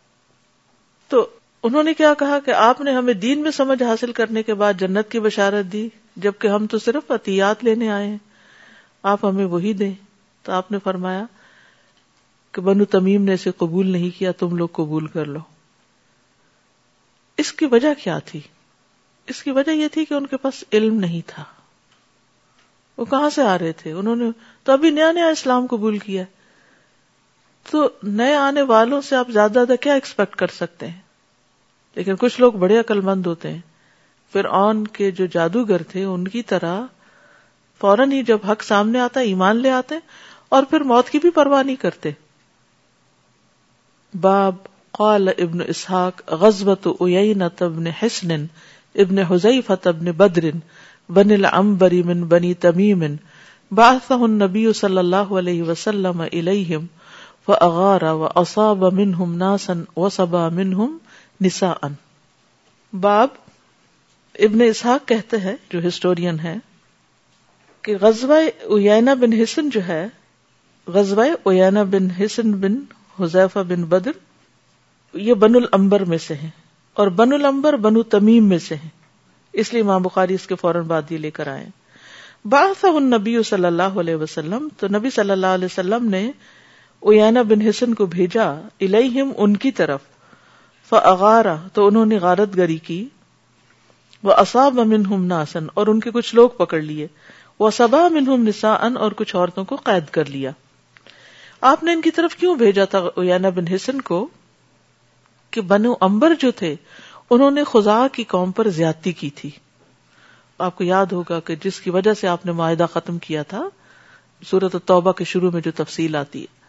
تو 1.07 1.29
انہوں 1.63 1.83
نے 1.83 1.93
کیا 1.93 2.13
کہا 2.13 2.39
کہ 2.39 2.51
آپ 2.51 2.81
نے 2.81 2.91
ہمیں 2.91 3.13
دین 3.13 3.41
میں 3.41 3.51
سمجھ 3.51 3.83
حاصل 3.83 4.11
کرنے 4.11 4.43
کے 4.43 4.53
بعد 4.53 4.73
جنت 4.79 5.11
کی 5.11 5.19
بشارت 5.19 5.65
دی۔ 5.73 5.89
جبکہ 6.15 6.47
ہم 6.47 6.67
تو 6.67 6.79
صرف 6.79 7.11
عطیات 7.11 7.63
لینے 7.63 7.91
آئے 7.91 8.07
ہیں۔ 8.07 8.17
آپ 9.03 9.25
ہمیں 9.25 9.45
وہی 9.45 9.73
دیں۔ 9.73 9.93
تو 10.43 10.51
آپ 10.51 10.71
نے 10.71 10.77
فرمایا 10.83 11.23
کہ 12.51 12.61
بنو 12.61 12.85
تمیم 12.85 13.23
نے 13.23 13.33
اسے 13.33 13.51
قبول 13.57 13.87
نہیں 13.87 14.19
کیا، 14.19 14.31
تم 14.31 14.55
لوگ 14.55 14.67
قبول 14.71 15.07
کر 15.07 15.25
لو۔ 15.25 15.39
اس 17.37 17.53
کی 17.53 17.65
وجہ 17.65 17.93
کیا 18.03 18.19
تھی؟ 18.19 18.39
اس 19.27 19.43
کی 19.43 19.51
وجہ 19.51 19.71
یہ 19.71 19.87
تھی 19.87 20.05
کہ 20.05 20.13
ان 20.13 20.27
کے 20.27 20.37
پاس 20.37 20.63
علم 20.73 20.99
نہیں 20.99 21.21
تھا۔ 21.27 21.43
وہ 22.97 23.05
کہاں 23.05 23.29
سے 23.29 23.43
آ 23.43 23.57
رہے 23.57 23.71
تھے؟ 23.71 23.91
انہوں 23.91 24.15
نے 24.15 24.25
تو 24.63 24.71
ابھی 24.71 24.89
نیا 24.89 25.11
نیا 25.11 25.27
اسلام 25.27 25.67
قبول 25.67 25.97
کیا۔ 25.97 26.23
تو 27.71 27.89
نئے 28.03 28.35
آنے 28.35 28.61
والوں 28.61 29.01
سے 29.01 29.15
آپ 29.15 29.29
زیادہ 29.29 29.51
زیادہ 29.51 29.73
کیا 29.81 29.93
ایکسپیکٹ 29.93 30.35
کر 30.35 30.47
سکتے 30.47 30.87
ہیں؟ 30.87 31.01
لیکن 31.95 32.15
کچھ 32.15 32.39
لوگ 32.39 32.53
بڑے 32.53 32.79
عقل 32.79 33.01
مند 33.01 33.25
ہوتے 33.25 33.51
ہیں۔ 33.51 33.61
پھر 34.35 34.45
آن 34.49 34.87
کے 34.87 35.11
جو 35.11 35.25
جادوگر 35.25 35.81
تھے، 35.81 36.03
ان 36.03 36.27
کی 36.27 36.41
طرح 36.41 36.81
فوراً 37.81 38.11
ہی 38.11 38.23
جب 38.23 38.37
حق 38.51 38.63
سامنے 38.63 38.99
آتا، 38.99 39.19
ایمان 39.19 39.57
لے 39.57 39.71
آتے 39.71 39.95
اور 40.49 40.63
پھر 40.63 40.81
موت 40.81 41.09
کی 41.09 41.19
بھی 41.19 41.29
پرواہ 41.29 41.63
نہیں 41.63 41.75
کرتے۔ 41.75 42.09
باب 44.21 44.55
قال 44.91 45.27
ابن 45.27 45.59
اسحاق 45.67 46.33
غزبت 46.33 46.87
ايينة 46.87 47.55
ابن 47.61 47.87
حسن، 47.87 48.45
ابن 48.95 49.17
حذيفة 49.17 49.81
ابن 49.85 50.11
بدر، 50.11 50.45
بن 51.09 51.31
العنبر 51.31 51.93
من 52.05 52.23
بني 52.23 52.53
تميم 52.53 53.03
بعثه 53.71 54.23
النبي 54.23 54.73
صلى 54.73 54.99
الله 54.99 55.37
عليه 55.37 55.61
وسلم 55.63 56.21
اليهم 56.21 56.85
فاغار 57.45 58.03
واصاب 58.03 58.93
منهم 58.93 59.35
ناسا 59.35 59.99
وصبا 59.99 60.49
منهم 60.49 60.97
نساء۔ 61.41 61.87
باب 62.93 63.27
ابن 64.39 64.61
اسحاق 64.61 65.07
کہتے 65.07 65.37
ہیں، 65.37 65.55
جو 65.69 65.87
ہسٹورین 65.87 66.39
ہے 66.39 66.55
کہ 67.81 67.95
غزوہ 68.01 68.37
اینا 68.89 69.13
بن 69.13 69.33
حسن 69.33 69.69
جو 69.69 69.87
ہے، 69.87 70.07
غزوہ 70.87 71.49
اینا 71.49 71.83
بن 71.83 72.09
حسن 72.09 72.51
بن 72.51 72.75
حذیفہ 73.19 73.59
بن 73.59 73.83
بدر، 73.83 74.11
یہ 75.13 75.33
بن 75.33 75.55
الامبر 75.55 76.03
میں 76.03 76.17
سے 76.17 76.33
ہیں۔ 76.33 76.49
اور 76.93 77.07
بن 77.07 77.33
الامبر 77.33 77.75
بنو 77.75 78.03
تمیم 78.03 78.45
میں 78.45 78.57
سے 78.57 78.75
ہیں۔ 78.75 78.89
اس 79.53 79.73
لیے 79.73 79.81
امام 79.81 80.01
بخاری 80.01 80.33
اس 80.33 80.47
کے 80.47 80.55
فوراً 80.55 80.83
بعد 80.83 81.01
یہ 81.09 81.17
لے 81.17 81.31
کر 81.31 81.47
آئے 81.47 81.65
باث 82.45 82.85
نبی 82.85 83.43
صلی 83.43 83.65
اللہ 83.65 83.83
علیہ 83.83 84.15
وسلم، 84.15 84.67
تو 84.77 84.87
نبی 84.87 85.09
صلی 85.09 85.31
اللہ 85.31 85.47
علیہ 85.47 85.65
وسلم 85.65 86.09
نے 86.09 86.31
اویانا 86.99 87.41
بن 87.41 87.61
حسن 87.61 87.93
کو 87.93 88.05
بھیجا 88.05 88.53
الہم 88.81 89.31
ان 89.37 89.57
کی 89.57 89.71
طرف 89.71 89.99
فغارا 90.89 91.55
تو 91.73 91.87
انہوں 91.87 92.05
نے 92.05 92.17
غارت 92.17 92.55
گری 92.55 92.77
کی۔ 92.77 93.07
وہ 94.25 94.33
اصاب 94.33 94.73
منہم 94.73 95.25
ناسن 95.25 95.67
اور 95.73 95.87
ان 95.87 95.99
کے 95.99 96.11
کچھ 96.11 96.35
لوگ 96.35 96.49
پکڑ 96.49 96.81
لیے۔ 96.81 97.07
وہ 97.59 97.69
صبا 97.69 98.07
منہم 98.07 98.47
نسا 98.47 98.73
ان 98.73 98.97
اور 98.97 99.11
کچھ 99.11 99.35
عورتوں 99.35 99.65
کو 99.65 99.75
قید 99.75 100.09
کر 100.09 100.25
لیا۔ 100.25 100.51
آپ 101.61 101.83
نے 101.83 101.93
ان 101.93 102.01
کی 102.01 102.11
طرف 102.11 102.35
کیوں 102.35 102.55
بھیجا 102.55 102.85
تھا 102.85 102.99
اویانا 102.99 103.49
بن 103.49 103.67
حسن 103.67 104.01
کو؟ 104.01 104.27
کہ 105.51 105.61
بنو 105.61 105.93
امبر 106.01 106.33
جو 106.39 106.51
تھے، 106.51 106.75
انہوں 107.29 107.51
نے 107.51 107.63
خزا 107.63 108.07
کی 108.11 108.23
قوم 108.23 108.51
پر 108.51 108.67
زیادتی 108.67 109.11
کی 109.11 109.29
تھی۔ 109.29 109.49
آپ 110.59 110.75
کو 110.75 110.83
یاد 110.83 111.05
ہوگا 111.05 111.39
کہ 111.39 111.55
جس 111.63 111.79
کی 111.79 111.89
وجہ 111.89 112.13
سے 112.13 112.27
آپ 112.27 112.45
نے 112.45 112.51
معاہدہ 112.51 112.85
ختم 112.93 113.17
کیا 113.17 113.43
تھا 113.43 113.69
سورت 114.49 114.75
توبہ 114.85 115.11
کے 115.11 115.23
شروع 115.23 115.51
میں 115.51 115.61
جو 115.61 115.71
تفصیل 115.75 116.15
آتی 116.15 116.41
ہے۔ 116.41 116.59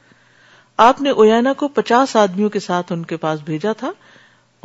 آپ 0.76 1.00
نے 1.00 1.10
اویانا 1.10 1.52
کو 1.52 1.68
پچاس 1.68 2.16
آدمیوں 2.16 2.50
کے 2.50 2.60
ساتھ 2.60 2.92
ان 2.92 3.04
کے 3.04 3.16
پاس 3.16 3.40
بھیجا 3.40 3.72
تھا 3.72 3.92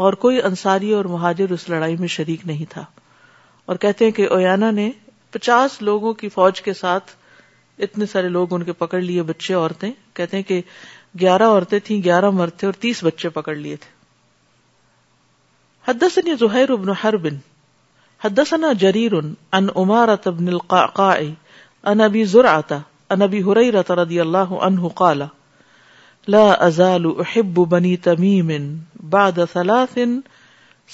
اور 0.02 0.14
کوئی 0.14 0.42
انصاری 0.42 0.94
اور 0.94 1.06
مہاجر 1.06 1.52
اس 1.52 1.70
لڑائی 1.70 1.98
میں 1.98 2.08
شریک 2.08 2.46
نہیں 2.46 2.66
تھا۔ 2.70 2.86
اور 3.66 3.76
کہتے 3.76 4.06
ہیں 4.06 4.12
کہ 4.12 4.28
اویانا 4.30 4.72
نے 4.72 4.92
پچاس 5.32 5.82
لوگوں 5.82 6.14
کی 6.14 6.30
فوج 6.30 6.62
کے 6.62 6.74
ساتھ 6.74 7.12
اتنے 7.80 8.06
سارے 8.06 8.30
لوگ 8.30 8.54
ان 8.54 8.64
کے 8.64 8.74
پکڑ 8.74 9.02
لیے، 9.02 9.22
بچے، 9.22 9.54
عورتیں۔ 9.54 9.92
کہتے 10.14 10.38
ہیں 10.38 10.44
کہ 10.44 10.62
گیارہ 11.20 11.44
عورتیں 11.44 11.80
تھیں، 11.80 12.04
گیارہ 12.04 12.30
مرد 12.30 12.52
تھے 12.58 12.68
اور 12.68 12.74
تیس 12.74 13.04
بچے 13.04 13.30
پکڑ 13.30 13.56
لیے 13.56 13.76
تھے۔ 13.76 14.02
حدثني 15.88 16.32
زهير 16.40 16.76
بن 16.76 16.90
حرب، 16.90 17.28
حدثنا 18.26 18.74
جرير 18.74 19.14
عن 19.52 19.68
أمارة 19.68 20.38
بن 20.38 20.48
القعقاع، 20.48 21.22
عن 21.84 22.02
أبي 22.02 22.24
زرعة 22.24 22.78
عن 23.10 23.22
أبي 23.22 23.42
هريرة 23.42 23.96
رضي 23.96 24.20
الله 24.22 24.56
عنه 24.62 24.88
قال 24.88 25.41
لا 26.28 26.68
أزال 26.68 27.06
أحب 27.06 27.54
بني 27.54 27.96
تميم 27.96 28.52
بعد 29.10 29.32
ثلاث 29.54 29.98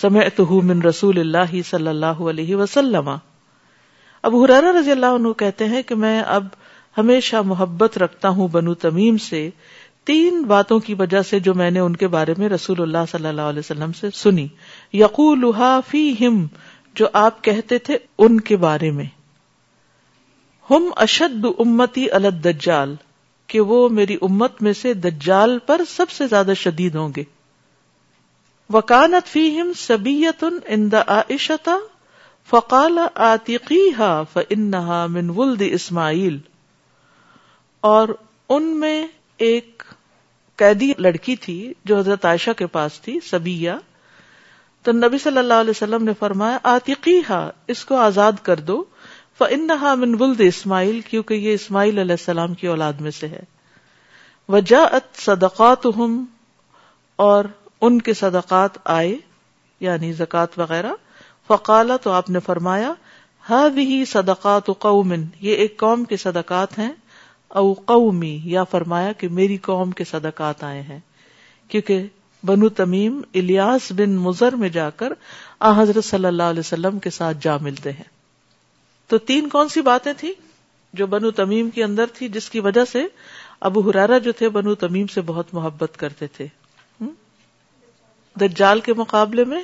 سمعته 0.01 0.59
من 0.63 0.81
رسول 0.81 1.19
الله 1.19 1.61
صلی 1.61 1.87
اللہ 1.87 2.05
علیہ 2.05 2.55
وسلم. 2.55 3.09
ابو 4.23 4.45
حرارہ 4.45 4.77
رضی 4.79 4.91
اللہ 4.91 5.05
عنہ 5.05 5.27
کہتے 5.33 5.65
ہیں 5.65 5.81
کہ 5.81 5.95
میں 5.95 6.21
اب 6.21 6.45
ہمیشہ 6.97 7.35
محبت 7.45 7.97
رکھتا 7.97 8.29
ہوں 8.29 8.47
بنو 8.47 8.73
تمیم 8.73 9.17
سے 9.17 9.49
تین 10.03 10.43
باتوں 10.43 10.79
کی 10.79 10.93
وجہ 10.93 11.21
سے 11.21 11.39
جو 11.39 11.53
میں 11.53 11.71
نے 11.71 11.79
ان 11.79 11.95
کے 11.95 12.07
بارے 12.07 12.33
میں 12.37 12.49
رسول 12.49 12.81
اللہ 12.81 13.11
صلی 13.11 13.27
اللہ 13.27 13.41
علیہ 13.41 13.59
وسلم 13.59 13.93
سے 13.93 14.07
سنی۔ 14.13 14.47
یقول 14.93 15.51
فی 15.87 16.27
ہم 16.27 16.47
جو 16.95 17.07
آپ 17.13 17.43
کہتے 17.43 17.77
تھے 17.77 17.97
ان 18.17 18.39
کے 18.39 18.57
بارے 18.57 18.91
میں۔ 18.91 19.05
ہم 20.69 20.89
اشد 20.95 21.45
امتی 21.59 22.11
الدجال 22.11 22.95
کہ 23.47 23.60
وہ 23.60 23.89
میری 23.89 24.17
امت 24.21 24.62
میں 24.62 24.73
سے 24.73 24.93
دجال 24.93 25.60
پر 25.60 25.81
سب 25.89 26.10
سے 26.10 26.27
زیادہ 26.27 26.51
شدید 26.55 26.95
ہوں 26.95 27.10
گے۔ 27.15 27.23
وکانت 28.69 29.27
فی 29.27 29.62
ہم 29.62 29.71
سبیت 29.77 30.43
ان 30.65 30.89
عائشتا 31.08 31.77
فقال 32.50 33.00
آتیقی 33.15 33.91
فانہا 34.33 35.06
من 35.06 35.29
ولد 35.35 35.62
اسماعیل۔ 35.65 36.37
اور 37.81 38.08
ان 38.50 38.63
میں 38.63 39.08
ایک 39.37 39.83
قیدی 40.56 40.93
لڑکی 40.98 41.35
تھی 41.35 41.73
جو 41.85 41.98
حضرت 41.98 42.25
عائشہ 42.25 42.52
کے 42.58 42.67
پاس 42.67 43.02
تھی، 43.02 43.19
سبیہ۔ 43.29 43.71
تو 44.83 44.91
نبی 44.91 45.17
صلی 45.17 45.37
اللہ 45.37 45.54
علیہ 45.54 45.69
وسلم 45.69 46.04
نے 46.04 46.12
فرمایا 46.19 46.58
آتقی 46.63 47.21
اس 47.67 47.85
کو 47.85 47.95
آزاد 47.95 48.31
کر 48.43 48.60
دو۔ 48.60 48.83
فنہا 49.38 49.96
من 49.96 50.15
ولد 50.19 50.42
اسماعیل 50.42 51.02
کیونکہ 51.02 51.33
یہ 51.33 51.54
اسماعیل 51.54 51.98
علیہ 51.98 52.12
السلام 52.12 52.54
کی 52.54 52.67
اولاد 52.67 52.94
میں 52.94 53.12
سے 53.12 53.27
ہے۔ 53.27 53.40
وجا 54.50 54.85
صدقات 55.13 55.88
اور 57.15 57.46
ان 57.81 58.02
کے 58.02 58.13
صدقات 58.13 58.69
آئے 58.85 59.15
یعنی 59.79 60.13
زکوٰۃ 60.13 60.46
وغیرہ۔ 60.58 60.92
فقالا 61.48 61.98
تو 61.98 62.12
آپ 62.12 62.29
نے 62.29 62.40
فرمایا 62.40 62.94
ہی 63.77 64.06
صدقات 64.06 64.69
قومن 64.79 65.25
یہ 65.42 65.56
ایک 65.56 65.77
قوم 65.77 66.04
کے 66.04 66.17
صدقات 66.17 66.79
ہیں۔ 66.79 66.92
او 67.48 67.73
قومی 67.73 68.40
یا 68.44 68.63
فرمایا 68.63 69.12
کہ 69.12 69.29
میری 69.29 69.58
قوم 69.58 69.92
کے 69.92 70.04
صدقات 70.04 70.63
آئے 70.63 70.81
ہیں۔ 70.81 71.00
کیونکہ 71.67 72.08
بنو 72.44 72.69
تمیم 72.69 73.21
الیاس 73.33 73.92
بن 73.92 74.15
مزر 74.15 74.56
میں 74.56 74.69
جا 74.69 74.90
کر 74.90 75.13
آ 75.60 75.81
حضرت 75.81 76.06
صلی 76.06 76.25
اللہ 76.25 76.44
علیہ 76.44 76.60
وسلم 76.60 77.00
کے 77.00 77.10
ساتھ 77.10 77.38
جا 77.42 77.58
ملتے 77.58 77.92
ہیں۔ 77.92 78.16
تو 79.08 79.17
تین 79.17 79.49
کون 79.49 79.69
سی 79.69 79.81
باتیں 79.81 80.13
تھیں 80.17 80.33
جو 80.93 81.08
بنو 81.08 81.31
تمیم 81.31 81.69
کے 81.69 81.83
اندر 81.83 82.05
تھی 82.13 82.29
جس 82.29 82.49
کی 82.49 82.60
وجہ 82.60 82.85
سے 82.85 83.03
ابو 83.60 83.89
ہرارا 83.89 84.17
جو 84.17 84.31
تھے 84.31 84.49
بنو 84.49 84.75
تمیم 84.75 85.08
سے 85.08 85.21
بہت 85.21 85.53
محبت 85.53 85.97
کرتے 85.97 86.27
تھے؟ 86.27 86.47
دجال 88.35 88.79
کے 88.79 88.93
مقابلے 88.93 89.43
میں 89.43 89.63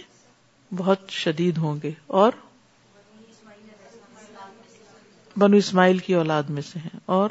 بہت 0.71 1.09
شدید 1.09 1.57
ہوں 1.57 1.75
گے 1.83 1.91
اور 2.07 2.31
بنو 5.37 5.57
اسماعیل 5.57 5.97
کی 5.97 6.13
اولاد 6.13 6.43
میں 6.43 6.61
سے 6.61 6.79
ہیں 6.79 6.99
اور 7.05 7.29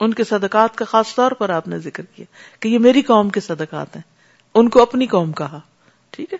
ان 0.00 0.14
کے 0.14 0.24
صدقات 0.24 0.76
کا 0.76 0.84
خاص 0.84 1.14
طور 1.14 1.32
پر 1.32 1.50
آپ 1.50 1.68
نے 1.68 1.78
ذکر 1.78 2.04
کیا 2.04 2.24
کہ 2.60 2.68
یہ 2.68 2.78
میری 2.78 3.02
قوم 3.02 3.28
کے 3.28 3.40
صدقات 3.40 3.96
ہیں، 3.96 4.02
ان 4.54 4.68
کو 4.68 4.82
اپنی 4.82 5.06
قوم 5.06 5.32
کہا، 5.32 5.60
ٹھیک 6.10 6.32
ہے؟ 6.32 6.38